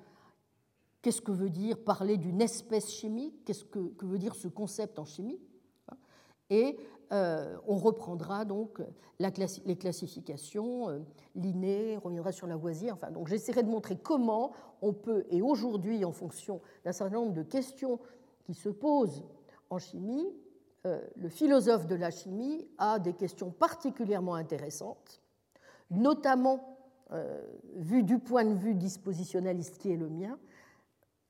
qu'est-ce 1.01 1.23
que 1.23 1.31
veut 1.31 1.49
dire 1.49 1.79
parler 1.79 2.17
d'une 2.17 2.43
espèce 2.43 2.91
chimique, 2.91 3.45
qu'est-ce 3.45 3.65
que, 3.65 3.91
que, 3.91 4.05
veut 4.05 4.19
dire 4.19 4.35
ce 4.35 4.49
concept 4.49 4.99
en 4.99 5.05
chimie. 5.05 5.39
Et 6.51 6.77
euh, 7.13 7.57
on 7.67 7.77
reprendra 7.77 8.45
donc 8.45 8.81
les 9.19 9.77
classifications, 9.77 10.89
euh, 10.89 10.99
Linné, 11.35 11.97
reviendra 11.97 12.33
sur 12.33 12.47
Lavoisier. 12.47 12.91
Enfin, 12.91 13.11
donc 13.11 13.29
j'essaierai 13.29 13.63
de 13.63 13.69
montrer 13.69 13.97
comment 13.97 14.53
on 14.83 14.93
peut, 14.93 15.25
et 15.31 15.43
aujourd'hui, 15.43 16.05
en 16.05 16.13
fonction 16.13 16.61
d'un 16.85 16.93
certain 16.93 17.17
nombre 17.17 17.33
de 17.33 17.43
questions 17.43 17.99
qui 18.45 18.55
se 18.55 18.69
posent 18.69 19.25
en 19.71 19.79
chimie, 19.79 20.27
euh, 20.87 21.01
le 21.17 21.29
philosophe 21.29 21.87
de 21.87 21.95
la 21.95 22.11
chimie 22.11 22.67
a 22.79 22.99
des 22.99 23.13
questions 23.13 23.51
particulièrement 23.51 24.35
intéressantes, 24.35 25.23
notamment 25.91 26.71
vu 27.77 28.03
du 28.03 28.19
point 28.19 28.45
de 28.45 28.55
vue 28.55 28.75
dispositionnaliste 28.75 29.79
qui 29.79 29.93
est 29.93 29.97
le 29.97 30.09
mien, 30.09 30.37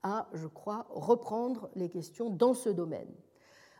à, 0.02 0.28
je 0.32 0.46
crois, 0.46 0.86
reprendre 0.88 1.68
les 1.74 1.90
questions 1.90 2.30
dans 2.30 2.54
ce 2.54 2.70
domaine. 2.70 3.12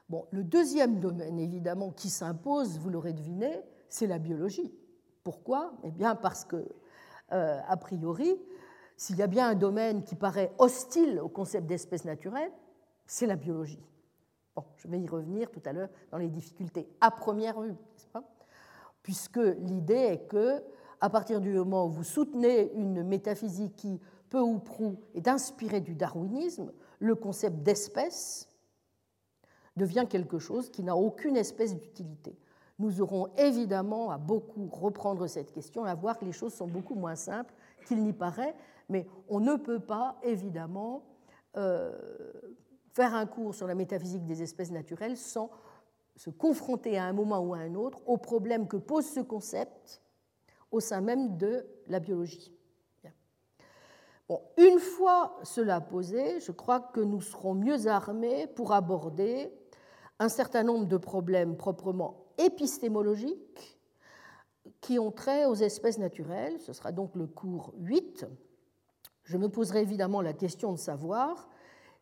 Bon, 0.08 0.26
le 0.30 0.44
deuxième 0.44 1.00
domaine, 1.00 1.38
évidemment, 1.38 1.90
qui 1.90 2.10
s'impose, 2.10 2.78
vous 2.78 2.90
l'aurez 2.90 3.14
deviné, 3.14 3.62
c'est 3.88 4.06
la 4.06 4.18
biologie. 4.18 4.72
Pourquoi? 5.22 5.72
Eh 5.82 5.90
bien, 5.90 6.14
parce 6.14 6.44
que, 6.44 6.68
euh, 7.32 7.60
a 7.66 7.76
priori, 7.78 8.36
s'il 8.96 9.16
y 9.16 9.22
a 9.22 9.26
bien 9.26 9.48
un 9.48 9.54
domaine 9.54 10.04
qui 10.04 10.14
paraît 10.14 10.52
hostile 10.58 11.20
au 11.20 11.28
concept 11.28 11.66
d'espèce 11.66 12.04
naturelle, 12.04 12.52
c'est 13.06 13.26
la 13.26 13.36
biologie. 13.36 13.82
Bon, 14.54 14.64
je 14.76 14.88
vais 14.88 15.00
y 15.00 15.08
revenir 15.08 15.50
tout 15.50 15.62
à 15.64 15.72
l'heure 15.72 15.88
dans 16.10 16.18
les 16.18 16.28
difficultés 16.28 16.86
à 17.00 17.10
première 17.10 17.60
vue, 17.60 17.72
n'est-ce 17.72 18.06
pas? 18.08 18.22
Puisque 19.02 19.40
l'idée 19.58 19.94
est 19.94 20.26
que, 20.28 20.62
à 21.00 21.10
partir 21.10 21.40
du 21.40 21.52
moment 21.54 21.86
où 21.86 21.90
vous 21.90 22.04
soutenez 22.04 22.72
une 22.74 23.02
métaphysique 23.02 23.74
qui, 23.76 24.00
peu 24.30 24.40
ou 24.40 24.58
prou, 24.58 25.00
est 25.14 25.28
inspirée 25.28 25.80
du 25.80 25.94
darwinisme, 25.94 26.72
le 26.98 27.14
concept 27.14 27.62
d'espèce 27.62 28.48
devient 29.76 30.06
quelque 30.08 30.38
chose 30.38 30.70
qui 30.70 30.82
n'a 30.82 30.96
aucune 30.96 31.36
espèce 31.36 31.74
d'utilité. 31.74 32.36
Nous 32.78 33.00
aurons 33.00 33.28
évidemment 33.36 34.10
à 34.10 34.18
beaucoup 34.18 34.68
reprendre 34.72 35.26
cette 35.26 35.52
question 35.52 35.84
à 35.84 35.94
voir 35.94 36.18
que 36.18 36.24
les 36.24 36.32
choses 36.32 36.54
sont 36.54 36.66
beaucoup 36.66 36.94
moins 36.94 37.16
simples 37.16 37.54
qu'il 37.86 38.02
n'y 38.02 38.12
paraît, 38.12 38.54
mais 38.88 39.06
on 39.28 39.40
ne 39.40 39.56
peut 39.56 39.80
pas 39.80 40.16
évidemment 40.22 41.04
euh, 41.56 41.92
faire 42.92 43.14
un 43.14 43.26
cours 43.26 43.54
sur 43.54 43.66
la 43.66 43.74
métaphysique 43.74 44.26
des 44.26 44.42
espèces 44.42 44.70
naturelles 44.70 45.16
sans 45.16 45.50
se 46.16 46.30
confronter 46.30 46.96
à 46.98 47.04
un 47.04 47.12
moment 47.12 47.40
ou 47.40 47.54
à 47.54 47.58
un 47.58 47.74
autre 47.74 48.00
au 48.06 48.16
problème 48.16 48.66
que 48.66 48.76
pose 48.76 49.06
ce 49.06 49.20
concept 49.20 50.00
au 50.70 50.80
sein 50.80 51.00
même 51.00 51.36
de 51.36 51.66
la 51.88 52.00
biologie. 52.00 52.52
Bon, 54.28 54.40
une 54.56 54.78
fois 54.78 55.38
cela 55.42 55.82
posé, 55.82 56.40
je 56.40 56.50
crois 56.50 56.80
que 56.80 57.00
nous 57.00 57.20
serons 57.20 57.54
mieux 57.54 57.88
armés 57.88 58.46
pour 58.46 58.72
aborder 58.72 59.52
un 60.18 60.28
certain 60.28 60.62
nombre 60.62 60.86
de 60.86 60.96
problèmes 60.96 61.56
proprement 61.56 62.26
épistémologiques 62.38 63.78
qui 64.80 64.98
ont 64.98 65.10
trait 65.10 65.46
aux 65.46 65.54
espèces 65.54 65.98
naturelles. 65.98 66.58
Ce 66.60 66.72
sera 66.72 66.92
donc 66.92 67.14
le 67.14 67.26
cours 67.26 67.72
8. 67.78 68.26
Je 69.24 69.36
me 69.38 69.48
poserai 69.48 69.82
évidemment 69.82 70.20
la 70.20 70.32
question 70.32 70.72
de 70.72 70.78
savoir 70.78 71.48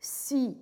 si 0.01 0.61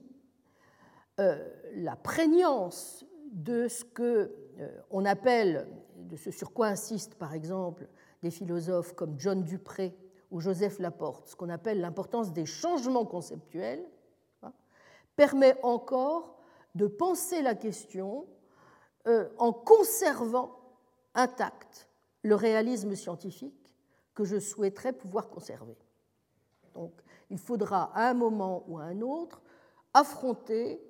euh, 1.18 1.48
la 1.74 1.96
prégnance 1.96 3.04
de 3.32 3.68
ce 3.68 3.84
que 3.84 4.34
euh, 4.58 4.80
on 4.90 5.04
appelle, 5.04 5.68
de 5.96 6.16
ce 6.16 6.30
sur 6.30 6.52
quoi 6.52 6.68
insistent 6.68 7.14
par 7.14 7.34
exemple 7.34 7.88
des 8.22 8.30
philosophes 8.30 8.94
comme 8.94 9.18
John 9.18 9.42
Dupré 9.42 9.96
ou 10.30 10.40
Joseph 10.40 10.78
Laporte, 10.78 11.28
ce 11.28 11.36
qu'on 11.36 11.48
appelle 11.48 11.80
l'importance 11.80 12.32
des 12.32 12.46
changements 12.46 13.06
conceptuels, 13.06 13.84
hein, 14.42 14.52
permet 15.16 15.56
encore 15.62 16.39
de 16.74 16.86
penser 16.86 17.42
la 17.42 17.54
question 17.54 18.26
euh, 19.06 19.28
en 19.38 19.52
conservant 19.52 20.58
intacte 21.14 21.88
le 22.22 22.34
réalisme 22.34 22.94
scientifique 22.94 23.74
que 24.14 24.24
je 24.24 24.38
souhaiterais 24.38 24.92
pouvoir 24.92 25.30
conserver. 25.30 25.76
Donc, 26.74 26.92
il 27.30 27.38
faudra 27.38 27.90
à 27.94 28.10
un 28.10 28.14
moment 28.14 28.64
ou 28.68 28.78
à 28.78 28.82
un 28.82 29.00
autre 29.00 29.42
affronter 29.94 30.80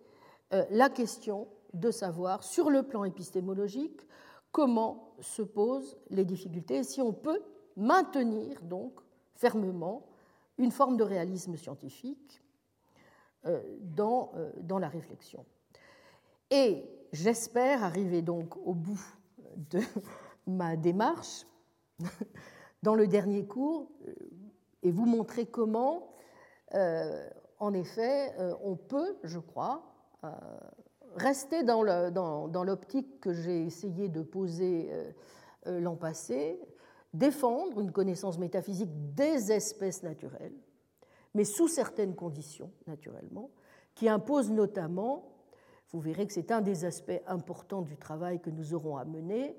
euh, 0.53 0.65
la 0.71 0.91
question 0.91 1.49
de 1.73 1.91
savoir, 1.91 2.43
sur 2.43 2.69
le 2.69 2.83
plan 2.83 3.05
épistémologique, 3.05 4.01
comment 4.51 5.15
se 5.21 5.43
posent 5.43 5.97
les 6.11 6.25
difficultés 6.25 6.79
et 6.79 6.83
si 6.83 7.01
on 7.01 7.13
peut 7.13 7.41
maintenir 7.77 8.61
donc 8.63 9.01
fermement 9.37 10.05
une 10.59 10.73
forme 10.73 10.97
de 10.97 11.05
réalisme 11.05 11.57
scientifique 11.57 12.43
euh, 13.47 13.63
dans, 13.81 14.33
dans 14.57 14.81
la 14.81 14.89
réflexion. 14.89 15.47
Et 16.51 16.85
j'espère 17.13 17.85
arriver 17.85 18.23
donc 18.23 18.57
au 18.57 18.75
bout 18.75 19.01
de 19.71 19.81
ma 20.47 20.77
démarche 20.77 21.47
dans 22.83 22.95
le 22.95 23.07
dernier 23.07 23.47
cours 23.47 23.91
et 24.83 24.91
vous 24.91 25.07
montrer 25.07 25.47
comment 25.47 26.15
en 27.61 27.75
effet, 27.75 28.33
euh, 28.39 28.55
on 28.65 28.75
peut, 28.75 29.19
je 29.23 29.39
crois, 29.39 29.83
euh, 30.25 30.31
rester 31.15 31.63
dans 31.63 31.83
l'optique 32.65 33.21
que 33.21 33.35
j'ai 33.35 33.63
essayé 33.65 34.09
de 34.09 34.23
poser 34.23 34.91
euh, 35.67 35.81
l'an 35.81 35.95
passé, 35.95 36.59
défendre 37.13 37.81
une 37.81 37.93
connaissance 37.93 38.39
métaphysique 38.39 39.15
des 39.15 39.53
espèces 39.53 40.03
naturelles, 40.03 40.55
mais 41.35 41.45
sous 41.45 41.69
certaines 41.69 42.15
conditions, 42.15 42.73
naturellement, 42.87 43.51
qui 43.95 44.09
imposent 44.09 44.51
notamment, 44.51 45.29
vous 45.93 46.01
verrez 46.01 46.27
que 46.27 46.33
c'est 46.33 46.53
un 46.53 46.61
des 46.61 46.85
aspects 46.85 47.23
importants 47.27 47.83
du 47.83 47.97
travail 47.97 48.41
que 48.41 48.51
nous 48.51 48.75
aurons 48.75 48.97
à 48.97 49.05
mener, 49.05 49.57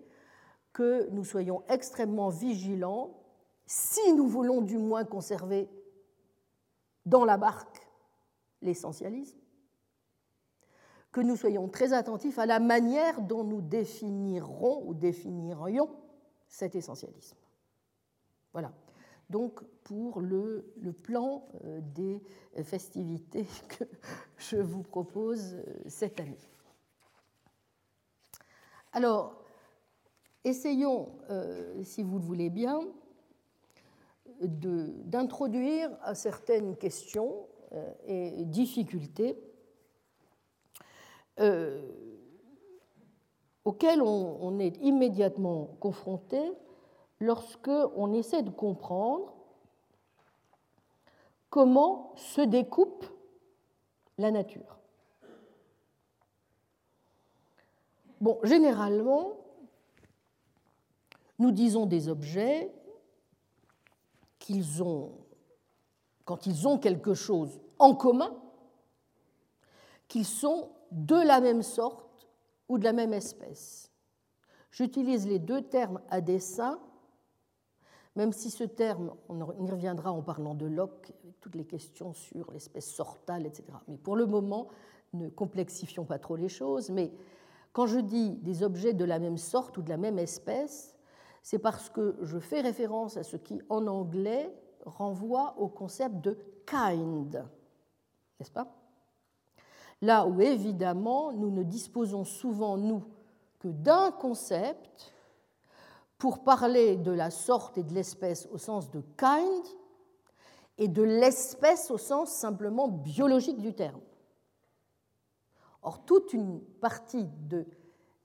que 0.74 1.10
nous 1.10 1.26
soyons 1.26 1.64
extrêmement 1.68 2.30
vigilants, 2.30 3.22
si 3.66 4.14
nous 4.14 4.28
voulons 4.28 4.62
du 4.62 4.78
moins 4.78 5.04
conserver 5.04 5.70
dans 7.06 7.26
la 7.26 7.38
barque 7.38 7.88
l'essentialisme, 8.62 9.38
que 11.12 11.22
nous 11.22 11.36
soyons 11.36 11.68
très 11.68 11.92
attentifs 11.94 12.40
à 12.40 12.46
la 12.46 12.60
manière 12.60 13.22
dont 13.22 13.44
nous 13.44 13.62
définirons 13.62 14.84
ou 14.88 14.94
définirions 14.94 15.90
cet 16.48 16.76
essentialisme. 16.76 17.38
Voilà. 18.54 18.72
Donc, 19.32 19.62
pour 19.86 20.20
le, 20.20 20.66
plan 21.04 21.48
euh, 21.64 21.80
des 21.96 22.22
festivités 22.64 23.46
que 23.70 23.86
je 24.38 24.58
vous 24.58 24.84
propose 24.84 25.54
euh, 25.54 25.64
cette 25.88 26.20
année. 26.20 26.50
Alors, 28.92 29.42
essayons, 30.44 31.14
euh, 31.30 31.82
si 31.84 32.04
vous 32.04 32.20
le 32.20 32.26
voulez 32.26 32.50
bien, 32.50 32.82
d'introduire 34.42 35.92
certaines 36.16 36.76
questions 36.76 37.48
et 38.08 38.44
difficultés 38.46 39.38
auxquelles 43.64 44.02
on, 44.02 44.58
est 44.58 44.78
immédiatement 44.82 45.78
confronté 45.80 46.42
lorsque 47.22 47.72
on 47.96 48.12
essaie 48.14 48.42
de 48.42 48.50
comprendre 48.50 49.34
comment 51.50 52.14
se 52.18 52.42
découpe 52.42 53.06
la 54.18 54.32
nature. 54.32 54.80
Bon, 58.20 58.40
généralement, 58.44 59.38
nous 61.40 61.52
disons 61.52 61.86
des 61.86 62.10
objets 62.10 62.74
qu'ils 64.40 64.84
ont 64.84 65.12
quand 66.26 66.46
ils 66.46 66.68
ont 66.68 66.78
quelque 66.78 67.14
chose 67.14 67.60
en 67.80 67.96
commun, 67.96 68.34
qu'ils 70.08 70.26
sont 70.26 70.70
de 70.92 71.16
la 71.16 71.42
même 71.42 71.64
sorte 71.64 72.28
ou 72.70 72.78
de 72.78 72.84
la 72.84 72.94
même 72.94 73.14
espèce. 73.14 73.92
J'utilise 74.72 75.28
les 75.28 75.40
deux 75.40 75.64
termes 75.64 76.00
à 76.10 76.22
dessein, 76.22 76.80
même 78.16 78.34
si 78.34 78.50
ce 78.50 78.64
terme, 78.64 79.14
on 79.30 79.66
y 79.66 79.72
reviendra 79.72 80.12
en 80.12 80.22
parlant 80.22 80.54
de 80.54 80.66
Locke, 80.66 81.14
toutes 81.40 81.56
les 81.56 81.66
questions 81.66 82.14
sur 82.14 82.52
l'espèce 82.52 82.94
sortale, 82.94 83.46
etc. 83.46 83.66
Mais 83.88 83.98
pour 83.98 84.16
le 84.16 84.26
moment, 84.26 84.68
ne 85.14 85.30
complexifions 85.30 86.06
pas 86.06 86.20
trop 86.20 86.36
les 86.36 86.50
choses. 86.50 86.90
Mais 86.90 87.12
quand 87.74 87.88
je 87.88 88.00
dis 88.00 88.32
des 88.32 88.64
objets 88.64 88.94
de 88.94 89.06
la 89.06 89.20
même 89.20 89.38
sorte 89.38 89.78
ou 89.78 89.82
de 89.82 89.90
la 89.90 89.98
même 89.98 90.20
espèce, 90.20 90.96
c'est 91.42 91.60
parce 91.60 91.90
que 91.90 92.18
je 92.22 92.38
fais 92.38 92.62
référence 92.62 93.18
à 93.18 93.24
ce 93.24 93.38
qui, 93.38 93.62
en 93.70 93.88
anglais, 93.88 94.54
renvoie 94.86 95.56
au 95.58 95.68
concept 95.68 96.22
de 96.22 96.38
kind, 96.66 97.46
n'est-ce 98.40 98.52
pas? 98.52 98.76
Là 100.02 100.26
où 100.26 100.42
évidemment 100.42 101.32
nous 101.32 101.52
ne 101.52 101.64
disposons 101.64 102.24
souvent, 102.24 102.78
nous, 102.78 103.04
que 103.60 103.68
d'un 103.68 104.12
concept 104.12 105.14
pour 106.22 106.44
parler 106.44 106.98
de 106.98 107.10
la 107.10 107.32
sorte 107.32 107.80
et 107.80 107.84
de 107.84 107.96
l'espèce 107.96 108.48
au 108.52 108.60
sens 108.60 108.92
de 108.92 109.02
kind 109.18 109.66
et 110.78 110.88
de 110.88 111.02
l'espèce 111.02 111.90
au 111.90 111.98
sens 111.98 112.32
simplement 112.32 112.88
biologique 112.88 113.60
du 113.60 113.74
terme. 113.74 114.02
Or, 115.82 116.06
toute 116.06 116.32
une 116.34 116.62
partie 116.80 117.26
de 117.50 117.66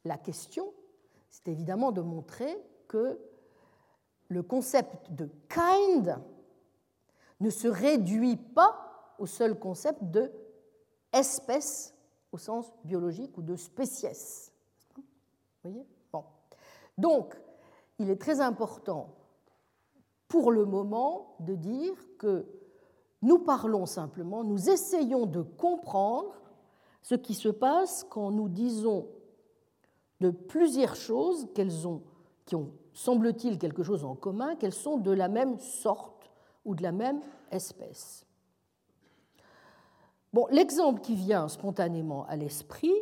la 0.04 0.18
question, 0.18 0.74
c'est 1.30 1.48
évidemment 1.48 1.90
de 1.90 2.02
montrer 2.02 2.58
que 2.86 3.18
le 4.28 4.42
concept 4.42 5.10
de 5.12 5.30
kind 5.48 6.18
ne 7.40 7.48
se 7.48 7.66
réduit 7.66 8.36
pas 8.36 9.14
au 9.18 9.24
seul 9.24 9.58
concept 9.58 10.02
de 10.02 10.30
espèce 11.14 11.94
au 12.30 12.36
sens 12.36 12.70
biologique 12.84 13.38
ou 13.38 13.42
de 13.42 13.56
spéciès. 13.56 14.52
Vous 14.94 15.02
voyez? 15.70 15.86
Bon. 16.12 16.24
Donc, 16.98 17.34
il 17.98 18.10
est 18.10 18.20
très 18.20 18.40
important 18.40 19.14
pour 20.28 20.50
le 20.50 20.64
moment 20.64 21.36
de 21.40 21.54
dire 21.54 21.94
que 22.18 22.46
nous 23.22 23.38
parlons 23.38 23.86
simplement, 23.86 24.44
nous 24.44 24.68
essayons 24.68 25.26
de 25.26 25.42
comprendre 25.42 26.34
ce 27.02 27.14
qui 27.14 27.34
se 27.34 27.48
passe 27.48 28.04
quand 28.10 28.30
nous 28.30 28.48
disons 28.48 29.08
de 30.20 30.30
plusieurs 30.30 30.96
choses 30.96 31.48
qu'elles 31.54 31.86
ont, 31.86 32.02
qui 32.44 32.56
ont, 32.56 32.72
semble-t-il, 32.92 33.58
quelque 33.58 33.82
chose 33.82 34.04
en 34.04 34.14
commun, 34.14 34.56
qu'elles 34.56 34.74
sont 34.74 34.98
de 34.98 35.10
la 35.10 35.28
même 35.28 35.58
sorte 35.58 36.30
ou 36.64 36.74
de 36.74 36.82
la 36.82 36.92
même 36.92 37.20
espèce. 37.50 38.26
Bon, 40.32 40.46
l'exemple 40.50 41.00
qui 41.00 41.14
vient 41.14 41.48
spontanément 41.48 42.26
à 42.26 42.36
l'esprit, 42.36 42.94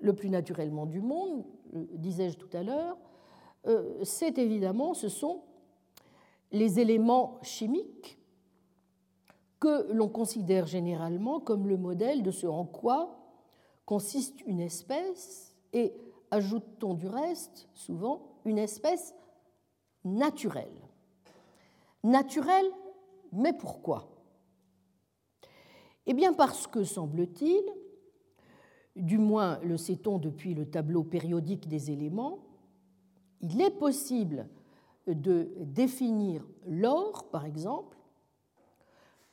le 0.00 0.14
plus 0.14 0.30
naturellement 0.30 0.86
du 0.86 1.00
monde, 1.00 1.44
disais-je 1.72 2.38
tout 2.38 2.56
à 2.56 2.62
l'heure, 2.62 2.96
euh, 2.96 3.07
c'est 4.02 4.38
évidemment, 4.38 4.94
ce 4.94 5.08
sont 5.08 5.42
les 6.52 6.80
éléments 6.80 7.38
chimiques 7.42 8.18
que 9.60 9.92
l'on 9.92 10.08
considère 10.08 10.66
généralement 10.66 11.40
comme 11.40 11.66
le 11.66 11.76
modèle 11.76 12.22
de 12.22 12.30
ce 12.30 12.46
en 12.46 12.64
quoi 12.64 13.18
consiste 13.84 14.40
une 14.46 14.60
espèce 14.60 15.56
et, 15.72 15.92
ajoute-t-on 16.30 16.94
du 16.94 17.08
reste, 17.08 17.68
souvent, 17.74 18.38
une 18.44 18.58
espèce 18.58 19.14
naturelle. 20.04 20.88
Naturel, 22.04 22.66
mais 23.32 23.52
pourquoi? 23.52 24.08
Eh 26.06 26.14
bien 26.14 26.32
parce 26.32 26.66
que, 26.66 26.84
semble-t-il, 26.84 27.62
du 28.96 29.18
moins 29.18 29.58
le 29.60 29.76
sait-on 29.76 30.18
depuis 30.18 30.54
le 30.54 30.70
tableau 30.70 31.04
périodique 31.04 31.68
des 31.68 31.90
éléments, 31.90 32.47
il 33.40 33.60
est 33.60 33.70
possible 33.70 34.48
de 35.06 35.50
définir 35.58 36.46
l'or, 36.66 37.30
par 37.30 37.44
exemple, 37.44 37.96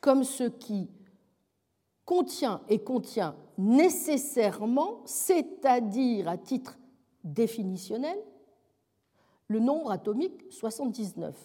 comme 0.00 0.24
ce 0.24 0.44
qui 0.44 0.90
contient 2.04 2.62
et 2.68 2.78
contient 2.78 3.36
nécessairement, 3.58 5.02
c'est-à-dire 5.06 6.28
à 6.28 6.38
titre 6.38 6.78
définitionnel, 7.24 8.18
le 9.48 9.58
nombre 9.58 9.90
atomique 9.90 10.44
79. 10.50 11.36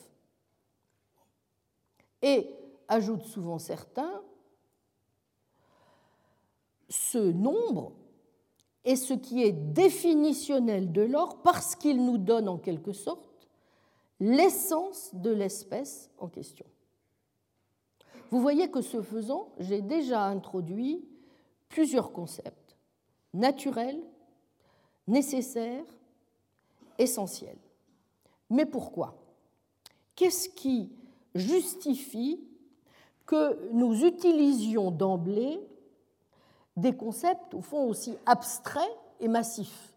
Et, 2.22 2.56
ajoutent 2.88 3.24
souvent 3.24 3.58
certains, 3.58 4.22
ce 6.90 7.32
nombre 7.32 7.94
est 8.86 8.96
ce 8.96 9.14
qui 9.14 9.44
est 9.44 9.52
définitionnel 9.52 10.92
de 10.92 11.02
l'or 11.02 11.42
parce 11.44 11.76
qu'il 11.76 12.04
nous 12.04 12.18
donne 12.18 12.48
en 12.48 12.58
quelque 12.58 12.94
sorte 12.94 13.48
l'essence 14.20 15.12
de 15.14 15.32
l'espèce 15.32 16.10
en 16.18 16.28
question. 16.28 16.66
Vous 18.30 18.40
voyez 18.40 18.70
que 18.72 18.82
ce 18.82 19.02
faisant, 19.02 19.50
j'ai 19.60 19.82
déjà 19.82 20.26
introduit 20.26 21.04
plusieurs 21.70 22.12
concepts 22.12 22.78
naturels, 23.34 24.02
nécessaires, 25.08 25.86
essentiels. 26.98 27.58
Mais 28.50 28.66
pourquoi? 28.66 29.16
Qu'est-ce 30.16 30.50
qui 30.50 30.92
justifie 31.34 32.40
que 33.26 33.72
nous 33.72 34.06
utilisions 34.06 34.92
d'emblée 34.92 35.60
des 36.82 36.96
concepts, 36.96 37.54
au 37.54 37.62
fond, 37.62 37.88
aussi 37.88 38.18
abstraits 38.26 38.98
et 39.20 39.28
massifs 39.28 39.92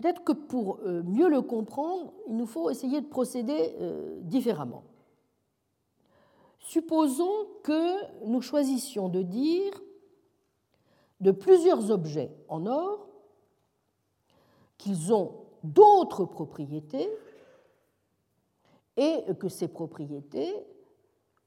Peut-être 0.00 0.24
que 0.24 0.32
pour 0.32 0.78
euh, 0.78 1.02
mieux 1.02 1.28
le 1.28 1.42
comprendre, 1.42 2.14
il 2.26 2.36
nous 2.36 2.46
faut 2.46 2.70
essayer 2.70 3.02
de 3.02 3.06
procéder 3.06 3.76
euh, 3.80 4.18
différemment. 4.22 4.82
Supposons 6.58 7.46
que 7.62 8.24
nous 8.24 8.40
choisissions 8.40 9.10
de 9.10 9.20
dire 9.20 9.72
de 11.20 11.32
plusieurs 11.32 11.90
objets 11.90 12.34
en 12.48 12.64
or 12.64 13.08
qu'ils 14.78 15.12
ont 15.12 15.34
d'autres 15.62 16.24
propriétés 16.24 17.10
et 18.96 19.22
que 19.38 19.50
ces 19.50 19.68
propriétés 19.68 20.54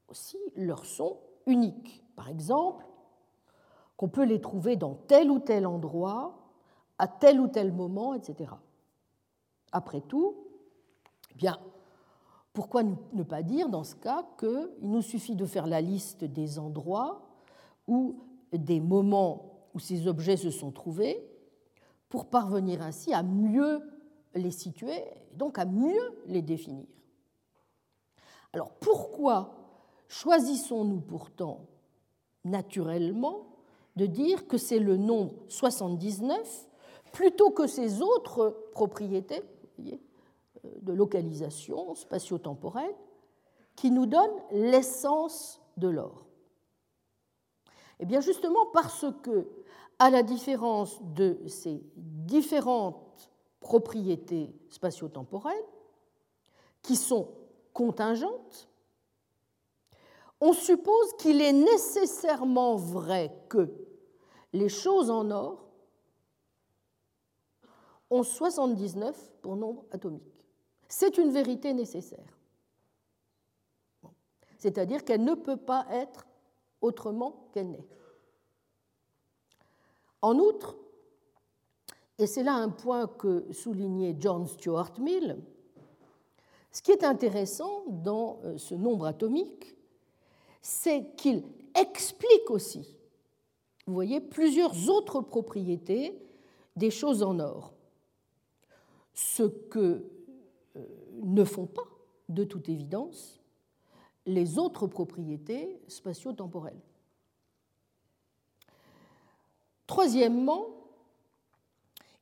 aussi 0.08 0.38
leur 0.54 0.84
sont 0.84 1.18
uniques. 1.46 2.03
Par 2.16 2.28
exemple, 2.28 2.84
qu'on 3.96 4.08
peut 4.08 4.24
les 4.24 4.40
trouver 4.40 4.76
dans 4.76 4.94
tel 4.94 5.30
ou 5.30 5.38
tel 5.38 5.66
endroit, 5.66 6.36
à 6.98 7.08
tel 7.08 7.40
ou 7.40 7.48
tel 7.48 7.72
moment, 7.72 8.14
etc. 8.14 8.52
Après 9.72 10.00
tout, 10.00 10.36
eh 11.32 11.34
bien, 11.34 11.58
pourquoi 12.52 12.82
ne 12.84 13.22
pas 13.24 13.42
dire 13.42 13.68
dans 13.68 13.84
ce 13.84 13.96
cas 13.96 14.24
qu'il 14.38 14.70
nous 14.80 15.02
suffit 15.02 15.34
de 15.34 15.44
faire 15.44 15.66
la 15.66 15.80
liste 15.80 16.24
des 16.24 16.58
endroits 16.58 17.22
ou 17.88 18.20
des 18.52 18.80
moments 18.80 19.68
où 19.74 19.80
ces 19.80 20.06
objets 20.06 20.36
se 20.36 20.50
sont 20.50 20.70
trouvés 20.70 21.28
pour 22.08 22.26
parvenir 22.26 22.80
ainsi 22.80 23.12
à 23.12 23.24
mieux 23.24 23.82
les 24.34 24.52
situer 24.52 24.96
et 24.96 25.36
donc 25.36 25.58
à 25.58 25.64
mieux 25.64 26.22
les 26.26 26.42
définir. 26.42 26.86
Alors 28.52 28.70
pourquoi 28.74 29.56
choisissons-nous 30.06 31.00
pourtant 31.00 31.66
naturellement 32.44 33.46
de 33.96 34.06
dire 34.06 34.46
que 34.46 34.58
c'est 34.58 34.78
le 34.78 34.96
nombre 34.96 35.34
79 35.48 36.68
plutôt 37.12 37.50
que 37.50 37.66
ces 37.66 38.02
autres 38.02 38.68
propriétés 38.72 39.42
de 39.78 40.92
localisation 40.92 41.94
spatio-temporelle 41.94 42.94
qui 43.76 43.90
nous 43.90 44.06
donnent 44.06 44.42
l'essence 44.50 45.60
de 45.76 45.88
l'or. 45.88 46.26
Eh 48.00 48.06
bien 48.06 48.20
justement 48.20 48.66
parce 48.72 49.06
que, 49.22 49.48
à 49.98 50.10
la 50.10 50.22
différence 50.22 51.00
de 51.14 51.38
ces 51.46 51.80
différentes 51.96 53.30
propriétés 53.60 54.52
spatio-temporelles, 54.68 55.64
qui 56.82 56.96
sont 56.96 57.28
contingentes, 57.72 58.68
on 60.40 60.52
suppose 60.52 61.16
qu'il 61.18 61.40
est 61.40 61.52
nécessairement 61.52 62.76
vrai 62.76 63.32
que 63.48 63.72
les 64.52 64.68
choses 64.68 65.10
en 65.10 65.30
or 65.30 65.64
ont 68.10 68.22
79 68.22 69.32
pour 69.42 69.56
nombre 69.56 69.84
atomique. 69.90 70.22
C'est 70.88 71.18
une 71.18 71.30
vérité 71.30 71.72
nécessaire. 71.72 72.38
C'est-à-dire 74.58 75.04
qu'elle 75.04 75.24
ne 75.24 75.34
peut 75.34 75.56
pas 75.56 75.86
être 75.90 76.26
autrement 76.80 77.48
qu'elle 77.52 77.70
n'est. 77.70 77.86
En 80.22 80.38
outre, 80.38 80.76
et 82.18 82.26
c'est 82.26 82.42
là 82.42 82.54
un 82.54 82.70
point 82.70 83.06
que 83.06 83.52
soulignait 83.52 84.16
John 84.18 84.46
Stuart 84.46 84.92
Mill, 85.00 85.42
ce 86.70 86.82
qui 86.82 86.92
est 86.92 87.04
intéressant 87.04 87.84
dans 87.88 88.40
euh, 88.44 88.56
ce 88.56 88.74
nombre 88.74 89.06
atomique, 89.06 89.73
c'est 90.64 91.14
qu'il 91.16 91.44
explique 91.74 92.50
aussi, 92.50 92.96
vous 93.86 93.92
voyez, 93.92 94.18
plusieurs 94.18 94.88
autres 94.88 95.20
propriétés 95.20 96.18
des 96.74 96.90
choses 96.90 97.22
en 97.22 97.38
or. 97.38 97.74
Ce 99.12 99.42
que 99.42 100.10
ne 101.22 101.44
font 101.44 101.66
pas, 101.66 101.86
de 102.30 102.44
toute 102.44 102.70
évidence, 102.70 103.42
les 104.24 104.58
autres 104.58 104.86
propriétés 104.86 105.82
spatio-temporelles. 105.86 106.80
Troisièmement, 109.86 110.64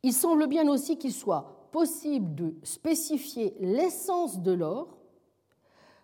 il 0.03 0.12
semble 0.12 0.49
bien 0.49 0.68
aussi 0.68 0.99
qu'il 0.99 1.12
soit 1.12 1.68
possible 1.70 2.34
de 2.34 2.57
spécifier 2.64 3.55
l'essence 3.61 4.40
de 4.40 4.51
l'or 4.51 4.99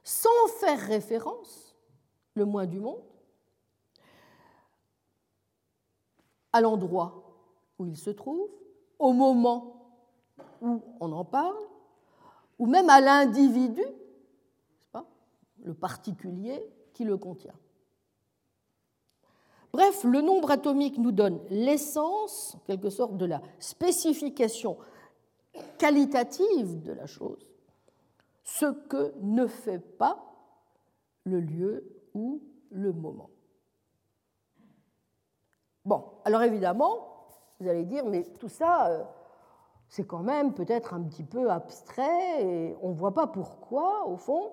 sans 0.04 0.46
faire 0.60 0.78
référence, 0.78 1.67
le 2.38 2.46
moins 2.46 2.66
du 2.66 2.80
monde, 2.80 3.02
à 6.52 6.60
l'endroit 6.60 7.22
où 7.78 7.86
il 7.86 7.96
se 7.96 8.10
trouve, 8.10 8.48
au 8.98 9.12
moment 9.12 9.74
où 10.62 10.82
on 11.00 11.12
en 11.12 11.24
parle, 11.24 11.56
ou 12.58 12.66
même 12.66 12.88
à 12.88 13.00
l'individu, 13.00 13.84
le 15.64 15.74
particulier 15.74 16.64
qui 16.94 17.04
le 17.04 17.16
contient. 17.16 17.54
Bref, 19.72 20.04
le 20.04 20.20
nombre 20.20 20.50
atomique 20.50 20.98
nous 20.98 21.12
donne 21.12 21.40
l'essence, 21.50 22.54
en 22.56 22.60
quelque 22.60 22.90
sorte, 22.90 23.16
de 23.16 23.26
la 23.26 23.42
spécification 23.58 24.78
qualitative 25.78 26.82
de 26.82 26.92
la 26.92 27.06
chose, 27.06 27.46
ce 28.44 28.66
que 28.66 29.12
ne 29.20 29.46
fait 29.46 29.78
pas 29.78 30.24
le 31.24 31.40
lieu 31.40 31.97
le 32.70 32.92
moment. 32.92 33.30
Bon, 35.84 36.04
alors 36.24 36.42
évidemment, 36.42 37.08
vous 37.60 37.68
allez 37.68 37.84
dire, 37.84 38.04
mais 38.06 38.22
tout 38.38 38.48
ça, 38.48 38.88
euh, 38.88 39.04
c'est 39.88 40.06
quand 40.06 40.22
même 40.22 40.52
peut-être 40.52 40.94
un 40.94 41.02
petit 41.02 41.24
peu 41.24 41.50
abstrait 41.50 42.44
et 42.44 42.76
on 42.82 42.90
ne 42.90 42.94
voit 42.94 43.14
pas 43.14 43.26
pourquoi, 43.26 44.06
au 44.06 44.16
fond, 44.16 44.52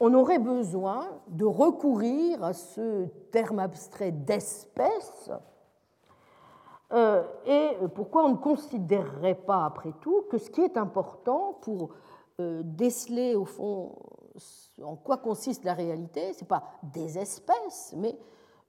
on 0.00 0.14
aurait 0.14 0.38
besoin 0.38 1.08
de 1.28 1.44
recourir 1.44 2.44
à 2.44 2.52
ce 2.52 3.06
terme 3.32 3.58
abstrait 3.58 4.12
d'espèce 4.12 5.30
euh, 6.92 7.22
et 7.44 7.76
pourquoi 7.94 8.24
on 8.24 8.30
ne 8.30 8.36
considérerait 8.36 9.34
pas, 9.34 9.64
après 9.66 9.92
tout, 10.00 10.22
que 10.30 10.38
ce 10.38 10.50
qui 10.50 10.62
est 10.62 10.76
important 10.76 11.58
pour 11.60 11.90
euh, 12.40 12.62
déceler, 12.64 13.34
au 13.34 13.44
fond, 13.44 13.94
en 14.82 14.96
quoi 14.96 15.18
consiste 15.18 15.64
la 15.64 15.74
réalité, 15.74 16.32
ce 16.32 16.40
n'est 16.40 16.48
pas 16.48 16.64
des 16.82 17.18
espèces, 17.18 17.94
mais 17.96 18.18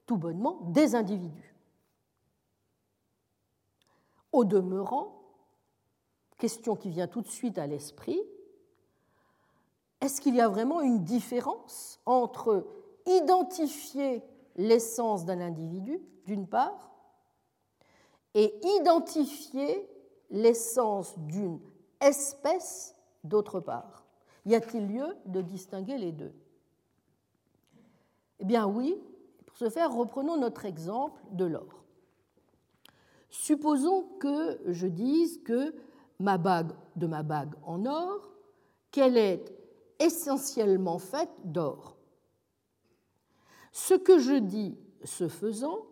tout 0.06 0.18
bonnement 0.18 0.60
des 0.62 0.96
individus. 0.96 1.56
Au 4.32 4.46
demeurant, 4.46 5.20
question 6.38 6.76
qui 6.76 6.90
vient 6.90 7.08
tout 7.08 7.22
de 7.22 7.28
suite 7.28 7.58
à 7.58 7.68
l'esprit, 7.68 8.22
est-ce 10.02 10.22
qu'il 10.22 10.36
y 10.36 10.42
a 10.42 10.48
vraiment 10.48 10.82
une 10.82 11.04
différence 11.04 12.00
entre 12.06 12.66
identifier 13.06 14.24
l'essence 14.56 15.26
d'un 15.26 15.42
individu, 15.42 16.02
d'une 16.26 16.48
part, 16.48 16.92
et 18.34 18.60
identifier 18.80 19.90
l'essence 20.30 21.18
d'une 21.18 21.60
espèce, 22.00 22.96
d'autre 23.24 23.60
part? 23.60 24.09
Y 24.46 24.56
a-t-il 24.56 24.88
lieu 24.88 25.16
de 25.26 25.42
distinguer 25.42 25.98
les 25.98 26.12
deux? 26.12 26.34
Eh 28.40 28.46
bien 28.46 28.66
oui, 28.68 28.96
pour 29.46 29.58
ce 29.58 29.70
faire, 29.70 29.94
reprenons 29.94 30.38
notre 30.38 30.66
exemple 30.66 31.22
de 31.32 31.46
l'or. 31.46 31.84
Supposons 33.30 34.04
que 34.20 34.60
je 34.66 34.88
dise 34.88 35.42
que 35.44 35.76
ma 36.20 36.38
bague 36.38 36.72
de 36.96 37.08
ma 37.08 37.24
bague 37.24 37.54
en 37.64 37.86
or, 37.86 38.30
qu'elle 38.92 39.18
est 39.18 39.46
essentiellement 40.00 40.98
faite 40.98 41.30
d'or. 41.44 41.98
Ce 43.72 43.94
que 43.94 44.18
je 44.18 44.34
dis, 44.34 44.78
ce 45.04 45.28
faisant, 45.28 45.86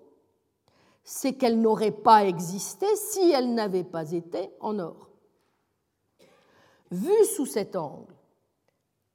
c'est 1.04 1.34
qu'elle 1.34 1.62
n'aurait 1.62 1.92
pas 1.92 2.26
existé 2.26 2.86
si 2.96 3.32
elle 3.32 3.54
n'avait 3.54 3.84
pas 3.84 4.12
été 4.12 4.50
en 4.60 4.80
or. 4.80 5.10
Vu 6.92 7.14
sous 7.36 7.46
cet 7.46 7.76
angle, 7.76 8.17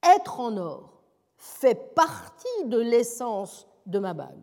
être 0.02 0.40
en 0.40 0.56
or 0.56 1.02
fait 1.36 1.94
partie 1.94 2.64
de 2.66 2.78
l'essence 2.78 3.66
de 3.86 3.98
ma 3.98 4.14
bague. 4.14 4.42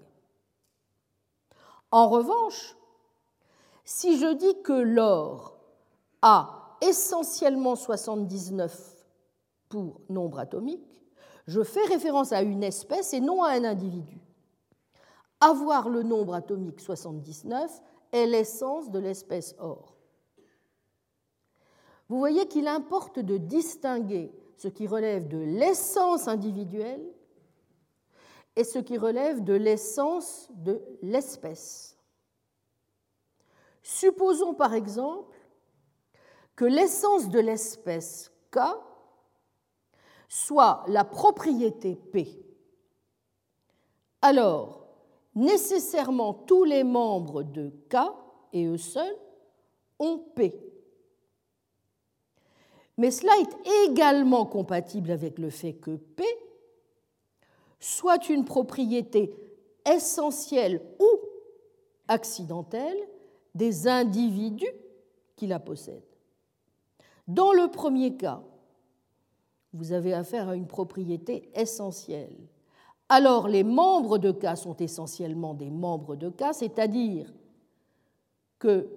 En 1.91 2.07
revanche, 2.10 2.76
si 3.84 4.20
je 4.20 4.34
dis 4.34 4.62
que 4.64 4.74
l'or 4.74 5.57
a 6.22 6.78
essentiellement 6.82 7.76
79 7.76 9.05
pour 9.70 10.01
nombre 10.10 10.39
atomique, 10.39 11.03
je 11.47 11.64
fais 11.64 11.84
référence 11.86 12.32
à 12.32 12.41
une 12.41 12.64
espèce 12.64 13.14
et 13.14 13.20
non 13.20 13.43
à 13.43 13.51
un 13.51 13.64
individu. 13.64 14.20
Avoir 15.41 15.89
le 15.89 16.03
nombre 16.03 16.36
atomique 16.36 16.80
79 16.80 17.82
est 18.12 18.28
l'essence 18.28 18.91
de 18.91 18.99
l'espèce 18.99 19.55
or. 19.57 19.95
vous 22.10 22.20
voyez 22.20 22.47
qu'il 22.47 22.68
importe 22.68 23.20
de 23.20 23.38
distinguer 23.38 24.32
ce 24.60 24.68
qui 24.68 24.88
relève 24.88 25.30
de 25.30 25.38
l'essence 25.38 26.28
individuelle 26.28 27.01
et 28.57 28.66
ce 28.66 28.78
qui 28.78 28.97
relève 28.97 29.41
de 29.41 29.53
l'essence 29.53 30.49
de 30.51 30.82
l'espèce. 31.01 31.97
Supposons 33.82 34.53
par 34.53 34.74
exemple 34.74 35.38
que 36.57 36.66
l'essence 36.66 37.30
de 37.30 37.39
l'espèce 37.39 38.34
K 38.51 38.60
soit 40.28 40.84
la 40.88 41.05
propriété 41.05 41.95
P. 41.95 42.45
Alors, 44.22 44.89
nécessairement 45.36 46.34
tous 46.34 46.66
les 46.66 46.84
membres 46.84 47.43
de 47.43 47.70
K 47.89 47.95
et 48.51 48.66
eux 48.66 48.78
seuls 48.78 49.18
ont 49.99 50.18
P. 50.36 50.53
Mais 53.00 53.12
cela 53.12 53.32
est 53.39 53.88
également 53.88 54.45
compatible 54.45 55.10
avec 55.12 55.39
le 55.39 55.50
fait 55.50 55.72
que 55.72 55.95
P 55.95 56.26
soit 57.80 58.28
une 58.28 58.43
propriété 58.43 59.34
essentielle 59.89 60.82
ou 61.00 61.08
accidentelle 62.10 62.97
des 63.56 63.88
individus 63.88 64.74
qui 65.38 65.47
la 65.47 65.60
possèdent. 65.60 66.04
Dans 67.26 67.54
le 67.54 67.72
premier 67.72 68.18
cas, 68.18 68.43
vous 69.72 69.93
avez 69.93 70.14
affaire 70.14 70.50
à 70.50 70.58
une 70.58 70.68
propriété 70.68 71.50
essentielle. 71.56 72.36
Alors 73.08 73.47
les 73.47 73.64
membres 73.64 74.18
de 74.18 74.34
K 74.34 74.58
sont 74.58 74.76
essentiellement 74.76 75.54
des 75.54 75.70
membres 75.70 76.18
de 76.18 76.28
K, 76.28 76.47
c'est-à-dire 76.52 77.34
que 78.60 78.89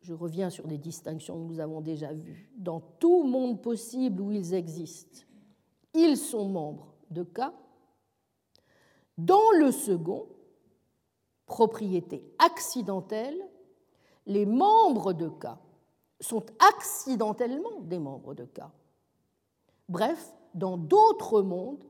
je 0.00 0.14
reviens 0.14 0.50
sur 0.50 0.66
des 0.66 0.78
distinctions 0.78 1.34
que 1.34 1.52
nous 1.52 1.60
avons 1.60 1.80
déjà 1.80 2.12
vues, 2.12 2.50
dans 2.56 2.80
tout 2.80 3.24
monde 3.24 3.60
possible 3.60 4.20
où 4.22 4.32
ils 4.32 4.54
existent, 4.54 5.20
ils 5.94 6.16
sont 6.16 6.48
membres 6.48 6.94
de 7.10 7.22
K. 7.22 7.40
Dans 9.16 9.50
le 9.58 9.72
second, 9.72 10.28
propriété 11.46 12.24
accidentelle, 12.38 13.38
les 14.26 14.46
membres 14.46 15.12
de 15.12 15.28
K 15.28 15.46
sont 16.20 16.44
accidentellement 16.58 17.80
des 17.80 17.98
membres 17.98 18.34
de 18.34 18.44
K. 18.44 18.60
Bref, 19.88 20.32
dans 20.54 20.76
d'autres 20.76 21.42
mondes, 21.42 21.84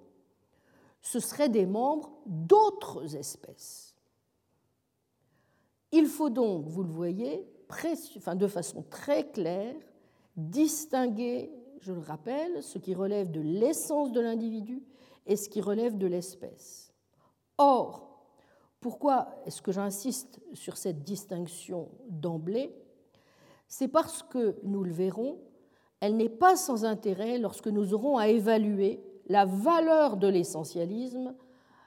ce 1.03 1.21
seraient 1.21 1.49
des 1.49 1.67
membres 1.67 2.11
d'autres 2.27 3.17
espèces. 3.17 3.95
Il 5.91 6.07
faut 6.07 6.31
donc, 6.31 6.67
vous 6.69 6.83
le 6.83 6.91
voyez, 6.91 7.47
de 8.35 8.47
façon 8.47 8.83
très 8.91 9.31
claire, 9.31 9.75
distinguer, 10.37 11.51
je 11.81 11.93
le 11.93 12.01
rappelle, 12.01 12.63
ce 12.63 12.79
qui 12.79 12.95
relève 12.95 13.31
de 13.31 13.41
l'essence 13.41 14.13
de 14.13 14.21
l'individu 14.21 14.83
et 15.27 15.37
ce 15.37 15.49
qui 15.49 15.61
relève 15.61 15.97
de 15.97 16.07
l'espèce. 16.07 16.93
Or, 17.59 18.09
pourquoi 18.81 19.29
est-ce 19.47 19.61
que 19.63 19.73
j'insiste 19.73 20.41
sur 20.55 20.77
cette 20.77 21.03
distinction 21.03 21.89
d'emblée? 22.09 22.75
C'est 23.67 23.89
parce 23.89 24.23
que, 24.23 24.57
nous 24.63 24.85
le 24.85 24.93
verrons, 24.93 25.39
elle 26.01 26.17
n'est 26.17 26.29
pas 26.29 26.57
sans 26.57 26.85
intérêt 26.85 27.39
lorsque 27.39 27.69
nous 27.69 27.93
aurons 27.93 28.17
à 28.17 28.29
évaluer 28.29 29.03
la 29.27 29.45
valeur 29.45 30.17
de 30.17 30.29
l'essentialisme 30.29 31.35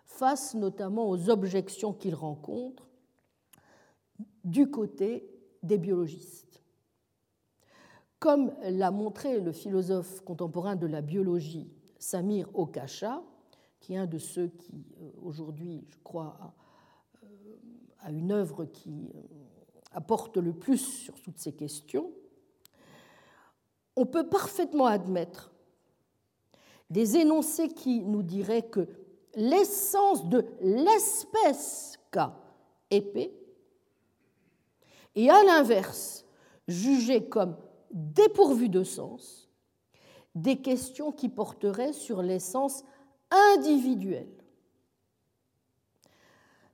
face 0.06 0.54
notamment 0.54 1.10
aux 1.10 1.30
objections 1.30 1.94
qu'il 1.94 2.14
rencontre 2.14 2.88
du 4.44 4.70
côté 4.70 5.41
des 5.64 5.78
biologistes. 5.78 6.64
Comme 8.20 8.54
l'a 8.64 8.92
montré 8.92 9.40
le 9.40 9.52
philosophe 9.52 10.22
contemporain 10.22 10.76
de 10.76 10.86
la 10.88 11.02
biologie 11.02 11.72
Samir 11.98 12.48
Okasha, 12.54 13.24
qui 13.80 13.94
est 13.94 13.98
un 13.98 14.06
de 14.06 14.20
ceux 14.20 14.48
qui, 14.48 14.86
euh, 15.02 15.10
aujourd'hui, 15.24 15.86
je 15.88 15.98
crois, 16.04 16.38
a 16.40 16.54
euh, 17.24 18.12
une 18.12 18.32
œuvre 18.32 18.66
qui 18.66 19.10
euh, 19.16 19.20
apporte 19.92 20.38
le 20.38 20.54
plus 20.54 20.78
sur 20.78 21.20
toutes 21.20 21.40
ces 21.40 21.54
questions, 21.54 22.12
on 23.96 24.06
peut 24.06 24.30
parfaitement 24.30 24.86
admettre 24.86 25.52
des 26.90 27.18
énoncés 27.18 27.70
qui 27.70 28.04
nous 28.04 28.24
diraient 28.24 28.70
que 28.70 28.88
l'essence 29.36 30.30
de 30.30 30.46
l'espèce 30.62 31.98
K 32.12 32.20
P 32.90 33.34
et 35.16 35.30
à 35.30 35.44
l'inverse, 35.44 36.26
juger 36.68 37.28
comme 37.28 37.58
dépourvues 37.92 38.70
de 38.70 38.84
sens 38.84 39.50
des 40.36 40.62
questions 40.62 41.12
qui 41.12 41.28
porteraient 41.28 41.94
sur 41.94 42.22
l'essence 42.22 42.84
individuelle. 43.30 44.32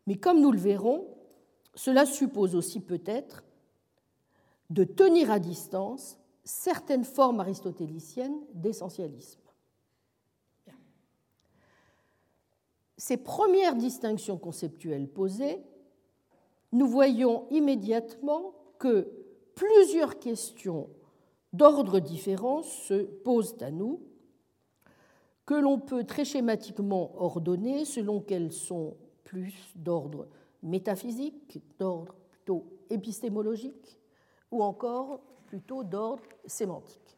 Mais 0.05 0.15
comme 0.15 0.39
nous 0.39 0.51
le 0.51 0.59
verrons, 0.59 1.07
cela 1.73 2.05
suppose 2.05 2.55
aussi 2.55 2.79
peut-être 2.79 3.43
de 4.69 4.83
tenir 4.83 5.31
à 5.31 5.39
distance 5.39 6.19
certaines 6.43 7.03
formes 7.03 7.39
aristotéliciennes 7.39 8.39
d'essentialisme. 8.53 9.41
Ces 12.97 13.17
premières 13.17 13.75
distinctions 13.75 14.37
conceptuelles 14.37 15.07
posées 15.07 15.61
nous 16.71 16.87
voyons 16.87 17.47
immédiatement 17.49 18.53
que 18.79 19.09
plusieurs 19.55 20.19
questions 20.19 20.89
d'ordre 21.53 21.99
différent 21.99 22.61
se 22.61 23.03
posent 23.03 23.57
à 23.61 23.71
nous, 23.71 24.01
que 25.45 25.55
l'on 25.55 25.79
peut 25.79 26.03
très 26.03 26.25
schématiquement 26.25 27.11
ordonner 27.21 27.85
selon 27.85 28.19
qu'elles 28.19 28.51
sont 28.51 28.97
plus 29.23 29.55
d'ordre 29.75 30.27
métaphysique, 30.61 31.61
d'ordre 31.79 32.13
plutôt 32.31 32.65
épistémologique, 32.89 33.99
ou 34.51 34.61
encore 34.61 35.21
plutôt 35.47 35.83
d'ordre 35.83 36.23
sémantique. 36.45 37.17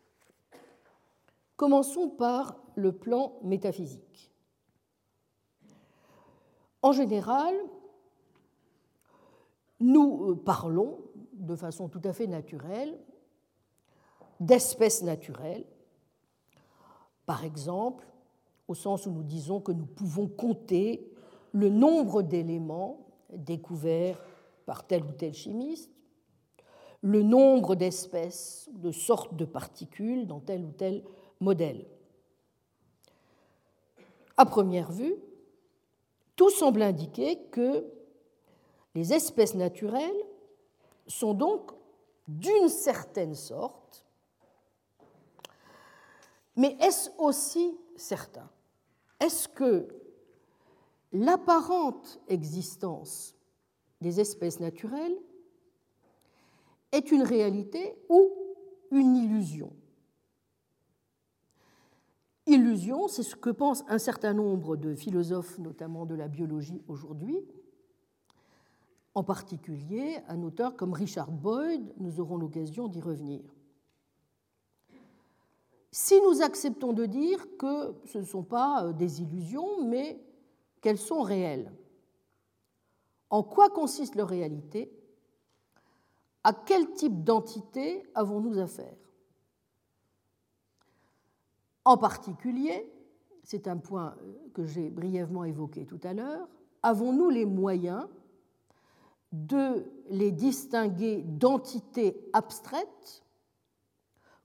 Commençons 1.56 2.10
par 2.10 2.56
le 2.76 2.92
plan 2.92 3.34
métaphysique. 3.44 4.32
En 6.82 6.94
général, 6.94 7.54
nous 9.80 10.32
euh, 10.32 10.36
parlons 10.36 11.00
de 11.34 11.56
façon 11.56 11.88
tout 11.88 12.02
à 12.04 12.14
fait 12.14 12.28
naturelle 12.28 12.98
d'espèces 14.40 15.04
naturelles, 15.04 15.66
par 17.26 17.44
exemple, 17.44 18.06
au 18.68 18.76
sens 18.76 19.06
où 19.06 19.12
nous 19.12 19.24
disons 19.24 19.60
que 19.60 19.72
nous 19.72 19.86
pouvons 19.86 20.28
compter 20.28 21.12
le 21.52 21.70
nombre 21.70 22.22
d'éléments 22.22 23.06
découverts 23.34 24.24
par 24.66 24.86
tel 24.86 25.04
ou 25.04 25.12
tel 25.12 25.34
chimiste, 25.34 25.92
le 27.02 27.24
nombre 27.24 27.76
d'espèces, 27.76 28.70
de 28.74 28.92
sortes 28.92 29.36
de 29.36 29.46
particules 29.46 30.28
dans 30.28 30.40
tel 30.40 30.64
ou 30.64 30.72
tel 30.72 31.04
modèle. 31.40 31.86
À 34.38 34.46
première 34.46 34.92
vue, 34.92 35.16
tout 36.36 36.50
semble 36.50 36.82
indiquer 36.82 37.40
que 37.52 37.86
les 38.96 39.14
espèces 39.14 39.56
naturelles 39.56 40.26
sont 41.08 41.34
donc 41.34 41.72
d'une 42.28 42.70
certaine 42.70 43.36
sorte, 43.36 44.06
mais 46.56 46.78
est-ce 46.82 47.10
aussi 47.18 47.78
certain? 47.96 48.50
Est-ce 49.20 49.48
que 49.48 49.88
l'apparente 51.12 52.20
existence 52.28 53.36
des 54.02 54.20
espèces 54.20 54.60
naturelles 54.60 55.18
est 56.92 57.12
une 57.12 57.24
réalité 57.24 57.96
ou 58.10 58.32
une 58.92 59.16
illusion? 59.16 59.72
Illusion, 62.46 63.08
c'est 63.08 63.24
ce 63.24 63.36
que 63.36 63.52
pensent 63.52 63.84
un 63.88 64.00
certain 64.00 64.34
nombre 64.34 64.76
de 64.76 64.96
philosophes, 64.96 65.60
notamment 65.60 66.06
de 66.06 66.16
la 66.16 66.28
biologie 66.28 66.82
aujourd'hui, 66.88 67.46
en 69.16 69.24
particulier 69.24 70.20
un 70.28 70.44
auteur 70.44 70.76
comme 70.76 70.94
Richard 70.94 71.32
Boyd, 71.32 71.94
nous 71.98 72.20
aurons 72.20 72.38
l'occasion 72.38 72.88
d'y 72.88 73.02
revenir. 73.02 73.42
Si 75.92 76.20
nous 76.22 76.42
acceptons 76.42 76.94
de 76.94 77.06
dire 77.06 77.58
que 77.58 77.96
ce 78.06 78.20
ne 78.20 78.24
sont 78.24 78.44
pas 78.44 78.86
euh, 78.86 78.94
des 78.94 79.22
illusions, 79.22 79.84
mais 79.86 80.20
qu'elles 80.82 81.00
sont 81.00 81.22
réelles, 81.22 81.74
en 83.32 83.44
quoi 83.44 83.70
consiste 83.70 84.16
leur 84.16 84.28
réalité? 84.28 84.92
À 86.44 86.54
quel 86.54 86.92
type 86.94 87.24
d'entité 87.24 88.04
avons-nous 88.14 88.60
affaire? 88.60 88.96
En 91.86 91.98
particulier, 91.98 92.92
c'est 93.44 93.68
un 93.68 93.78
point 93.78 94.16
euh, 94.22 94.34
que 94.54 94.66
j'ai 94.66 94.92
brièvement 94.92 95.44
évoqué 95.44 95.86
tout 95.86 96.00
à 96.04 96.14
l'heure, 96.14 96.48
avons-nous 96.84 97.30
les 97.30 97.46
moyens 97.46 98.08
de 99.32 99.92
les 100.10 100.32
distinguer 100.32 101.24
d'entités 101.24 102.30
abstraites 102.34 103.24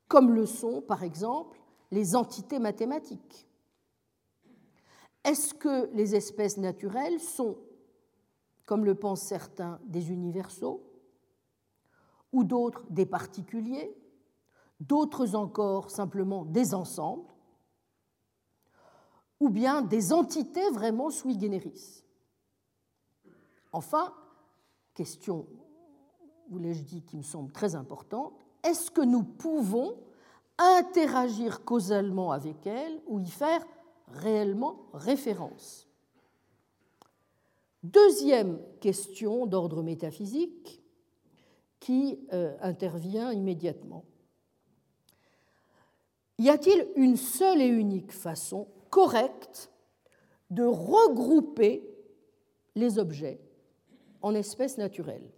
comme 0.08 0.32
le 0.32 0.46
sont 0.46 0.82
par 0.82 1.02
exemple 1.02 1.58
les 1.90 2.14
entités 2.14 2.58
mathématiques. 2.58 3.48
Est-ce 5.24 5.54
que 5.54 5.90
les 5.94 6.14
espèces 6.14 6.58
naturelles 6.58 7.18
sont, 7.18 7.56
comme 8.66 8.84
le 8.84 8.94
pensent 8.94 9.22
certains, 9.22 9.80
des 9.86 10.10
universaux 10.10 10.82
ou 12.32 12.44
d'autres 12.44 12.84
des 12.90 13.06
particuliers, 13.06 13.96
d'autres 14.80 15.34
encore 15.34 15.90
simplement 15.90 16.44
des 16.44 16.74
ensembles, 16.74 17.32
ou 19.40 19.48
bien 19.48 19.82
des 19.82 20.12
entités 20.12 20.68
vraiment 20.70 21.10
sui 21.10 21.38
generis? 21.40 22.04
Enfin, 23.72 24.14
question, 24.94 25.46
vous 26.48 26.58
l'ai-je 26.58 26.82
dit, 26.82 27.02
qui 27.02 27.16
me 27.16 27.22
semble 27.22 27.52
très 27.52 27.74
importante, 27.74 28.32
est-ce 28.62 28.90
que 28.90 29.02
nous 29.02 29.22
pouvons 29.22 29.96
interagir 30.58 31.64
causalement 31.64 32.32
avec 32.32 32.66
elles 32.66 33.00
ou 33.06 33.18
y 33.18 33.28
faire 33.28 33.64
réellement 34.08 34.86
référence? 34.92 35.88
Deuxième 37.82 38.60
question 38.80 39.46
d'ordre 39.46 39.82
métaphysique 39.82 40.82
qui 41.80 42.18
euh, 42.32 42.56
intervient 42.62 43.30
immédiatement. 43.30 44.06
Y 46.38 46.48
a-t-il 46.48 46.88
une 46.96 47.16
seule 47.16 47.60
et 47.60 47.68
unique 47.68 48.10
façon 48.10 48.68
correcte 48.88 49.70
de 50.48 50.64
regrouper 50.64 51.86
les 52.74 52.98
objets 52.98 53.43
en 54.24 54.34
espèces 54.34 54.78
naturelles 54.78 55.30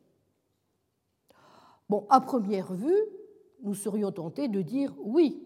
Bon, 1.89 2.07
à 2.09 2.21
première 2.21 2.73
vue, 2.73 3.03
nous 3.63 3.75
serions 3.75 4.13
tentés 4.13 4.49
de 4.49 4.63
dire 4.63 4.95
oui. 4.99 5.43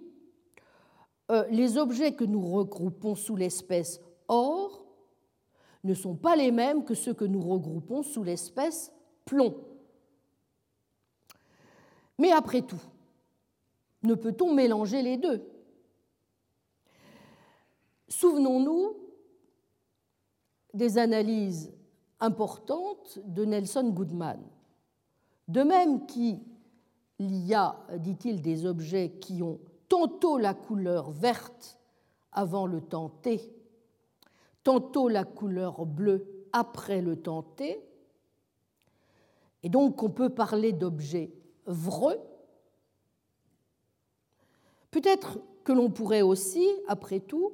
Euh, 1.31 1.47
les 1.51 1.77
objets 1.79 2.15
que 2.15 2.25
nous 2.25 2.41
regroupons 2.41 3.15
sous 3.15 3.37
l'espèce 3.37 4.01
or 4.29 4.87
ne 5.85 5.95
sont 5.95 6.17
pas 6.17 6.37
les 6.37 6.51
mêmes 6.51 6.85
que 6.85 6.95
ceux 6.95 7.15
que 7.15 7.25
nous 7.25 7.41
regroupons 7.41 8.03
sous 8.03 8.23
l'espèce 8.23 8.93
plomb. 9.25 9.55
Mais 12.19 12.33
après 12.33 12.63
tout, 12.63 12.83
ne 14.03 14.15
peut-on 14.15 14.55
mélanger 14.55 15.03
les 15.03 15.17
deux? 15.17 15.47
Souvenons-nous 18.09 18.97
des 20.75 20.99
analyses 20.99 21.73
importantes 22.21 23.19
de 23.25 23.45
Nelson 23.45 23.91
Goodman. 23.91 24.41
De 25.49 25.63
même 25.63 26.07
qu'il 26.07 26.41
y 27.19 27.55
a, 27.55 27.77
dit-il, 27.99 28.43
des 28.43 28.67
objets 28.67 29.11
qui 29.21 29.43
ont 29.43 29.59
tantôt 29.89 30.39
la 30.39 30.55
couleur 30.55 31.11
verte 31.11 31.79
avant 32.33 32.67
le 32.67 32.81
temps 32.81 33.09
T, 33.09 33.53
tantôt 34.63 35.09
la 35.09 35.25
couleur 35.25 35.87
bleue 35.87 36.47
après 36.53 37.01
le 37.01 37.17
temps 37.17 37.43
T, 37.43 37.83
et 39.63 39.69
donc 39.69 40.03
on 40.03 40.11
peut 40.11 40.31
parler 40.31 40.73
d'objets 40.73 41.33
vreux. 41.67 42.19
Peut-être 44.91 45.39
que 45.65 45.73
l'on 45.73 45.91
pourrait 45.91 46.23
aussi, 46.23 46.67
après 46.89 47.21
tout, 47.21 47.53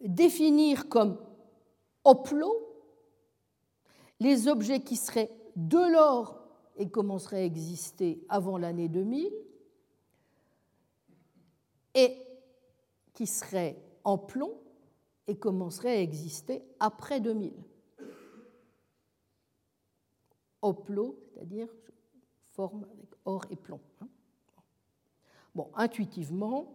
définir 0.00 0.88
comme 0.88 1.18
oplo 2.04 2.65
les 4.20 4.48
objets 4.48 4.80
qui 4.80 4.96
seraient 4.96 5.30
de 5.56 5.92
l'or 5.92 6.42
et 6.76 6.88
commenceraient 6.88 7.38
à 7.38 7.44
exister 7.44 8.24
avant 8.28 8.58
l'année 8.58 8.88
2000 8.88 9.32
et 11.94 12.16
qui 13.14 13.26
seraient 13.26 13.82
en 14.04 14.18
plomb 14.18 14.58
et 15.26 15.36
commenceraient 15.36 15.96
à 15.96 16.00
exister 16.00 16.62
après 16.78 17.20
2000. 17.20 17.52
Oplo, 20.62 21.18
c'est-à-dire 21.32 21.68
forme 22.52 22.84
avec 22.84 23.10
or 23.24 23.44
et 23.50 23.56
plomb. 23.56 23.80
Hein. 24.00 24.08
Bon, 25.54 25.70
intuitivement, 25.74 26.74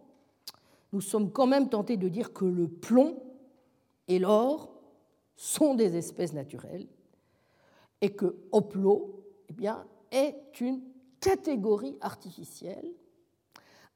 nous 0.92 1.00
sommes 1.00 1.30
quand 1.30 1.46
même 1.46 1.68
tentés 1.68 1.96
de 1.96 2.08
dire 2.08 2.32
que 2.32 2.44
le 2.44 2.68
plomb 2.68 3.22
et 4.08 4.18
l'or 4.18 4.72
sont 5.36 5.74
des 5.74 5.96
espèces 5.96 6.32
naturelles 6.32 6.86
et 8.02 8.10
que 8.10 8.36
Oplo 8.50 9.24
eh 9.48 9.52
bien, 9.54 9.86
est 10.10 10.60
une 10.60 10.82
catégorie 11.20 11.96
artificielle, 12.02 12.92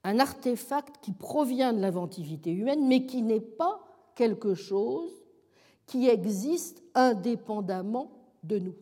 un 0.04 0.18
artefact 0.20 0.98
qui 1.02 1.12
provient 1.12 1.72
de 1.72 1.80
l'inventivité 1.80 2.52
humaine, 2.52 2.86
mais 2.86 3.04
qui 3.04 3.20
n'est 3.20 3.40
pas 3.40 3.84
quelque 4.14 4.54
chose 4.54 5.12
qui 5.86 6.08
existe 6.08 6.82
indépendamment 6.94 8.12
de 8.44 8.58
nous. 8.60 8.74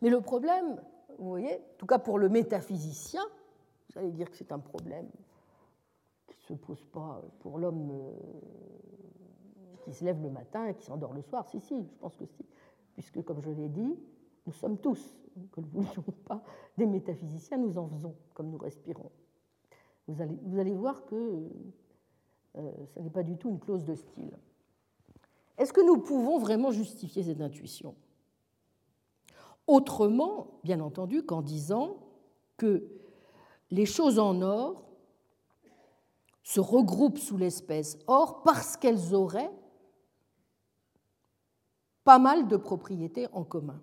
Mais 0.00 0.08
le 0.08 0.20
problème, 0.20 0.80
vous 1.18 1.28
voyez, 1.28 1.54
en 1.54 1.76
tout 1.76 1.86
cas 1.86 1.98
pour 1.98 2.18
le 2.18 2.28
métaphysicien, 2.28 3.22
vous 3.90 3.98
allez 3.98 4.12
dire 4.12 4.30
que 4.30 4.36
c'est 4.36 4.52
un 4.52 4.58
problème 4.58 5.08
qui 6.26 6.36
ne 6.52 6.58
se 6.58 6.62
pose 6.64 6.84
pas 6.84 7.20
pour 7.40 7.58
l'homme 7.58 7.90
euh, 7.90 8.12
qui 9.84 9.92
se 9.92 10.04
lève 10.04 10.22
le 10.22 10.30
matin 10.30 10.66
et 10.66 10.74
qui 10.74 10.84
s'endort 10.84 11.12
le 11.12 11.22
soir. 11.22 11.46
Si, 11.48 11.60
si, 11.60 11.74
je 11.82 11.98
pense 12.00 12.16
que 12.16 12.24
si. 12.24 12.44
Puisque, 12.98 13.22
comme 13.22 13.40
je 13.40 13.50
l'ai 13.50 13.68
dit, 13.68 13.94
nous 14.44 14.52
sommes 14.52 14.76
tous, 14.76 15.16
que 15.52 15.60
nous 15.60 15.68
ne 15.68 15.86
voulions 15.86 16.04
pas, 16.24 16.42
des 16.76 16.84
métaphysiciens, 16.84 17.56
nous 17.56 17.78
en 17.78 17.86
faisons 17.86 18.16
comme 18.34 18.50
nous 18.50 18.58
respirons. 18.58 19.12
Vous 20.08 20.20
allez, 20.20 20.36
vous 20.42 20.58
allez 20.58 20.74
voir 20.74 21.04
que 21.04 21.48
euh, 22.56 22.72
ce 22.92 22.98
n'est 22.98 23.10
pas 23.10 23.22
du 23.22 23.36
tout 23.36 23.50
une 23.50 23.60
clause 23.60 23.84
de 23.84 23.94
style. 23.94 24.36
Est-ce 25.58 25.72
que 25.72 25.80
nous 25.80 25.98
pouvons 25.98 26.40
vraiment 26.40 26.72
justifier 26.72 27.22
cette 27.22 27.40
intuition? 27.40 27.94
Autrement, 29.68 30.58
bien 30.64 30.80
entendu, 30.80 31.22
qu'en 31.22 31.42
disant 31.42 31.98
que 32.56 32.82
les 33.70 33.86
choses 33.86 34.18
en 34.18 34.42
or 34.42 34.88
se 36.42 36.58
regroupent 36.58 37.18
sous 37.18 37.36
l'espèce 37.36 37.96
or 38.08 38.42
parce 38.42 38.76
qu'elles 38.76 39.14
auraient 39.14 39.52
pas 42.08 42.18
mal 42.18 42.48
de 42.48 42.56
propriétés 42.56 43.26
en 43.34 43.44
commun. 43.44 43.82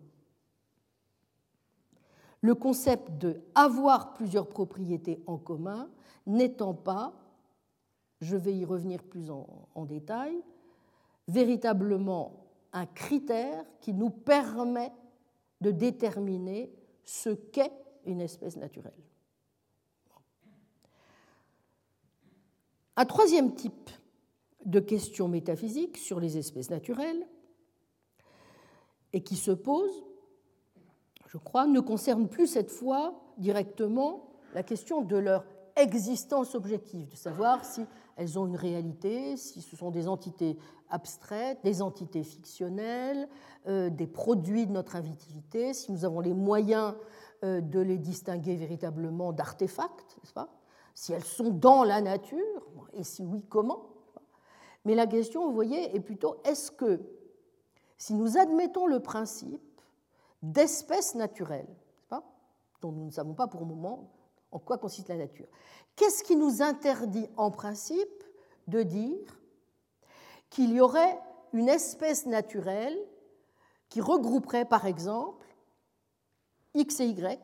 Le 2.41 2.55
concept 2.55 3.19
de 3.19 3.39
avoir 3.53 4.15
plusieurs 4.15 4.49
propriétés 4.49 5.21
en 5.27 5.37
commun 5.37 5.91
n'étant 6.25 6.73
pas, 6.73 7.13
je 8.21 8.35
vais 8.35 8.55
y 8.55 8.65
revenir 8.65 9.03
plus 9.03 9.29
en, 9.29 9.45
en 9.75 9.85
détail, 9.85 10.41
véritablement 11.27 12.47
un 12.73 12.87
critère 12.87 13.63
qui 13.79 13.93
nous 13.93 14.09
permet 14.09 14.91
de 15.61 15.69
déterminer 15.69 16.73
ce 17.03 17.29
qu'est 17.29 17.73
une 18.07 18.21
espèce 18.21 18.57
naturelle. 18.57 19.03
Un 22.95 23.05
troisième 23.05 23.53
type 23.53 23.91
de 24.65 24.79
question 24.79 25.27
métaphysique 25.27 25.97
sur 25.97 26.19
les 26.19 26.39
espèces 26.39 26.71
naturelles 26.71 27.27
et 29.15 29.21
qui 29.21 29.37
se 29.37 29.51
pose, 29.51 30.03
je 31.27 31.37
crois, 31.37 31.67
ne 31.67 31.79
concerne 31.79 32.27
plus 32.27 32.47
cette 32.47 32.69
fois 32.69 33.15
directement 33.37 34.27
la 34.53 34.61
question 34.61 35.01
de 35.01 35.15
leur 35.15 35.45
existence 35.77 36.53
objective, 36.53 37.07
de 37.07 37.15
savoir 37.15 37.63
si 37.63 37.85
elles 38.17 38.37
ont 38.37 38.45
une 38.45 38.57
réalité, 38.57 39.37
si 39.37 39.61
ce 39.61 39.77
sont 39.77 39.89
des 39.89 40.09
entités 40.09 40.57
abstraites, 40.89 41.59
des 41.63 41.81
entités 41.81 42.23
fictionnelles, 42.23 43.29
euh, 43.67 43.89
des 43.89 44.05
produits 44.05 44.67
de 44.67 44.73
notre 44.73 44.97
invitivité, 44.97 45.73
si 45.73 45.93
nous 45.93 46.03
avons 46.03 46.19
les 46.19 46.33
moyens 46.33 46.93
euh, 47.45 47.61
de 47.61 47.79
les 47.79 47.97
distinguer 47.97 48.57
véritablement 48.57 49.31
d'artefacts, 49.31 50.17
pas? 50.33 50.49
Si 50.93 51.13
elles 51.13 51.23
sont 51.23 51.51
dans 51.51 51.85
la 51.85 52.01
nature, 52.01 52.67
et 52.91 53.03
si 53.03 53.23
oui, 53.23 53.45
comment? 53.47 53.83
Mais 54.83 54.93
la 54.93 55.07
question, 55.07 55.47
vous 55.47 55.53
voyez, 55.53 55.95
est 55.95 56.01
plutôt 56.01 56.35
est-ce 56.43 56.69
que 56.69 56.99
si 57.97 58.13
nous 58.13 58.37
admettons 58.37 58.87
le 58.87 58.99
principe 58.99 59.81
d'espèces 60.41 61.15
naturelles, 61.15 61.75
dont 62.81 62.91
nous 62.91 63.05
ne 63.05 63.11
savons 63.11 63.33
pas 63.33 63.47
pour 63.47 63.61
le 63.61 63.65
moment 63.65 64.11
en 64.51 64.59
quoi 64.59 64.77
consiste 64.77 65.09
la 65.09 65.17
nature, 65.17 65.47
qu'est-ce 65.95 66.23
qui 66.23 66.35
nous 66.35 66.61
interdit 66.61 67.27
en 67.35 67.51
principe 67.51 68.23
de 68.67 68.83
dire 68.83 69.39
qu'il 70.49 70.71
y 70.71 70.79
aurait 70.79 71.19
une 71.53 71.69
espèce 71.69 72.25
naturelle 72.25 72.97
qui 73.89 74.01
regrouperait 74.01 74.65
par 74.65 74.85
exemple 74.85 75.45
X 76.73 76.99
et 76.99 77.07
Y, 77.07 77.39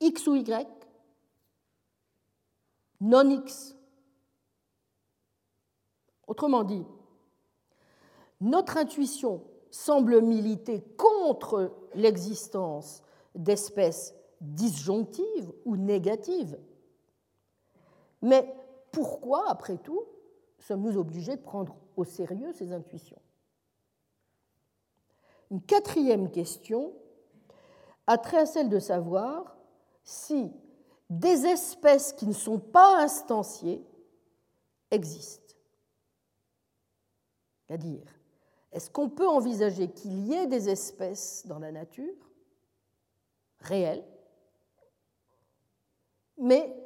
X 0.00 0.26
ou 0.26 0.34
Y, 0.34 0.68
non 3.00 3.28
X. 3.30 3.76
Autrement 6.26 6.64
dit, 6.64 6.84
notre 8.44 8.76
intuition 8.76 9.42
semble 9.70 10.20
militer 10.20 10.82
contre 10.98 11.72
l'existence 11.94 13.02
d'espèces 13.34 14.14
disjonctives 14.40 15.50
ou 15.64 15.76
négatives. 15.76 16.58
Mais 18.20 18.54
pourquoi, 18.92 19.48
après 19.48 19.78
tout, 19.78 20.04
sommes-nous 20.58 20.98
obligés 20.98 21.36
de 21.36 21.42
prendre 21.42 21.74
au 21.96 22.04
sérieux 22.04 22.52
ces 22.52 22.72
intuitions? 22.72 23.20
Une 25.50 25.62
quatrième 25.62 26.30
question 26.30 26.92
a 28.06 28.18
trait 28.18 28.40
à 28.40 28.46
celle 28.46 28.68
de 28.68 28.78
savoir 28.78 29.56
si 30.04 30.52
des 31.08 31.46
espèces 31.46 32.12
qui 32.12 32.26
ne 32.26 32.32
sont 32.34 32.58
pas 32.58 33.02
instanciées 33.02 33.82
existent. 34.90 35.54
C'est-à-dire, 37.66 38.13
est-ce 38.74 38.90
qu'on 38.90 39.08
peut 39.08 39.28
envisager 39.28 39.88
qu'il 39.88 40.26
y 40.26 40.34
ait 40.34 40.48
des 40.48 40.68
espèces 40.68 41.46
dans 41.46 41.60
la 41.60 41.70
nature 41.70 42.12
réelles, 43.60 44.04
mais 46.36 46.76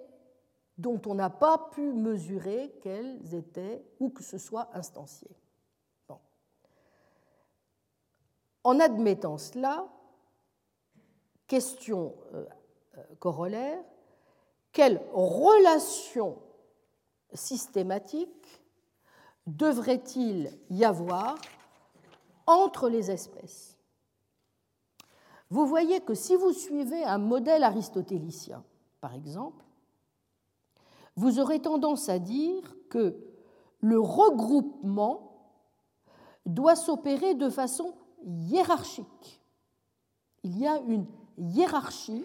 dont 0.76 1.00
on 1.06 1.14
n'a 1.14 1.30
pas 1.30 1.70
pu 1.72 1.92
mesurer 1.92 2.78
qu'elles 2.82 3.34
étaient 3.34 3.82
ou 4.00 4.10
que 4.10 4.22
ce 4.22 4.36
soit 4.36 4.68
instancié 4.74 5.28
En 8.64 8.80
admettant 8.80 9.38
cela, 9.38 9.88
question 11.46 12.14
euh, 12.34 12.44
euh, 12.98 13.02
corollaire, 13.18 13.82
quelle 14.72 15.00
relation 15.14 16.38
systématique 17.32 18.62
devrait-il 19.46 20.52
y 20.68 20.84
avoir 20.84 21.36
entre 22.48 22.88
les 22.88 23.12
espèces 23.12 23.76
Vous 25.50 25.66
voyez 25.66 26.00
que 26.00 26.14
si 26.14 26.34
vous 26.34 26.52
suivez 26.52 27.04
un 27.04 27.18
modèle 27.18 27.62
aristotélicien, 27.62 28.64
par 29.00 29.14
exemple, 29.14 29.64
vous 31.14 31.38
aurez 31.38 31.60
tendance 31.60 32.08
à 32.08 32.18
dire 32.18 32.74
que 32.88 33.16
le 33.80 34.00
regroupement 34.00 35.52
doit 36.46 36.76
s'opérer 36.76 37.34
de 37.34 37.50
façon 37.50 37.94
hiérarchique. 38.24 39.40
Il 40.42 40.58
y 40.58 40.66
a 40.66 40.78
une 40.78 41.06
hiérarchie 41.36 42.24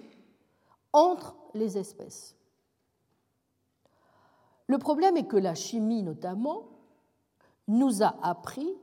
entre 0.94 1.36
les 1.54 1.78
espèces. 1.78 2.36
Le 4.68 4.78
problème 4.78 5.18
est 5.18 5.28
que 5.28 5.38
la 5.38 5.56
chimie, 5.56 6.04
notamment, 6.04 6.64
nous 7.68 8.02
a 8.02 8.16
appris 8.22 8.74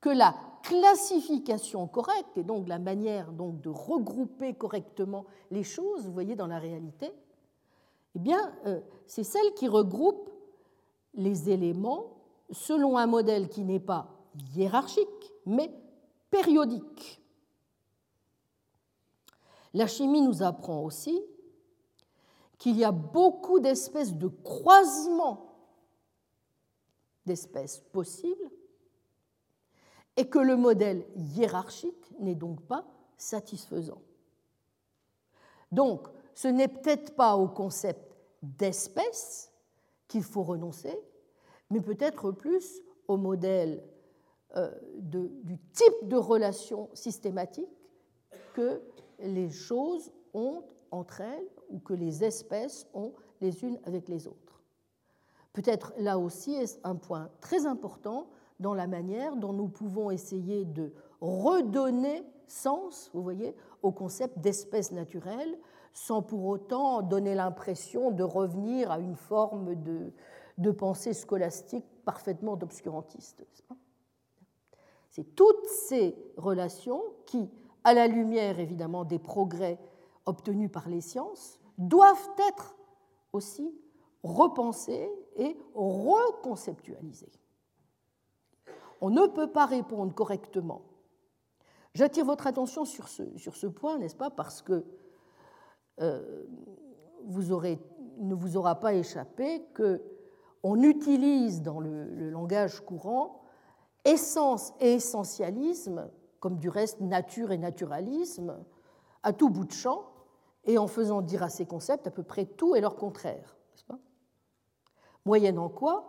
que 0.00 0.10
la 0.10 0.34
classification 0.62 1.86
correcte, 1.86 2.36
et 2.36 2.44
donc 2.44 2.68
la 2.68 2.78
manière 2.78 3.32
donc 3.32 3.60
de 3.60 3.68
regrouper 3.68 4.54
correctement 4.54 5.24
les 5.50 5.64
choses, 5.64 6.06
vous 6.06 6.12
voyez, 6.12 6.36
dans 6.36 6.46
la 6.46 6.58
réalité, 6.58 7.12
eh 8.14 8.18
bien, 8.18 8.52
euh, 8.66 8.80
c'est 9.06 9.24
celle 9.24 9.54
qui 9.54 9.68
regroupe 9.68 10.30
les 11.14 11.50
éléments 11.50 12.16
selon 12.50 12.96
un 12.96 13.06
modèle 13.06 13.48
qui 13.48 13.64
n'est 13.64 13.80
pas 13.80 14.08
hiérarchique, 14.54 15.32
mais 15.46 15.70
périodique. 16.30 17.20
La 19.74 19.86
chimie 19.86 20.22
nous 20.22 20.42
apprend 20.42 20.82
aussi 20.82 21.20
qu'il 22.58 22.76
y 22.76 22.84
a 22.84 22.92
beaucoup 22.92 23.60
d'espèces 23.60 24.14
de 24.14 24.28
croisements 24.28 25.44
d'espèces 27.26 27.78
possibles 27.92 28.50
et 30.18 30.28
que 30.28 30.40
le 30.40 30.56
modèle 30.56 31.06
hiérarchique 31.14 32.12
n'est 32.18 32.34
donc 32.34 32.60
pas 32.62 32.84
satisfaisant. 33.16 34.02
Donc, 35.70 36.08
ce 36.34 36.48
n'est 36.48 36.66
peut-être 36.66 37.14
pas 37.14 37.36
au 37.36 37.46
concept 37.46 38.16
d'espèce 38.42 39.52
qu'il 40.08 40.24
faut 40.24 40.42
renoncer, 40.42 40.98
mais 41.70 41.80
peut-être 41.80 42.32
plus 42.32 42.82
au 43.06 43.16
modèle 43.16 43.80
euh, 44.56 44.72
du 44.96 45.56
type 45.72 46.08
de 46.08 46.16
relation 46.16 46.90
systématique 46.94 47.70
que 48.54 48.82
les 49.20 49.50
choses 49.50 50.10
ont 50.34 50.64
entre 50.90 51.20
elles 51.20 51.48
ou 51.70 51.78
que 51.78 51.94
les 51.94 52.24
espèces 52.24 52.88
ont 52.92 53.12
les 53.40 53.62
unes 53.62 53.78
avec 53.84 54.08
les 54.08 54.26
autres. 54.26 54.64
Peut-être 55.52 55.92
là 55.96 56.18
aussi 56.18 56.54
est 56.54 56.80
un 56.82 56.96
point 56.96 57.30
très 57.40 57.66
important 57.66 58.28
dans 58.60 58.74
la 58.74 58.86
manière 58.86 59.36
dont 59.36 59.52
nous 59.52 59.68
pouvons 59.68 60.10
essayer 60.10 60.64
de 60.64 60.92
redonner 61.20 62.24
sens, 62.46 63.10
vous 63.14 63.22
voyez, 63.22 63.54
au 63.82 63.92
concept 63.92 64.38
d'espèce 64.38 64.92
naturelle, 64.92 65.58
sans 65.92 66.22
pour 66.22 66.46
autant 66.46 67.02
donner 67.02 67.34
l'impression 67.34 68.10
de 68.10 68.22
revenir 68.22 68.90
à 68.90 68.98
une 68.98 69.16
forme 69.16 69.74
de, 69.82 70.12
de 70.58 70.70
pensée 70.70 71.12
scolastique 71.12 71.84
parfaitement 72.04 72.52
obscurantiste. 72.52 73.44
C'est 75.10 75.34
toutes 75.34 75.66
ces 75.66 76.16
relations 76.36 77.02
qui, 77.26 77.50
à 77.84 77.94
la 77.94 78.06
lumière 78.06 78.60
évidemment 78.60 79.04
des 79.04 79.18
progrès 79.18 79.78
obtenus 80.26 80.70
par 80.70 80.88
les 80.88 81.00
sciences, 81.00 81.58
doivent 81.78 82.30
être 82.50 82.76
aussi 83.32 83.72
repensées 84.22 85.10
et 85.36 85.56
reconceptualisées. 85.74 87.32
On 89.00 89.10
ne 89.10 89.26
peut 89.26 89.50
pas 89.50 89.66
répondre 89.66 90.14
correctement. 90.14 90.82
J'attire 91.94 92.24
votre 92.24 92.46
attention 92.46 92.84
sur 92.84 93.08
ce, 93.08 93.66
point, 93.66 93.98
n'est-ce 93.98 94.16
pas, 94.16 94.30
parce 94.30 94.62
que 94.62 94.84
euh, 96.00 96.44
ne 97.24 98.34
vous 98.34 98.56
aura 98.56 98.74
pas 98.76 98.94
échappé 98.94 99.64
que 99.74 100.02
on 100.62 100.82
utilise 100.82 101.62
dans 101.62 101.80
le, 101.80 102.30
langage 102.30 102.80
courant 102.80 103.42
essence 104.04 104.72
et 104.80 104.94
essentialisme, 104.94 106.10
comme 106.40 106.58
du 106.58 106.68
reste 106.68 107.00
nature 107.00 107.52
et 107.52 107.58
naturalisme, 107.58 108.58
à 109.22 109.32
tout 109.32 109.50
bout 109.50 109.64
de 109.64 109.72
champ, 109.72 110.04
et 110.64 110.78
en 110.78 110.86
faisant 110.86 111.20
dire 111.20 111.42
à 111.42 111.48
ces 111.48 111.66
concepts 111.66 112.06
à 112.06 112.10
peu 112.10 112.22
près 112.22 112.46
tout 112.46 112.74
et 112.74 112.80
leur 112.80 112.96
contraire. 112.96 113.56
Moyennant 115.24 115.68
quoi, 115.68 116.08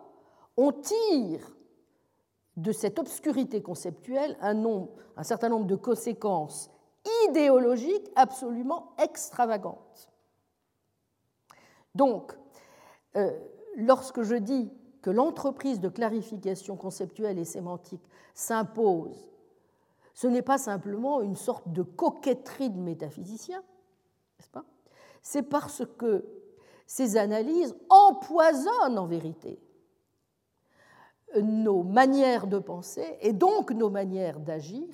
on 0.56 0.72
tire 0.72 1.56
de 2.62 2.72
cette 2.74 3.00
obscurité 3.00 3.62
conceptuelle 3.62 4.38
un, 4.42 4.54
nombre, 4.54 4.90
un 5.16 5.24
certain 5.24 5.50
nombre 5.50 5.66
de 5.66 5.76
conséquences 5.76 6.70
idéologiques 7.28 8.10
absolument 8.16 8.94
extravagantes. 9.02 10.10
Donc, 11.96 12.38
euh, 13.16 13.32
lorsque 13.76 14.24
je 14.24 14.36
dis 14.36 14.72
que 15.02 15.10
l'entreprise 15.10 15.80
de 15.80 15.88
clarification 15.88 16.76
conceptuelle 16.76 17.40
et 17.40 17.46
sémantique 17.46 18.04
s'impose, 18.34 19.30
ce 20.14 20.28
n'est 20.28 20.42
pas 20.42 20.58
simplement 20.58 21.22
une 21.22 21.38
sorte 21.38 21.72
de 21.72 21.82
coquetterie 21.82 22.70
de 22.70 22.80
métaphysiciens, 22.80 23.64
n'est-ce 24.38 24.50
pas? 24.50 24.66
C'est 25.22 25.44
parce 25.44 25.84
que 25.98 26.26
ces 26.86 27.16
analyses 27.16 27.76
empoisonnent 27.90 28.98
en 28.98 29.08
vérité 29.08 29.62
nos 31.42 31.84
manières 31.84 32.48
de 32.48 32.60
penser 32.60 33.18
et 33.22 33.34
donc 33.34 33.72
nos 33.72 33.90
manières 33.90 34.40
d'agir 34.40 34.88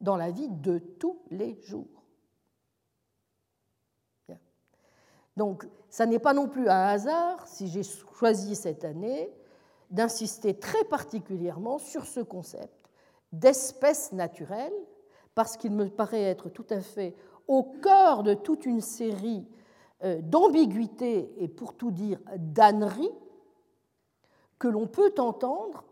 dans 0.00 0.16
la 0.16 0.30
vie 0.30 0.48
de 0.48 0.78
tous 0.78 1.18
les 1.30 1.58
jours. 1.62 2.04
Donc, 5.36 5.66
ça 5.88 6.06
n'est 6.06 6.18
pas 6.20 6.32
non 6.32 6.48
plus 6.48 6.68
un 6.68 6.86
hasard 6.86 7.46
si 7.48 7.68
j'ai 7.68 7.82
choisi 7.82 8.54
cette 8.54 8.84
année 8.84 9.32
d'insister 9.90 10.58
très 10.58 10.84
particulièrement 10.84 11.78
sur 11.78 12.04
ce 12.04 12.20
concept 12.20 12.90
d'espèce 13.32 14.12
naturelle, 14.12 14.72
parce 15.34 15.56
qu'il 15.56 15.72
me 15.72 15.88
paraît 15.88 16.22
être 16.22 16.48
tout 16.48 16.66
à 16.70 16.80
fait 16.80 17.16
au 17.48 17.64
cœur 17.64 18.22
de 18.22 18.34
toute 18.34 18.64
une 18.64 18.80
série 18.80 19.44
euh, 20.04 20.20
d'ambiguïtés 20.22 21.34
et 21.38 21.48
pour 21.48 21.76
tout 21.76 21.90
dire 21.90 22.20
d'âneries 22.36 23.10
que 24.58 24.68
l'on 24.68 24.86
peut 24.86 25.14
entendre 25.18 25.84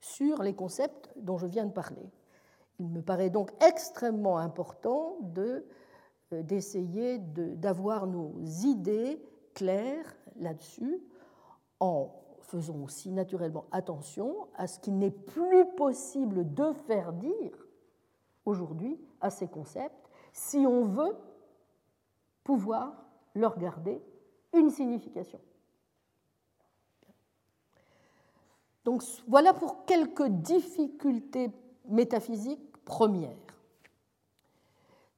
sur 0.00 0.42
les 0.42 0.54
concepts 0.54 1.10
dont 1.16 1.38
je 1.38 1.46
viens 1.46 1.66
de 1.66 1.72
parler. 1.72 2.10
Il 2.78 2.88
me 2.88 3.02
paraît 3.02 3.30
donc 3.30 3.50
extrêmement 3.64 4.38
important 4.38 5.18
euh, 5.36 5.62
d'essayer 6.30 7.18
d'avoir 7.18 8.06
nos 8.06 8.34
idées 8.64 9.20
claires 9.54 10.14
là-dessus, 10.36 11.02
en 11.80 12.10
faisant 12.40 12.82
aussi 12.82 13.10
naturellement 13.10 13.66
attention 13.72 14.48
à 14.54 14.66
ce 14.66 14.78
qu'il 14.78 14.98
n'est 14.98 15.10
plus 15.10 15.66
possible 15.76 16.54
de 16.54 16.72
faire 16.86 17.12
dire 17.12 17.66
aujourd'hui 18.44 18.98
à 19.20 19.30
ces 19.30 19.48
concepts 19.48 20.08
si 20.32 20.58
on 20.58 20.84
veut 20.84 21.16
pouvoir 22.44 23.04
leur 23.34 23.58
garder 23.58 24.00
une 24.54 24.70
signification. 24.70 25.40
Donc 28.88 29.02
voilà 29.26 29.52
pour 29.52 29.84
quelques 29.84 30.28
difficultés 30.28 31.50
métaphysiques 31.90 32.74
premières. 32.86 33.36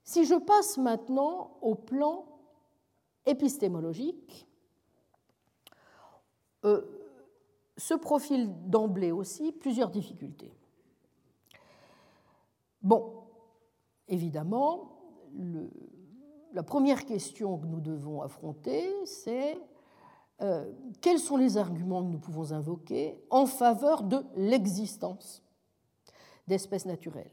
Si 0.03 0.25
je 0.25 0.35
passe 0.35 0.77
maintenant 0.77 1.57
au 1.63 1.77
plan 1.77 2.25
épistémologique, 3.27 4.49
euh, 6.65 6.83
ce 7.77 7.95
profil 7.95 8.51
d'emblée 8.69 9.13
aussi 9.13 9.53
plusieurs 9.53 9.91
difficultés. 9.91 10.53
Bon, 12.83 13.23
évidemment, 14.09 14.99
la 16.53 16.65
première 16.65 17.05
question 17.05 17.57
que 17.57 17.67
nous 17.67 17.81
devons 17.81 18.21
affronter, 18.21 18.93
c'est 19.07 19.57
euh, 20.43 20.71
quels 21.01 21.19
sont 21.19 21.37
les 21.37 21.57
arguments 21.57 22.03
que 22.03 22.11
nous 22.11 22.19
pouvons 22.19 22.53
invoquer 22.53 23.19
en 23.31 23.47
faveur 23.47 24.03
de 24.03 24.25
l'existence 24.37 25.43
d'espèces 26.47 26.87
naturelles? 26.87 27.31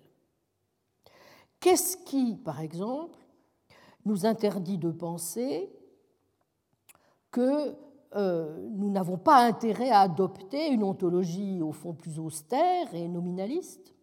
Qu'est-ce 1.60 1.98
qui, 1.98 2.36
par 2.36 2.62
exemple, 2.62 3.18
nous 4.06 4.26
interdit 4.26 4.78
de 4.78 4.92
penser 4.92 5.72
que 7.32 7.76
euh, 8.16 8.68
nous 8.72 8.90
n'avons 8.90 9.18
pas 9.18 9.46
intérêt 9.46 9.90
à 9.90 10.02
adopter 10.02 10.70
une 10.70 10.84
ontologie 10.84 11.62
au 11.62 11.72
fond 11.72 11.94
plus 11.94 12.20
austère 12.20 12.94
et 12.96 13.08
nominaliste, 13.08 13.94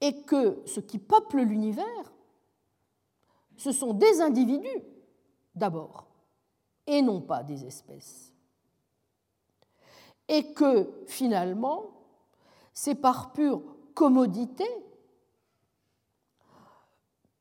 et 0.00 0.22
que 0.22 0.62
ce 0.66 0.80
qui 0.80 0.98
peuple 0.98 1.40
l'univers, 1.40 2.12
ce 3.56 3.72
sont 3.72 3.92
des 3.92 4.20
individus 4.20 4.82
d'abord, 5.54 6.06
et 6.90 7.02
non 7.02 7.20
pas 7.20 7.44
des 7.44 7.64
espèces. 7.64 8.32
Et 10.28 10.52
que 10.52 11.04
finalement, 11.06 11.84
c'est 12.72 12.96
par 12.96 13.32
pure 13.32 13.62
commodité 13.94 14.66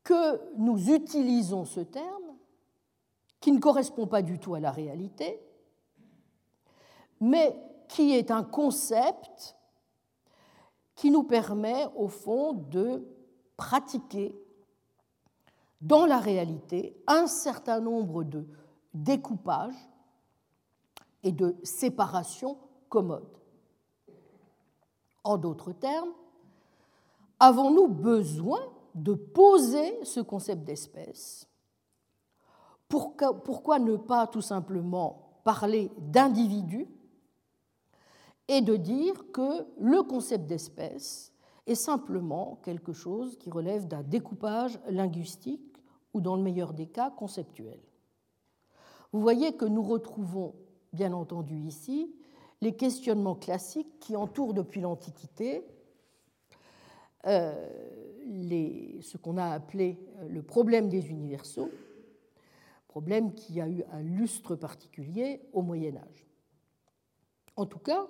que 0.03 0.55
nous 0.57 0.91
utilisons 0.91 1.65
ce 1.65 1.79
terme, 1.79 2.35
qui 3.39 3.51
ne 3.51 3.59
correspond 3.59 4.05
pas 4.05 4.21
du 4.21 4.37
tout 4.37 4.53
à 4.53 4.59
la 4.59 4.71
réalité, 4.71 5.41
mais 7.19 7.59
qui 7.87 8.13
est 8.13 8.31
un 8.31 8.43
concept 8.43 9.55
qui 10.95 11.09
nous 11.09 11.23
permet, 11.23 11.87
au 11.95 12.07
fond, 12.07 12.53
de 12.53 13.07
pratiquer 13.57 14.35
dans 15.81 16.05
la 16.05 16.19
réalité 16.19 17.01
un 17.07 17.25
certain 17.27 17.79
nombre 17.79 18.23
de 18.23 18.45
découpages 18.93 19.89
et 21.23 21.31
de 21.31 21.55
séparations 21.63 22.57
commodes. 22.87 23.37
En 25.23 25.37
d'autres 25.37 25.73
termes, 25.73 26.13
avons-nous 27.39 27.87
besoin 27.87 28.61
de 28.95 29.13
poser 29.13 30.03
ce 30.03 30.19
concept 30.19 30.63
d'espèce 30.63 31.49
pourquoi, 32.89 33.77
ne 33.79 33.95
pas 33.95 34.25
tout 34.27 34.41
simplement 34.41 35.39
parler 35.43 35.91
d'individu 35.99 36.87
et 38.47 38.61
de 38.61 38.75
dire 38.75 39.31
que 39.31 39.67
le 39.77 40.01
concept 40.01 40.47
d'espèce 40.47 41.31
est 41.67 41.75
simplement 41.75 42.59
quelque 42.63 42.93
chose 42.93 43.37
qui 43.37 43.51
relève 43.51 43.87
d'un 43.87 44.01
découpage 44.01 44.79
linguistique 44.89 45.77
ou, 46.13 46.19
dans 46.19 46.35
le 46.35 46.41
meilleur 46.41 46.73
des 46.73 46.87
cas, 46.87 47.11
conceptuel? 47.11 47.79
Vous 49.11 49.21
voyez 49.21 49.53
que 49.53 49.65
nous 49.65 49.83
retrouvons, 49.83 50.53
bien 50.93 51.13
entendu 51.13 51.55
ici, 51.55 52.13
les 52.61 52.75
questionnements 52.75 53.35
classiques 53.35 53.99
qui 53.99 54.15
entourent 54.15 54.53
depuis 54.53 54.81
l'Antiquité 54.81 55.63
euh, 57.25 57.53
ce 59.01 59.17
qu'on 59.17 59.37
a 59.37 59.45
appelé 59.45 59.97
euh, 60.17 60.27
le 60.29 60.43
problème 60.43 60.89
des 60.89 61.09
universaux, 61.09 61.69
problème 62.87 63.33
qui 63.33 63.59
a 63.59 63.67
eu 63.67 63.83
un 63.91 64.01
lustre 64.01 64.55
particulier 64.55 65.41
au 65.53 65.61
Moyen 65.61 65.97
Âge. 65.97 66.27
En 67.55 67.65
tout 67.65 67.79
cas, 67.79 68.07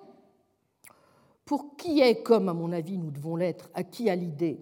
pour 1.45 1.75
qui 1.77 2.01
est, 2.01 2.21
comme 2.21 2.49
à 2.49 2.53
mon 2.53 2.71
avis 2.71 2.97
nous 2.97 3.11
devons 3.11 3.35
l'être, 3.35 3.69
acquis 3.73 4.09
à 4.09 4.15
l'idée 4.15 4.61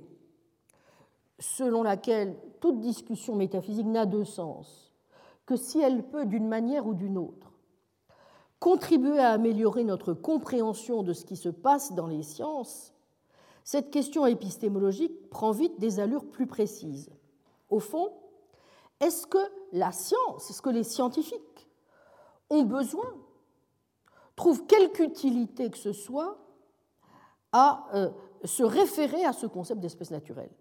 selon 1.39 1.83
laquelle 1.83 2.35
toute 2.59 2.79
discussion 2.79 3.35
métaphysique 3.35 3.85
n'a 3.85 4.05
de 4.05 4.23
sens 4.23 4.86
que 5.47 5.55
si 5.55 5.79
elle 5.79 6.03
peut, 6.03 6.25
d'une 6.25 6.47
manière 6.47 6.85
ou 6.85 6.93
d'une 6.93 7.17
autre, 7.17 7.51
contribuer 8.59 9.17
à 9.17 9.31
améliorer 9.31 9.83
notre 9.83 10.13
compréhension 10.13 11.01
de 11.01 11.13
ce 11.13 11.25
qui 11.25 11.37
se 11.37 11.49
passe 11.49 11.93
dans 11.93 12.05
les 12.05 12.21
sciences, 12.21 12.93
cette 13.63 13.89
question 13.89 14.25
épistémologique 14.25 15.29
prend 15.29 15.51
vite 15.51 15.79
des 15.79 15.99
allures 15.99 16.29
plus 16.29 16.47
précises. 16.47 17.09
Au 17.69 17.79
fond, 17.79 18.13
est-ce 18.99 19.25
que 19.25 19.37
la 19.71 19.91
science, 19.91 20.49
est-ce 20.49 20.61
que 20.61 20.69
les 20.69 20.83
scientifiques 20.83 21.67
ont 22.49 22.63
besoin, 22.63 23.13
trouvent 24.35 24.65
quelque 24.67 25.01
utilité 25.01 25.69
que 25.69 25.77
ce 25.77 25.93
soit 25.93 26.37
à 27.51 27.87
euh, 27.93 28.09
se 28.43 28.63
référer 28.63 29.23
à 29.25 29.33
ce 29.33 29.47
concept 29.47 29.79
d'espèce 29.81 30.11
naturelle? 30.11 30.51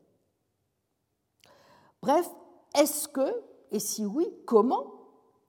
Bref, 2.03 2.29
est-ce 2.75 3.09
que, 3.09 3.43
et 3.71 3.79
si 3.79 4.05
oui, 4.05 4.29
comment 4.45 4.93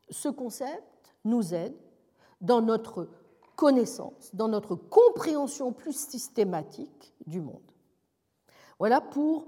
ce 0.09 0.29
concept 0.29 1.15
nous 1.25 1.53
aide 1.53 1.75
dans 2.41 2.61
notre 2.61 3.09
connaissance, 3.55 4.33
dans 4.33 4.47
notre 4.47 4.75
compréhension 4.75 5.73
plus 5.73 5.97
systématique 5.97 7.13
du 7.25 7.41
monde? 7.41 7.61
Voilà 8.79 9.01
pour 9.01 9.47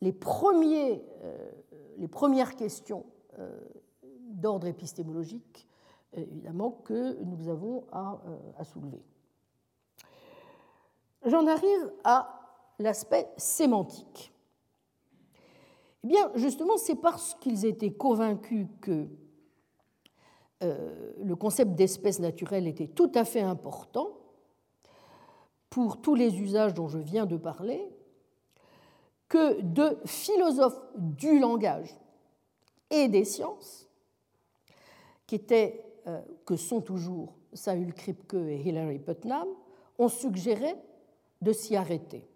les, 0.00 0.12
premiers, 0.12 1.04
euh, 1.22 1.50
les 1.98 2.08
premières 2.08 2.56
questions 2.56 3.04
euh, 3.38 3.58
d'ordre 4.30 4.66
épistémologique, 4.66 5.68
évidemment, 6.12 6.70
que 6.70 7.22
nous 7.22 7.48
avons 7.48 7.84
euh, 7.92 8.38
à 8.58 8.64
soulever. 8.64 9.02
J'en 11.26 11.46
arrive 11.46 11.92
à 12.04 12.40
l'aspect 12.78 13.28
sémantique. 13.36 14.32
Eh 16.04 16.06
bien, 16.06 16.30
justement, 16.34 16.76
c'est 16.78 16.96
parce 16.96 17.34
qu'ils 17.34 17.66
étaient 17.66 17.92
convaincus 17.92 18.66
que 18.80 19.08
euh, 20.62 21.12
le 21.22 21.36
concept 21.36 21.74
d'espèce 21.74 22.20
naturelle 22.20 22.66
était 22.66 22.86
tout 22.86 23.10
à 23.14 23.24
fait 23.24 23.40
important 23.40 24.10
pour 25.70 26.00
tous 26.00 26.14
les 26.14 26.40
usages 26.40 26.74
dont 26.74 26.88
je 26.88 26.98
viens 26.98 27.26
de 27.26 27.36
parler, 27.36 27.88
que 29.28 29.60
de 29.60 29.98
philosophes 30.04 30.80
du 30.96 31.38
langage 31.38 31.96
et 32.90 33.08
des 33.08 33.24
sciences, 33.24 33.88
qui 35.26 35.36
étaient, 35.36 35.84
euh, 36.08 36.20
que 36.44 36.56
sont 36.56 36.80
toujours 36.80 37.36
Saül 37.52 37.94
Kripke 37.94 38.34
et 38.34 38.60
Hilary 38.60 38.98
Putnam, 38.98 39.46
ont 39.98 40.08
suggéré 40.08 40.74
de 41.40 41.52
s'y 41.52 41.76
arrêter. 41.76 42.29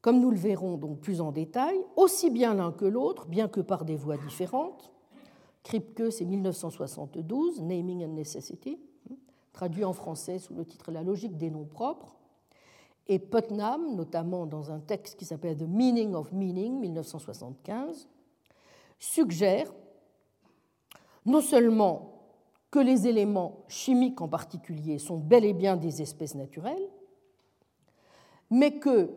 Comme 0.00 0.20
nous 0.20 0.30
le 0.30 0.36
verrons 0.36 0.76
donc 0.76 1.00
plus 1.00 1.20
en 1.20 1.30
détail, 1.30 1.78
aussi 1.96 2.30
bien 2.30 2.54
l'un 2.54 2.72
que 2.72 2.86
l'autre, 2.86 3.26
bien 3.26 3.48
que 3.48 3.60
par 3.60 3.84
des 3.84 3.96
voies 3.96 4.16
différentes, 4.16 4.92
Kripke, 5.62 6.10
c'est 6.10 6.24
1972, 6.24 7.60
Naming 7.60 8.04
and 8.04 8.14
Necessity, 8.14 8.78
traduit 9.52 9.84
en 9.84 9.92
français 9.92 10.38
sous 10.38 10.54
le 10.54 10.64
titre 10.64 10.90
La 10.90 11.02
logique 11.02 11.36
des 11.36 11.50
noms 11.50 11.66
propres. 11.66 12.16
Et 13.08 13.18
Putnam, 13.18 13.94
notamment 13.94 14.46
dans 14.46 14.70
un 14.70 14.78
texte 14.78 15.18
qui 15.18 15.24
s'appelle 15.24 15.58
The 15.58 15.68
Meaning 15.68 16.14
of 16.14 16.32
Meaning, 16.32 16.78
1975, 16.80 18.08
suggère 18.98 19.70
non 21.26 21.40
seulement 21.40 22.20
que 22.70 22.78
les 22.78 23.08
éléments 23.08 23.64
chimiques 23.68 24.20
en 24.20 24.28
particulier 24.28 24.98
sont 24.98 25.18
bel 25.18 25.44
et 25.44 25.52
bien 25.52 25.76
des 25.76 26.02
espèces 26.02 26.34
naturelles, 26.34 26.88
mais 28.48 28.78
que, 28.78 29.10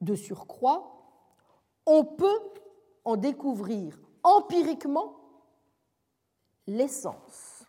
de 0.00 0.14
surcroît, 0.14 0.94
on 1.86 2.04
peut 2.04 2.40
en 3.04 3.16
découvrir 3.16 3.98
empiriquement 4.22 5.16
l'essence. 6.66 7.64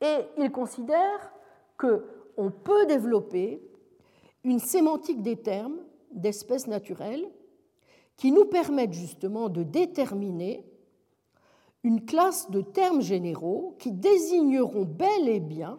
Et 0.00 0.26
il 0.36 0.52
considère 0.52 1.32
qu'on 1.76 2.50
peut 2.50 2.86
développer 2.86 3.62
une 4.44 4.60
sémantique 4.60 5.22
des 5.22 5.36
termes 5.36 5.78
d'espèces 6.12 6.66
naturelles 6.66 7.28
qui 8.16 8.32
nous 8.32 8.44
permettent 8.44 8.92
justement 8.92 9.48
de 9.48 9.62
déterminer 9.62 10.64
une 11.84 12.04
classe 12.04 12.50
de 12.50 12.60
termes 12.60 13.00
généraux 13.00 13.76
qui 13.78 13.92
désigneront 13.92 14.84
bel 14.84 15.28
et 15.28 15.40
bien 15.40 15.78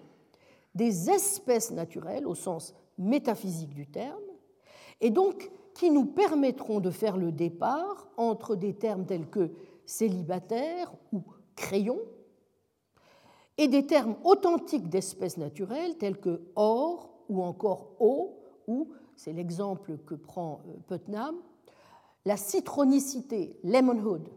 des 0.76 1.10
espèces 1.10 1.72
naturelles 1.72 2.26
au 2.26 2.36
sens 2.36 2.74
métaphysique 2.98 3.74
du 3.74 3.88
terme, 3.88 4.20
et 5.02 5.10
donc 5.10 5.52
qui 5.74 5.92
nous 5.92 6.06
permettront 6.06 6.80
de 6.80 6.92
faire 6.92 7.18
le 7.18 7.32
départ 7.32 8.10
entre 8.18 8.56
des 8.56 8.74
termes 8.74 9.06
tels 9.06 9.30
que 9.30 9.52
célibataire 9.86 10.94
ou 11.12 11.24
crayon, 11.56 12.00
et 13.58 13.68
des 13.68 13.86
termes 13.86 14.16
authentiques 14.24 14.88
d'espèces 14.88 15.38
naturelles 15.38 15.98
tels 15.98 16.20
que 16.20 16.42
or 16.56 17.10
ou 17.28 17.44
encore 17.44 17.92
eau, 18.00 18.42
ou, 18.68 18.94
c'est 19.16 19.34
l'exemple 19.34 19.98
que 20.06 20.16
prend 20.16 20.62
euh, 20.68 20.78
Putnam, 20.88 21.36
la 22.26 22.38
citronicité, 22.38 23.60
lemonhood. 23.64 24.30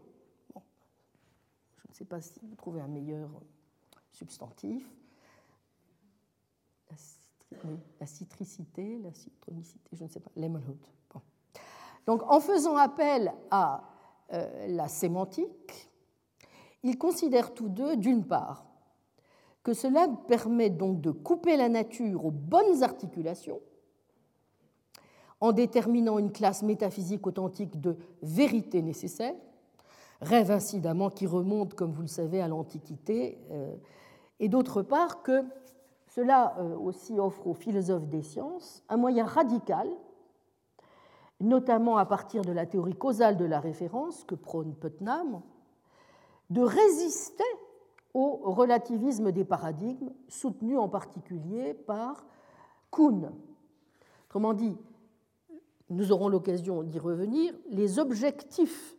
je 0.53 1.89
ne 1.89 1.93
sais 1.93 2.05
pas 2.05 2.21
si 2.21 2.39
vous 2.41 2.55
trouvez 2.55 2.81
un 2.81 2.87
meilleur 2.87 3.29
substantif. 4.11 4.89
La, 7.99 8.05
citricité, 8.05 8.99
la 9.03 9.13
citronicité, 9.13 9.89
je 9.93 10.03
ne 10.03 10.09
sais 10.09 10.19
pas, 10.19 10.31
lemonhood. 10.35 10.77
Donc 12.05 12.21
en 12.29 12.39
faisant 12.39 12.75
appel 12.75 13.33
à 13.49 13.83
euh, 14.33 14.67
la 14.67 14.87
sémantique, 14.87 15.89
ils 16.83 16.97
considèrent 16.97 17.53
tous 17.53 17.69
deux, 17.69 17.95
d'une 17.95 18.25
part, 18.25 18.65
que 19.63 19.73
cela 19.73 20.07
permet 20.27 20.69
donc 20.69 20.99
de 20.99 21.11
couper 21.11 21.55
la 21.55 21.69
nature 21.69 22.25
aux 22.25 22.31
bonnes 22.31 22.83
articulations, 22.83 23.61
en 25.39 25.53
déterminant 25.53 26.19
une 26.19 26.31
classe 26.31 26.63
métaphysique 26.63 27.25
authentique 27.25 27.79
de 27.79 27.97
vérité 28.21 28.81
nécessaire, 28.81 29.35
rêve 30.21 30.51
incidemment 30.51 31.09
qui 31.09 31.27
remonte, 31.27 31.73
comme 31.73 31.91
vous 31.91 32.01
le 32.01 32.07
savez, 32.07 32.41
à 32.41 32.47
l'Antiquité, 32.47 33.37
euh, 33.51 33.75
et 34.39 34.49
d'autre 34.49 34.81
part 34.81 35.21
que 35.21 35.43
cela 36.15 36.55
euh, 36.59 36.77
aussi 36.77 37.19
offre 37.19 37.47
aux 37.47 37.55
philosophes 37.55 38.07
des 38.07 38.21
sciences 38.21 38.83
un 38.87 38.97
moyen 38.97 39.25
radical, 39.25 39.89
notamment 41.39 41.97
à 41.97 42.05
partir 42.05 42.43
de 42.43 42.51
la 42.51 42.67
théorie 42.67 42.95
causale 42.95 43.35
de 43.35 43.45
la 43.45 43.59
référence 43.59 44.23
que 44.23 44.35
prône 44.35 44.75
Putnam, 44.75 45.41
de 46.51 46.61
résister 46.61 47.43
au 48.13 48.51
relativisme 48.51 49.31
des 49.31 49.43
paradigmes, 49.43 50.11
soutenu 50.27 50.77
en 50.77 50.87
particulier 50.87 51.73
par 51.73 52.27
Kuhn. 52.91 53.31
Autrement 54.27 54.53
dit, 54.53 54.77
nous 55.89 56.11
aurons 56.11 56.27
l'occasion 56.27 56.83
d'y 56.83 56.99
revenir, 56.99 57.55
les 57.71 57.97
objectifs 57.97 58.95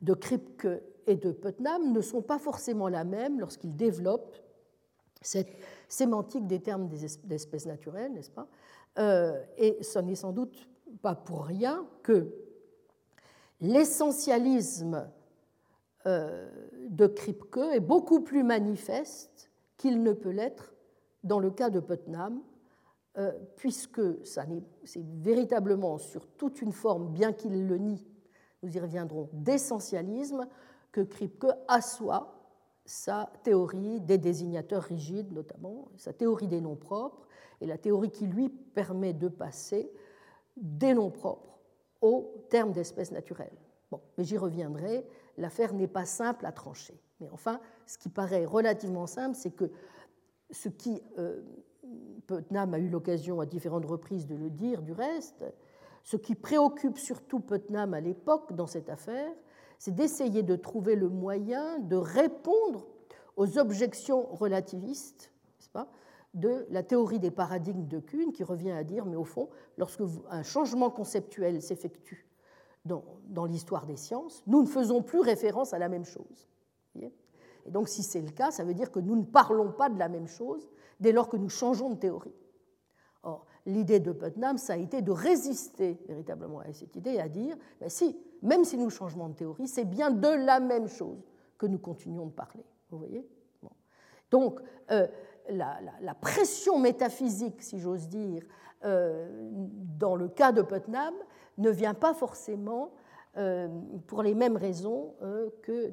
de 0.00 0.14
Kripke 0.14 0.66
et 1.06 1.14
de 1.14 1.30
Putnam 1.30 1.92
ne 1.92 2.00
sont 2.00 2.22
pas 2.22 2.40
forcément 2.40 2.88
la 2.88 3.04
même 3.04 3.38
lorsqu'ils 3.38 3.76
développent 3.76 4.49
cette 5.20 5.56
sémantique 5.88 6.46
des 6.46 6.60
termes 6.60 6.88
d'espèces 6.88 7.66
naturelles, 7.66 8.12
n'est-ce 8.12 8.30
pas? 8.30 8.48
Euh, 8.98 9.42
Et 9.58 9.82
ce 9.82 9.98
n'est 9.98 10.14
sans 10.14 10.32
doute 10.32 10.68
pas 11.02 11.14
pour 11.14 11.44
rien 11.44 11.86
que 12.02 12.32
l'essentialisme 13.60 15.10
euh, 16.06 16.48
de 16.88 17.06
Kripke 17.06 17.58
est 17.72 17.80
beaucoup 17.80 18.20
plus 18.20 18.42
manifeste 18.42 19.50
qu'il 19.76 20.02
ne 20.02 20.12
peut 20.12 20.30
l'être 20.30 20.74
dans 21.22 21.38
le 21.38 21.50
cas 21.50 21.70
de 21.70 21.80
Putnam, 21.80 22.40
euh, 23.18 23.32
puisque 23.56 24.00
c'est 24.24 25.04
véritablement 25.20 25.98
sur 25.98 26.26
toute 26.26 26.62
une 26.62 26.72
forme, 26.72 27.12
bien 27.12 27.32
qu'il 27.32 27.66
le 27.66 27.76
nie, 27.76 28.06
nous 28.62 28.74
y 28.74 28.80
reviendrons, 28.80 29.28
d'essentialisme 29.32 30.46
que 30.92 31.02
Kripke 31.02 31.46
assoit 31.68 32.39
sa 32.84 33.30
théorie 33.42 34.00
des 34.00 34.18
désignateurs 34.18 34.82
rigides, 34.82 35.32
notamment, 35.32 35.88
sa 35.96 36.12
théorie 36.12 36.48
des 36.48 36.60
noms 36.60 36.76
propres, 36.76 37.26
et 37.60 37.66
la 37.66 37.78
théorie 37.78 38.10
qui 38.10 38.26
lui 38.26 38.48
permet 38.48 39.12
de 39.12 39.28
passer 39.28 39.92
des 40.56 40.94
noms 40.94 41.10
propres 41.10 41.58
aux 42.00 42.46
termes 42.48 42.72
d'espèces 42.72 43.12
naturelles. 43.12 43.56
Bon, 43.90 44.00
mais 44.16 44.24
j'y 44.24 44.38
reviendrai 44.38 45.06
l'affaire 45.40 45.72
n'est 45.72 45.88
pas 45.88 46.04
simple 46.04 46.46
à 46.46 46.52
trancher. 46.52 47.00
Mais 47.20 47.28
enfin, 47.30 47.60
ce 47.86 47.98
qui 47.98 48.08
paraît 48.08 48.44
relativement 48.44 49.06
simple, 49.06 49.34
c'est 49.34 49.50
que 49.50 49.70
ce 50.50 50.68
qui, 50.68 51.02
euh, 51.18 51.42
Putnam 52.26 52.74
a 52.74 52.78
eu 52.78 52.88
l'occasion 52.88 53.40
à 53.40 53.46
différentes 53.46 53.86
reprises 53.86 54.26
de 54.26 54.36
le 54.36 54.50
dire 54.50 54.82
du 54.82 54.92
reste, 54.92 55.44
ce 56.02 56.16
qui 56.16 56.34
préoccupe 56.34 56.98
surtout 56.98 57.40
Putnam 57.40 57.94
à 57.94 58.00
l'époque 58.00 58.52
dans 58.54 58.66
cette 58.66 58.88
affaire, 58.88 59.32
c'est 59.80 59.94
d'essayer 59.94 60.42
de 60.42 60.56
trouver 60.56 60.94
le 60.94 61.08
moyen 61.08 61.78
de 61.78 61.96
répondre 61.96 62.86
aux 63.36 63.58
objections 63.58 64.26
relativistes 64.30 65.32
pas, 65.72 65.88
de 66.34 66.66
la 66.70 66.82
théorie 66.82 67.18
des 67.18 67.30
paradigmes 67.30 67.86
de 67.86 67.98
Kuhn, 67.98 68.32
qui 68.32 68.44
revient 68.44 68.72
à 68.72 68.84
dire, 68.84 69.06
mais 69.06 69.16
au 69.16 69.24
fond, 69.24 69.48
lorsque 69.78 70.02
un 70.28 70.42
changement 70.42 70.90
conceptuel 70.90 71.62
s'effectue 71.62 72.26
dans, 72.84 73.44
l'histoire 73.46 73.86
des 73.86 73.96
sciences, 73.96 74.42
nous 74.46 74.62
ne 74.62 74.66
faisons 74.66 75.02
plus 75.02 75.20
référence 75.20 75.72
à 75.72 75.78
la 75.78 75.88
même 75.88 76.04
chose. 76.04 76.48
Et 76.96 77.70
donc, 77.70 77.88
si 77.88 78.02
c'est 78.02 78.20
le 78.20 78.30
cas, 78.30 78.50
ça 78.50 78.64
veut 78.64 78.74
dire 78.74 78.90
que 78.90 79.00
nous 79.00 79.16
ne 79.16 79.24
parlons 79.24 79.72
pas 79.72 79.88
de 79.88 79.98
la 79.98 80.08
même 80.08 80.26
chose 80.26 80.68
dès 80.98 81.12
lors 81.12 81.28
que 81.28 81.36
nous 81.36 81.48
changeons 81.48 81.90
de 81.90 81.96
théorie. 81.96 82.34
Or, 83.22 83.46
l'idée 83.66 84.00
de 84.00 84.12
Putnam, 84.12 84.58
ça 84.58 84.74
a 84.74 84.76
été 84.76 85.02
de 85.02 85.10
résister 85.10 85.98
véritablement 86.08 86.60
à 86.60 86.72
cette 86.72 86.96
idée 86.96 87.18
à 87.18 87.28
dire, 87.28 87.56
ben 87.80 87.88
si, 87.88 88.18
même 88.42 88.64
si 88.64 88.78
nous 88.78 88.90
changeons 88.90 89.28
de 89.28 89.34
théorie, 89.34 89.68
c'est 89.68 89.84
bien 89.84 90.10
de 90.10 90.28
la 90.28 90.60
même 90.60 90.88
chose 90.88 91.22
que 91.58 91.66
nous 91.66 91.78
continuons 91.78 92.26
de 92.26 92.32
parler. 92.32 92.64
Vous 92.90 92.98
voyez? 92.98 93.26
Donc, 94.30 94.60
euh, 94.90 95.06
la, 95.48 96.14
pression 96.20 96.78
métaphysique, 96.78 97.62
si 97.62 97.80
j'ose 97.80 98.08
dire, 98.08 98.42
euh, 98.84 99.28
dans 99.98 100.14
le 100.14 100.28
cas 100.28 100.52
de 100.52 100.62
Putnam, 100.62 101.14
ne 101.58 101.70
vient 101.70 101.94
pas 101.94 102.14
forcément 102.14 102.92
euh, 103.36 103.68
pour 104.06 104.22
les 104.22 104.34
mêmes 104.34 104.56
raisons 104.56 105.14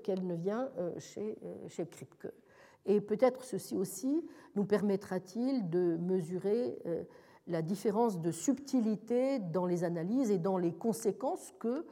qu'elle 0.03 0.25
ne 0.25 0.35
vient 0.35 0.69
chez, 0.97 1.37
chez 1.67 1.85
Kripke. 1.85 2.31
Et 2.85 3.01
peut-être 3.01 3.43
ceci 3.43 3.75
aussi 3.75 4.25
nous 4.55 4.63
permettra-t-il 4.63 5.69
de 5.69 5.97
mesurer 5.97 6.79
la 7.47 7.61
différence 7.61 8.21
de 8.21 8.31
subtilité 8.31 9.39
dans 9.39 9.65
les 9.65 9.83
analyses 9.83 10.31
et 10.31 10.37
dans 10.37 10.57
les 10.57 10.73
conséquences 10.73 11.53
que 11.59 11.85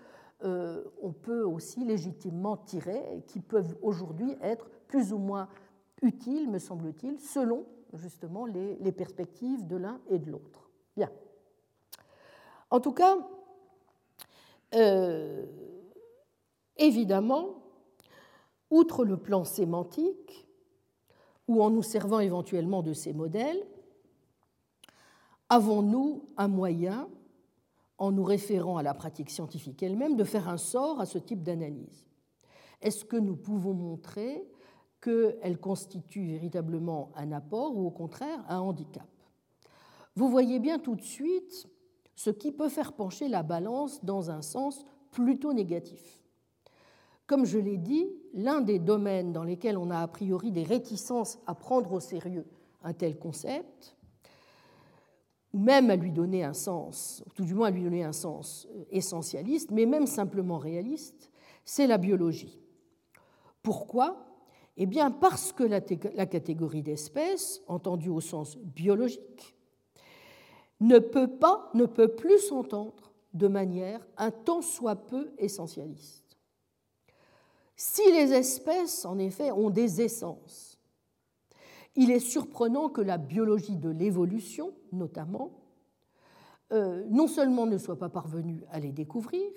on 1.02 1.12
peut 1.12 1.44
aussi 1.44 1.84
légitimement 1.84 2.58
tirer 2.58 3.24
qui 3.28 3.40
peuvent 3.40 3.76
aujourd'hui 3.82 4.36
être 4.42 4.70
plus 4.88 5.12
ou 5.12 5.18
moins 5.18 5.48
utiles, 6.02 6.50
me 6.50 6.60
semble-t-il, 6.60 7.20
selon 7.20 7.66
justement 7.94 8.46
les, 8.46 8.76
les 8.76 8.92
perspectives 8.92 9.66
de 9.66 9.78
l'un 9.78 10.00
et 10.08 10.20
de 10.20 10.30
l'autre. 10.30 10.70
Bien. 10.96 11.10
En 12.70 12.80
tout 12.80 12.92
cas, 12.92 13.18
euh, 14.74 15.46
évidemment, 16.78 17.64
outre 18.70 19.06
le 19.06 19.18
plan 19.18 19.44
sémantique, 19.44 20.48
ou 21.48 21.62
en 21.62 21.70
nous 21.70 21.84
servant 21.84 22.20
éventuellement 22.20 22.82
de 22.82 22.94
ces 22.94 23.14
modèles, 23.14 23.66
avons-nous 25.50 26.28
un 26.38 26.48
moyen, 26.48 27.08
en 27.98 28.12
nous 28.12 28.24
référant 28.24 28.78
à 28.78 28.84
la 28.84 28.94
pratique 28.94 29.30
scientifique 29.30 29.82
elle-même, 29.84 30.16
de 30.16 30.24
faire 30.24 30.50
un 30.50 30.58
sort 30.58 31.00
à 31.00 31.06
ce 31.06 31.18
type 31.18 31.44
d'analyse 31.44 32.08
Est-ce 32.82 33.06
que 33.06 33.18
nous 33.18 33.36
pouvons 33.36 33.74
montrer 33.74 34.46
qu'elle 35.02 35.60
constitue 35.60 36.26
véritablement 36.26 37.12
un 37.16 37.32
apport 37.32 37.76
ou 37.76 37.86
au 37.88 37.92
contraire 37.92 38.44
un 38.50 38.60
handicap? 38.60 39.08
Vous 40.16 40.30
voyez 40.30 40.60
bien 40.60 40.80
tout 40.80 40.96
de 40.96 41.02
suite 41.02 41.68
ce 42.16 42.30
qui 42.30 42.52
peut 42.52 42.70
faire 42.70 42.94
pencher 42.94 43.28
la 43.28 43.44
balance 43.44 44.04
dans 44.04 44.32
un 44.32 44.42
sens 44.42 44.86
plutôt 45.12 45.54
négatif. 45.54 46.24
Comme 47.28 47.46
je 47.46 47.58
l'ai 47.58 47.78
dit, 47.78 48.08
l'un 48.34 48.62
des 48.62 48.80
domaines 48.80 49.34
dans 49.34 49.44
lesquels 49.44 49.78
on 49.78 49.90
a 49.90 50.00
a 50.00 50.08
priori 50.08 50.52
des 50.52 50.64
réticences 50.64 51.40
à 51.48 51.56
prendre 51.56 51.92
au 51.92 52.00
sérieux 52.00 52.46
un 52.84 52.94
tel 52.94 53.18
concept, 53.18 53.95
ou 55.56 55.58
même 55.58 55.90
à 55.90 55.96
lui 55.96 56.12
donner 56.12 56.44
un 56.44 56.54
sens, 56.54 57.24
ou 57.26 57.30
tout 57.30 57.46
du 57.46 57.54
moins 57.54 57.70
à 57.70 57.72
lui 57.72 57.84
donner 57.84 58.04
un 58.04 58.12
sens 58.12 58.68
euh, 58.76 58.84
essentialiste, 58.92 59.72
mais 59.72 59.86
même 59.86 60.06
simplement 60.06 60.58
réaliste, 60.58 61.32
c'est 61.64 61.88
la 61.88 61.98
biologie. 61.98 62.60
Pourquoi? 63.64 64.18
Eh 64.76 64.86
bien 64.86 65.12
parce 65.12 65.54
que 65.54 65.64
la, 65.64 65.80
catégorie 65.80 66.84
d'espèces, 66.84 67.62
entendue 67.68 68.10
au 68.10 68.20
sens 68.20 68.58
biologique, 68.58 69.56
ne 70.82 71.00
peut 71.00 71.30
pas, 71.30 71.70
ne 71.74 71.86
peut 71.86 72.10
plus 72.10 72.40
s'entendre 72.40 73.14
de 73.34 73.48
manière 73.48 74.06
un 74.18 74.32
tant 74.32 74.62
soit 74.62 74.98
peu 74.98 75.32
essentialiste. 75.38 76.38
Si 77.78 78.04
les 78.12 78.34
espèces, 78.34 79.06
en 79.06 79.18
effet, 79.20 79.54
ont 79.54 79.70
des 79.70 80.02
essences, 80.02 80.75
il 81.96 82.12
est 82.12 82.20
surprenant 82.20 82.90
que 82.90 83.02
la 83.02 83.18
biologie 83.18 83.78
de 83.78 83.90
l'évolution, 83.90 84.74
notamment, 84.92 85.52
euh, 86.74 87.06
non 87.10 87.28
seulement 87.28 87.66
ne 87.66 87.78
soit 87.78 88.00
pas 88.00 88.10
parvenue 88.10 88.64
à 88.72 88.80
les 88.80 88.92
découvrir, 88.92 89.50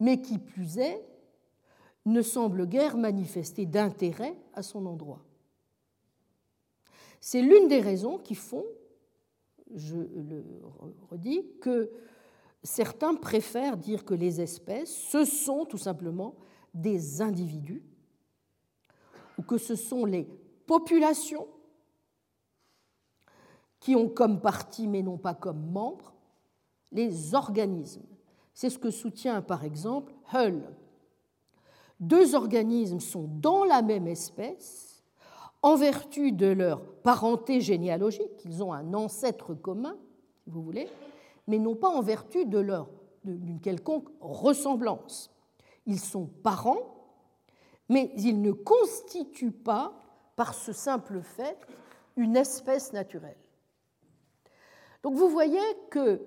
mais 0.00 0.20
qui 0.20 0.38
plus 0.38 0.78
est, 0.78 1.04
ne 2.06 2.22
semble 2.22 2.66
guère 2.66 2.96
manifester 2.96 3.66
d'intérêt 3.66 4.36
à 4.52 4.62
son 4.62 4.86
endroit. 4.86 5.24
C'est 7.20 7.40
l'une 7.40 7.68
des 7.68 7.80
raisons 7.80 8.18
qui 8.18 8.34
font 8.34 8.64
je 9.74 9.96
le 9.96 10.44
redis, 11.10 11.44
que 11.60 11.90
certains 12.62 13.14
préfèrent 13.14 13.76
dire 13.76 14.04
que 14.04 14.14
les 14.14 14.40
espèces, 14.40 14.94
ce 14.94 15.24
sont 15.24 15.64
tout 15.64 15.78
simplement 15.78 16.36
des 16.72 17.20
individus, 17.20 17.82
ou 19.38 19.42
que 19.42 19.58
ce 19.58 19.74
sont 19.74 20.04
les 20.04 20.28
populations 20.66 21.46
qui 23.80 23.94
ont 23.96 24.08
comme 24.08 24.40
partie, 24.40 24.86
mais 24.86 25.02
non 25.02 25.18
pas 25.18 25.34
comme 25.34 25.70
membres, 25.70 26.14
les 26.92 27.34
organismes, 27.34 28.06
C'est 28.54 28.70
ce 28.70 28.78
que 28.78 28.90
soutient 28.90 29.42
par 29.42 29.64
exemple 29.64 30.14
Hull. 30.32 30.62
Deux 31.98 32.34
organismes 32.34 33.00
sont 33.00 33.28
dans 33.28 33.64
la 33.64 33.82
même 33.82 34.06
espèce 34.06 34.94
en 35.64 35.76
vertu 35.76 36.30
de 36.30 36.46
leur 36.46 36.84
parenté 37.02 37.62
généalogique, 37.62 38.44
ils 38.44 38.62
ont 38.62 38.74
un 38.74 38.92
ancêtre 38.92 39.54
commun, 39.54 39.96
si 40.42 40.50
vous 40.50 40.62
voulez, 40.62 40.88
mais 41.46 41.58
non 41.58 41.74
pas 41.74 41.88
en 41.88 42.02
vertu 42.02 42.44
de 42.44 42.58
leur 42.58 42.90
d'une 43.24 43.60
quelconque 43.60 44.08
ressemblance. 44.20 45.30
Ils 45.86 46.00
sont 46.00 46.26
parents, 46.26 47.08
mais 47.88 48.12
ils 48.18 48.42
ne 48.42 48.52
constituent 48.52 49.50
pas, 49.50 50.03
par 50.36 50.54
ce 50.54 50.72
simple 50.72 51.20
fait, 51.20 51.58
une 52.16 52.36
espèce 52.36 52.92
naturelle. 52.92 53.36
Donc 55.02 55.14
vous 55.14 55.28
voyez 55.28 55.60
que, 55.90 56.22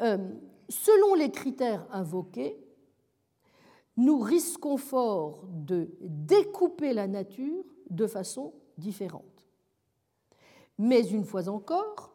euh, 0.00 0.18
selon 0.68 1.14
les 1.14 1.30
critères 1.30 1.86
invoqués, 1.90 2.58
nous 3.96 4.18
risquons 4.18 4.76
fort 4.76 5.44
de 5.48 5.90
découper 6.00 6.92
la 6.92 7.06
nature 7.06 7.64
de 7.90 8.06
façon 8.06 8.54
différente. 8.76 9.24
Mais 10.78 11.08
une 11.08 11.24
fois 11.24 11.48
encore, 11.48 12.12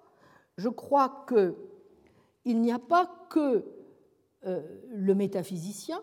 je 0.57 0.69
crois 0.69 1.25
qu'il 1.27 2.61
n'y 2.61 2.71
a 2.71 2.79
pas 2.79 3.27
que 3.29 3.65
euh, 4.45 4.61
le 4.89 5.15
métaphysicien 5.15 6.01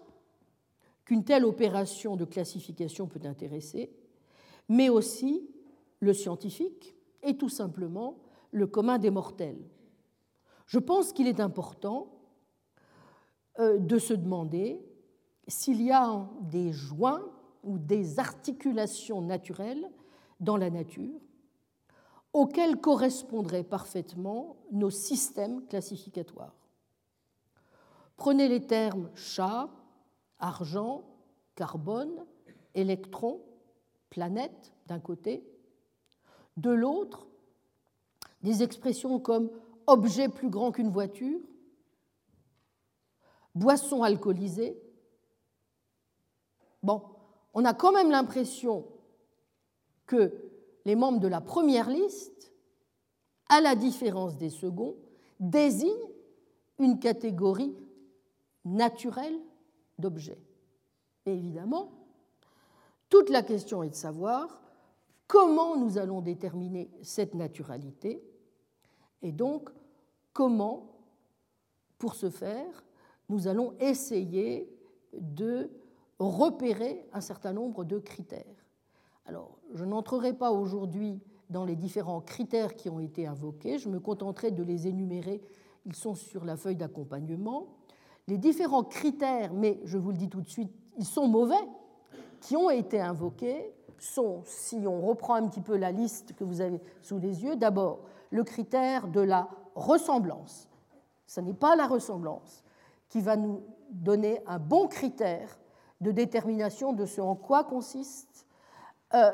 qu'une 1.05 1.25
telle 1.25 1.45
opération 1.45 2.17
de 2.17 2.25
classification 2.25 3.07
peut 3.07 3.27
intéresser, 3.27 3.91
mais 4.71 4.89
aussi 4.89 5.51
le 5.99 6.15
scientifique 6.15 6.95
et 7.25 7.37
tout 7.37 7.49
simplement 7.49 8.19
le 8.53 8.69
commun 8.69 8.99
des 8.99 9.11
mortels. 9.11 9.59
Je 10.67 10.79
pense 10.79 11.13
qu'il 11.13 11.27
est 11.27 11.41
important 11.41 12.07
euh, 13.59 13.79
de 13.79 13.99
se 13.99 14.15
demander 14.15 14.81
s'il 15.49 15.83
y 15.83 15.91
a 15.91 16.25
des 16.43 16.73
joints 16.73 17.29
ou 17.65 17.79
des 17.79 18.21
articulations 18.21 19.21
naturelles 19.21 19.91
dans 20.39 20.57
la 20.57 20.71
nature 20.71 21.21
auxquelles 22.33 22.81
correspondraient 22.81 23.65
parfaitement 23.65 24.57
nos 24.71 24.91
systèmes 24.91 25.67
classificatoires. 25.67 26.55
Prenez 28.17 28.49
les 28.49 28.65
termes 28.65 29.11
chat, 29.17 29.69
argent, 30.39 31.03
carbone, 31.57 32.25
électron, 32.77 33.43
planète 34.11 34.73
d'un 34.87 35.01
côté, 35.01 35.45
de 36.57 36.71
l'autre, 36.71 37.29
des 38.43 38.63
expressions 38.63 39.19
comme 39.19 39.51
objet 39.87 40.29
plus 40.29 40.51
grand 40.51 40.73
qu'une 40.73 40.91
voiture, 40.91 41.41
boisson 43.55 44.03
alcoolisée. 44.03 44.81
Bon, 46.83 47.03
on 47.55 47.65
a 47.65 47.75
quand 47.75 47.93
même 47.93 48.11
l'impression 48.11 48.87
que 50.07 50.35
les 50.85 50.97
membres 50.97 51.21
de 51.21 51.29
la 51.29 51.41
première 51.41 51.91
liste, 51.91 52.53
à 53.49 53.61
la 53.61 53.75
différence 53.75 54.37
des 54.37 54.51
seconds, 54.51 54.97
désignent 55.39 56.11
une 56.79 56.99
catégorie 56.99 57.77
naturelle 58.65 59.39
d'objets. 59.99 60.41
Et 61.27 61.33
évidemment, 61.33 62.00
toute 63.11 63.29
la 63.29 63.43
question 63.43 63.83
est 63.83 63.91
de 63.91 63.95
savoir 63.95 64.63
comment 65.27 65.77
nous 65.77 65.99
allons 65.99 66.23
déterminer 66.23 66.91
cette 67.03 67.35
naturalité 67.35 68.25
et 69.21 69.33
donc 69.33 69.69
comment, 70.33 70.97
pour 71.99 72.15
ce 72.15 72.31
faire, 72.31 72.85
nous 73.29 73.47
allons 73.47 73.75
essayer 73.81 74.73
de 75.13 75.71
repérer 76.19 77.07
un 77.13 77.21
certain 77.21 77.53
nombre 77.53 77.85
de 77.85 77.99
critères. 77.99 78.67
Alors, 79.27 79.59
je 79.75 79.85
n'entrerai 79.85 80.33
pas 80.33 80.53
aujourd'hui 80.53 81.21
dans 81.51 81.65
les 81.65 81.77
différents 81.77 82.21
critères 82.21 82.77
qui 82.77 82.89
ont 82.89 83.01
été 83.01 83.27
invoqués, 83.27 83.79
je 83.79 83.89
me 83.89 83.99
contenterai 83.99 84.53
de 84.53 84.63
les 84.63 84.87
énumérer, 84.87 85.41
ils 85.85 85.97
sont 85.97 86.15
sur 86.15 86.45
la 86.45 86.57
feuille 86.57 86.77
d'accompagnement. 86.77 87.77
Les 88.29 88.39
différents 88.39 88.85
critères, 88.85 89.53
mais 89.53 89.81
je 89.85 89.99
vous 89.99 90.11
le 90.11 90.17
dis 90.17 90.29
tout 90.29 90.41
de 90.41 90.49
suite, 90.49 90.71
ils 90.97 91.05
sont 91.05 91.27
mauvais, 91.27 91.57
qui 92.41 92.57
ont 92.57 92.71
été 92.71 93.01
invoqués 93.01 93.73
sont, 93.99 94.43
si 94.45 94.83
on 94.87 95.01
reprend 95.01 95.35
un 95.35 95.47
petit 95.49 95.61
peu 95.61 95.77
la 95.77 95.93
liste 95.93 96.35
que 96.35 96.45
vous 96.45 96.61
avez 96.61 96.81
sous 97.03 97.19
les 97.19 97.43
yeux, 97.43 97.57
d'abord 97.57 98.01
le 98.31 98.45
critère 98.45 99.09
de 99.09 99.21
la 99.21 99.49
ressemblance. 99.75 100.69
Ce 101.27 101.41
n'est 101.41 101.55
pas 101.55 101.77
la 101.77 101.87
ressemblance 101.87 102.65
qui 103.09 103.21
va 103.21 103.37
nous 103.37 103.63
donner 103.91 104.41
un 104.47 104.59
bon 104.59 104.89
critère 104.89 105.59
de 106.01 106.13
détermination 106.13 106.93
de 106.93 107.05
ce 107.05 107.21
en 107.21 107.35
quoi 107.35 107.65
consiste 107.65 108.47
euh, 109.15 109.31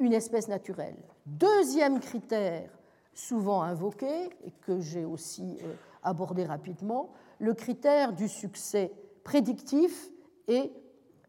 une 0.00 0.12
espèce 0.12 0.48
naturelle. 0.48 0.96
Deuxième 1.26 2.00
critère 2.00 2.70
souvent 3.18 3.62
invoqué, 3.62 4.30
et 4.44 4.52
que 4.62 4.80
j'ai 4.80 5.04
aussi 5.04 5.58
euh, 5.62 5.74
abordé 6.02 6.44
rapidement, 6.44 7.10
le 7.40 7.52
critère 7.52 8.12
du 8.12 8.28
succès 8.28 8.92
prédictif 9.24 10.10
et 10.46 10.72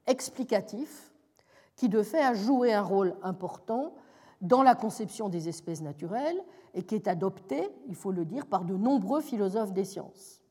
explicatif, 0.06 1.09
qui 1.80 1.88
de 1.88 2.04
fait 2.04 2.22
a 2.22 2.34
joué 2.34 2.74
un 2.74 2.82
rôle 2.82 3.16
important 3.24 3.94
dans 4.42 4.64
la 4.64 4.76
conception 4.76 5.30
des 5.30 5.48
espèces 5.48 5.82
naturelles 5.82 6.44
et 6.74 6.84
qui 6.84 6.94
est 6.94 7.08
adopté, 7.08 7.70
il 7.88 7.96
faut 7.96 8.12
le 8.12 8.26
dire, 8.26 8.48
par 8.48 8.66
de 8.66 8.76
nombreux 8.76 9.22
philosophes 9.22 9.72
des 9.72 9.86
sciences. 9.86 10.42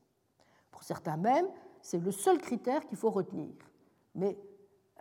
Pour 0.71 0.81
certains 0.81 1.17
même, 1.17 1.45
c'est 1.83 1.99
le 1.99 2.11
seul 2.11 2.39
critère 2.39 2.83
qu'il 2.87 2.97
faut 2.97 3.11
retenir. 3.11 3.53
Mais 4.15 4.39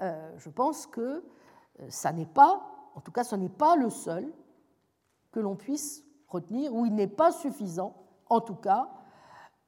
euh, 0.02 0.30
je 0.36 0.50
pense 0.50 0.86
que 0.86 1.00
euh, 1.00 1.86
ça 1.88 2.12
n'est 2.12 2.26
pas, 2.26 2.60
en 2.94 3.00
tout 3.00 3.10
cas, 3.10 3.24
ce 3.24 3.34
n'est 3.34 3.48
pas 3.48 3.74
le 3.74 3.88
seul 3.88 4.30
que 5.32 5.40
l'on 5.40 5.56
puisse 5.56 6.05
retenir, 6.28 6.74
ou 6.74 6.84
il 6.84 6.94
n'est 6.94 7.06
pas 7.06 7.32
suffisant, 7.32 7.94
en 8.28 8.42
tout 8.42 8.56
cas, 8.56 8.90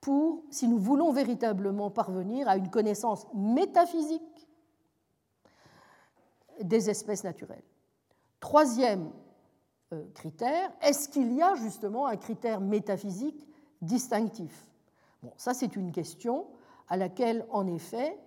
pour, 0.03 0.43
si 0.51 0.69
nous 0.69 0.78
voulons 0.78 1.11
véritablement 1.11 1.91
parvenir 1.91 2.51
à 2.51 2.59
une 2.59 2.69
connaissance 2.69 3.27
métaphysique 3.32 4.49
des 6.62 6.91
espèces 6.91 7.24
naturelles. 7.24 7.62
Troisième 8.41 9.11
euh, 9.93 10.05
critère, 10.15 10.73
est-ce 10.82 11.09
qu'il 11.09 11.32
y 11.32 11.43
a 11.43 11.55
justement 11.57 12.07
un 12.07 12.16
critère 12.16 12.61
métaphysique 12.61 13.47
distinctif? 13.82 14.66
Bon, 15.23 15.32
ça 15.37 15.55
c'est 15.55 15.77
une 15.77 15.93
question 15.93 16.47
à 16.89 16.97
laquelle, 16.97 17.47
en 17.51 17.66
effet, 17.66 18.19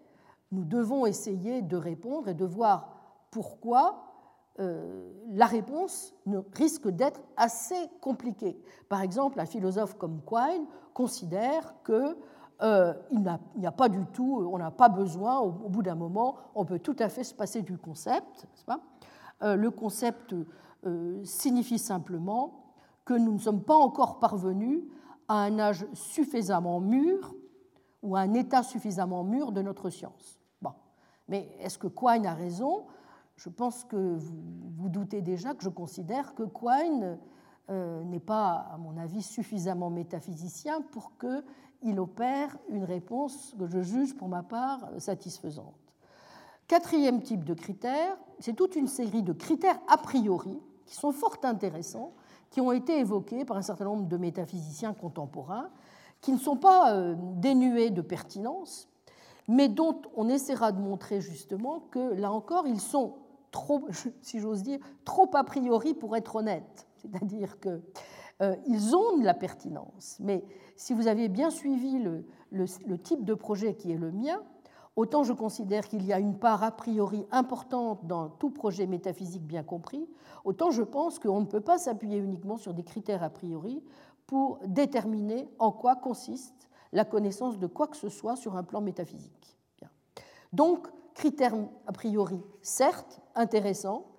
nous 0.52 0.64
devons 0.64 1.06
essayer 1.06 1.62
de 1.62 1.76
répondre 1.76 2.30
et 2.30 2.34
de 2.34 2.46
voir 2.46 2.96
pourquoi 3.32 4.14
euh, 4.60 5.12
la 5.30 5.48
réponse 5.48 6.14
risque 6.54 6.88
d'être 6.88 7.22
assez 7.38 7.90
compliquée. 8.02 8.56
Par 8.88 9.02
exemple, 9.02 9.40
un 9.40 9.48
philosophe 9.48 9.98
comme 9.98 10.22
Quine 10.26 10.68
considère 10.94 11.74
que 11.84 12.16
euh, 12.62 12.94
il 13.12 13.20
n'y 13.58 13.66
a, 13.66 13.72
pas 13.72 13.90
du 13.90 14.06
tout, 14.14 14.48
on 14.52 14.58
n'a 14.58 14.72
pas 14.72 14.90
besoin, 14.90 15.40
au, 15.40 15.52
bout 15.52 15.82
d'un 15.82 15.96
moment, 15.96 16.36
on 16.56 16.66
peut 16.66 16.80
tout 16.80 16.96
à 17.00 17.10
fait 17.10 17.24
se 17.24 17.34
passer 17.34 17.62
du 17.62 17.78
concept. 17.78 18.48
Pas? 18.66 18.80
Euh, 19.42 19.56
le 19.56 19.72
concept 19.72 20.34
euh, 20.86 21.24
signifie 21.24 21.80
simplement 21.80 22.76
que 23.06 23.14
nous 23.14 23.34
ne 23.34 23.40
sommes 23.40 23.64
pas 23.64 23.76
encore 23.76 24.20
parvenus 24.20 24.84
à 25.28 25.44
un 25.44 25.60
âge 25.60 25.86
suffisamment 25.94 26.80
mûr 26.80 27.36
ou 28.02 28.16
à 28.16 28.22
un 28.22 28.34
état 28.34 28.64
suffisamment 28.64 29.24
mûr 29.24 29.52
de 29.52 29.62
notre 29.62 29.90
science. 29.90 30.40
Bon. 30.62 30.72
Mais 31.28 31.50
est-ce 31.60 31.78
que 31.78 31.88
Quine 31.88 32.26
a 32.26 32.34
raison? 32.34 32.86
Je 33.36 33.50
pense 33.50 33.84
que 33.84 34.16
vous 34.16 34.36
vous 34.78 34.90
doutez 34.90 35.22
déjà 35.22 35.54
que 35.54 35.64
je 35.64 35.70
considère 35.70 36.36
que 36.36 36.44
Quine 36.44 37.18
n'est 37.70 38.20
pas, 38.20 38.68
à 38.72 38.78
mon 38.78 38.98
avis, 38.98 39.22
suffisamment 39.22 39.90
métaphysicien 39.90 40.82
pour 40.92 41.18
que 41.18 41.44
il 41.84 42.00
opère 42.00 42.58
une 42.70 42.84
réponse 42.84 43.56
que 43.60 43.68
je 43.68 43.82
juge 43.82 44.16
pour 44.16 44.30
ma 44.30 44.44
part 44.44 44.90
satisfaisante. 44.98 45.76
Quatrième 46.68 47.22
type 47.22 47.44
de 47.44 47.54
critères, 47.54 48.18
c'est 48.40 48.54
toute 48.54 48.76
une 48.76 48.88
série 48.88 49.22
de 49.22 49.34
critères 49.34 49.80
a 49.88 49.98
priori 49.98 50.60
qui 50.86 50.96
sont 50.96 51.12
fort 51.12 51.38
intéressants, 51.44 52.14
qui 52.50 52.62
ont 52.62 52.72
été 52.72 53.00
évoqués 53.00 53.46
par 53.46 53.58
un 53.58 53.62
certain 53.62 53.86
nombre 53.86 54.08
de 54.08 54.18
métaphysiciens 54.18 54.94
contemporains, 54.94 55.70
qui 56.22 56.32
ne 56.32 56.38
sont 56.38 56.56
pas 56.56 56.94
euh, 56.94 57.16
dénués 57.18 57.90
de 57.90 58.02
pertinence, 58.02 58.88
mais 59.48 59.68
dont 59.68 60.02
on 60.16 60.30
essaiera 60.30 60.72
de 60.72 60.80
montrer 60.80 61.20
justement 61.20 61.82
que, 61.92 62.14
là 62.14 62.32
encore, 62.32 62.66
ils 62.66 62.80
sont 62.80 63.16
trop, 63.52 63.88
si 64.22 64.40
j'ose 64.40 64.64
dire, 64.64 64.80
trop 65.04 65.30
a 65.34 65.44
priori 65.44 65.94
pour 65.94 66.16
être 66.16 66.38
honnêtes. 66.38 66.88
C'est-à-dire 67.04 67.60
qu'ils 67.60 67.82
euh, 68.42 68.96
ont 68.96 69.18
de 69.18 69.24
la 69.24 69.34
pertinence, 69.34 70.18
mais 70.20 70.44
si 70.76 70.94
vous 70.94 71.08
avez 71.08 71.28
bien 71.28 71.50
suivi 71.50 72.00
le, 72.00 72.98
type 72.98 73.26
de 73.26 73.34
projet 73.34 73.76
qui 73.76 73.92
est 73.92 73.98
le 73.98 74.12
mien, 74.12 74.42
autant 74.96 75.24
je 75.24 75.34
considère 75.34 75.88
qu'il 75.88 76.06
y 76.06 76.14
a 76.14 76.20
une 76.20 76.38
part 76.38 76.64
a 76.64 76.72
priori 76.72 77.26
importante 77.32 78.06
dans 78.06 78.30
tout 78.30 78.50
projet 78.50 78.88
métaphysique 78.88 79.46
bien 79.46 79.64
compris, 79.64 80.08
autant 80.46 80.72
je 80.72 80.84
pense 80.84 81.20
qu'on 81.20 81.42
ne 81.42 81.46
peut 81.46 81.62
pas 81.62 81.78
s'appuyer 81.78 82.18
uniquement 82.18 82.58
sur 82.58 82.74
des 82.74 82.84
critères 82.84 83.24
a 83.24 83.30
priori 83.30 83.84
pour 84.26 84.60
déterminer 84.66 85.50
en 85.60 85.72
quoi 85.72 85.96
consiste 85.96 86.70
la 86.92 87.06
connaissance 87.06 87.60
de 87.60 87.68
quoi 87.68 87.88
que 87.88 87.98
ce 87.98 88.10
soit 88.10 88.36
sur 88.36 88.56
un 88.56 88.64
plan 88.64 88.82
métaphysique. 88.82 89.58
Donc, 90.54 90.88
critère 91.16 91.56
a 91.88 91.92
priori, 91.92 92.40
certes, 92.62 93.20
intéressant, 93.36 94.06
euh, 94.06 94.13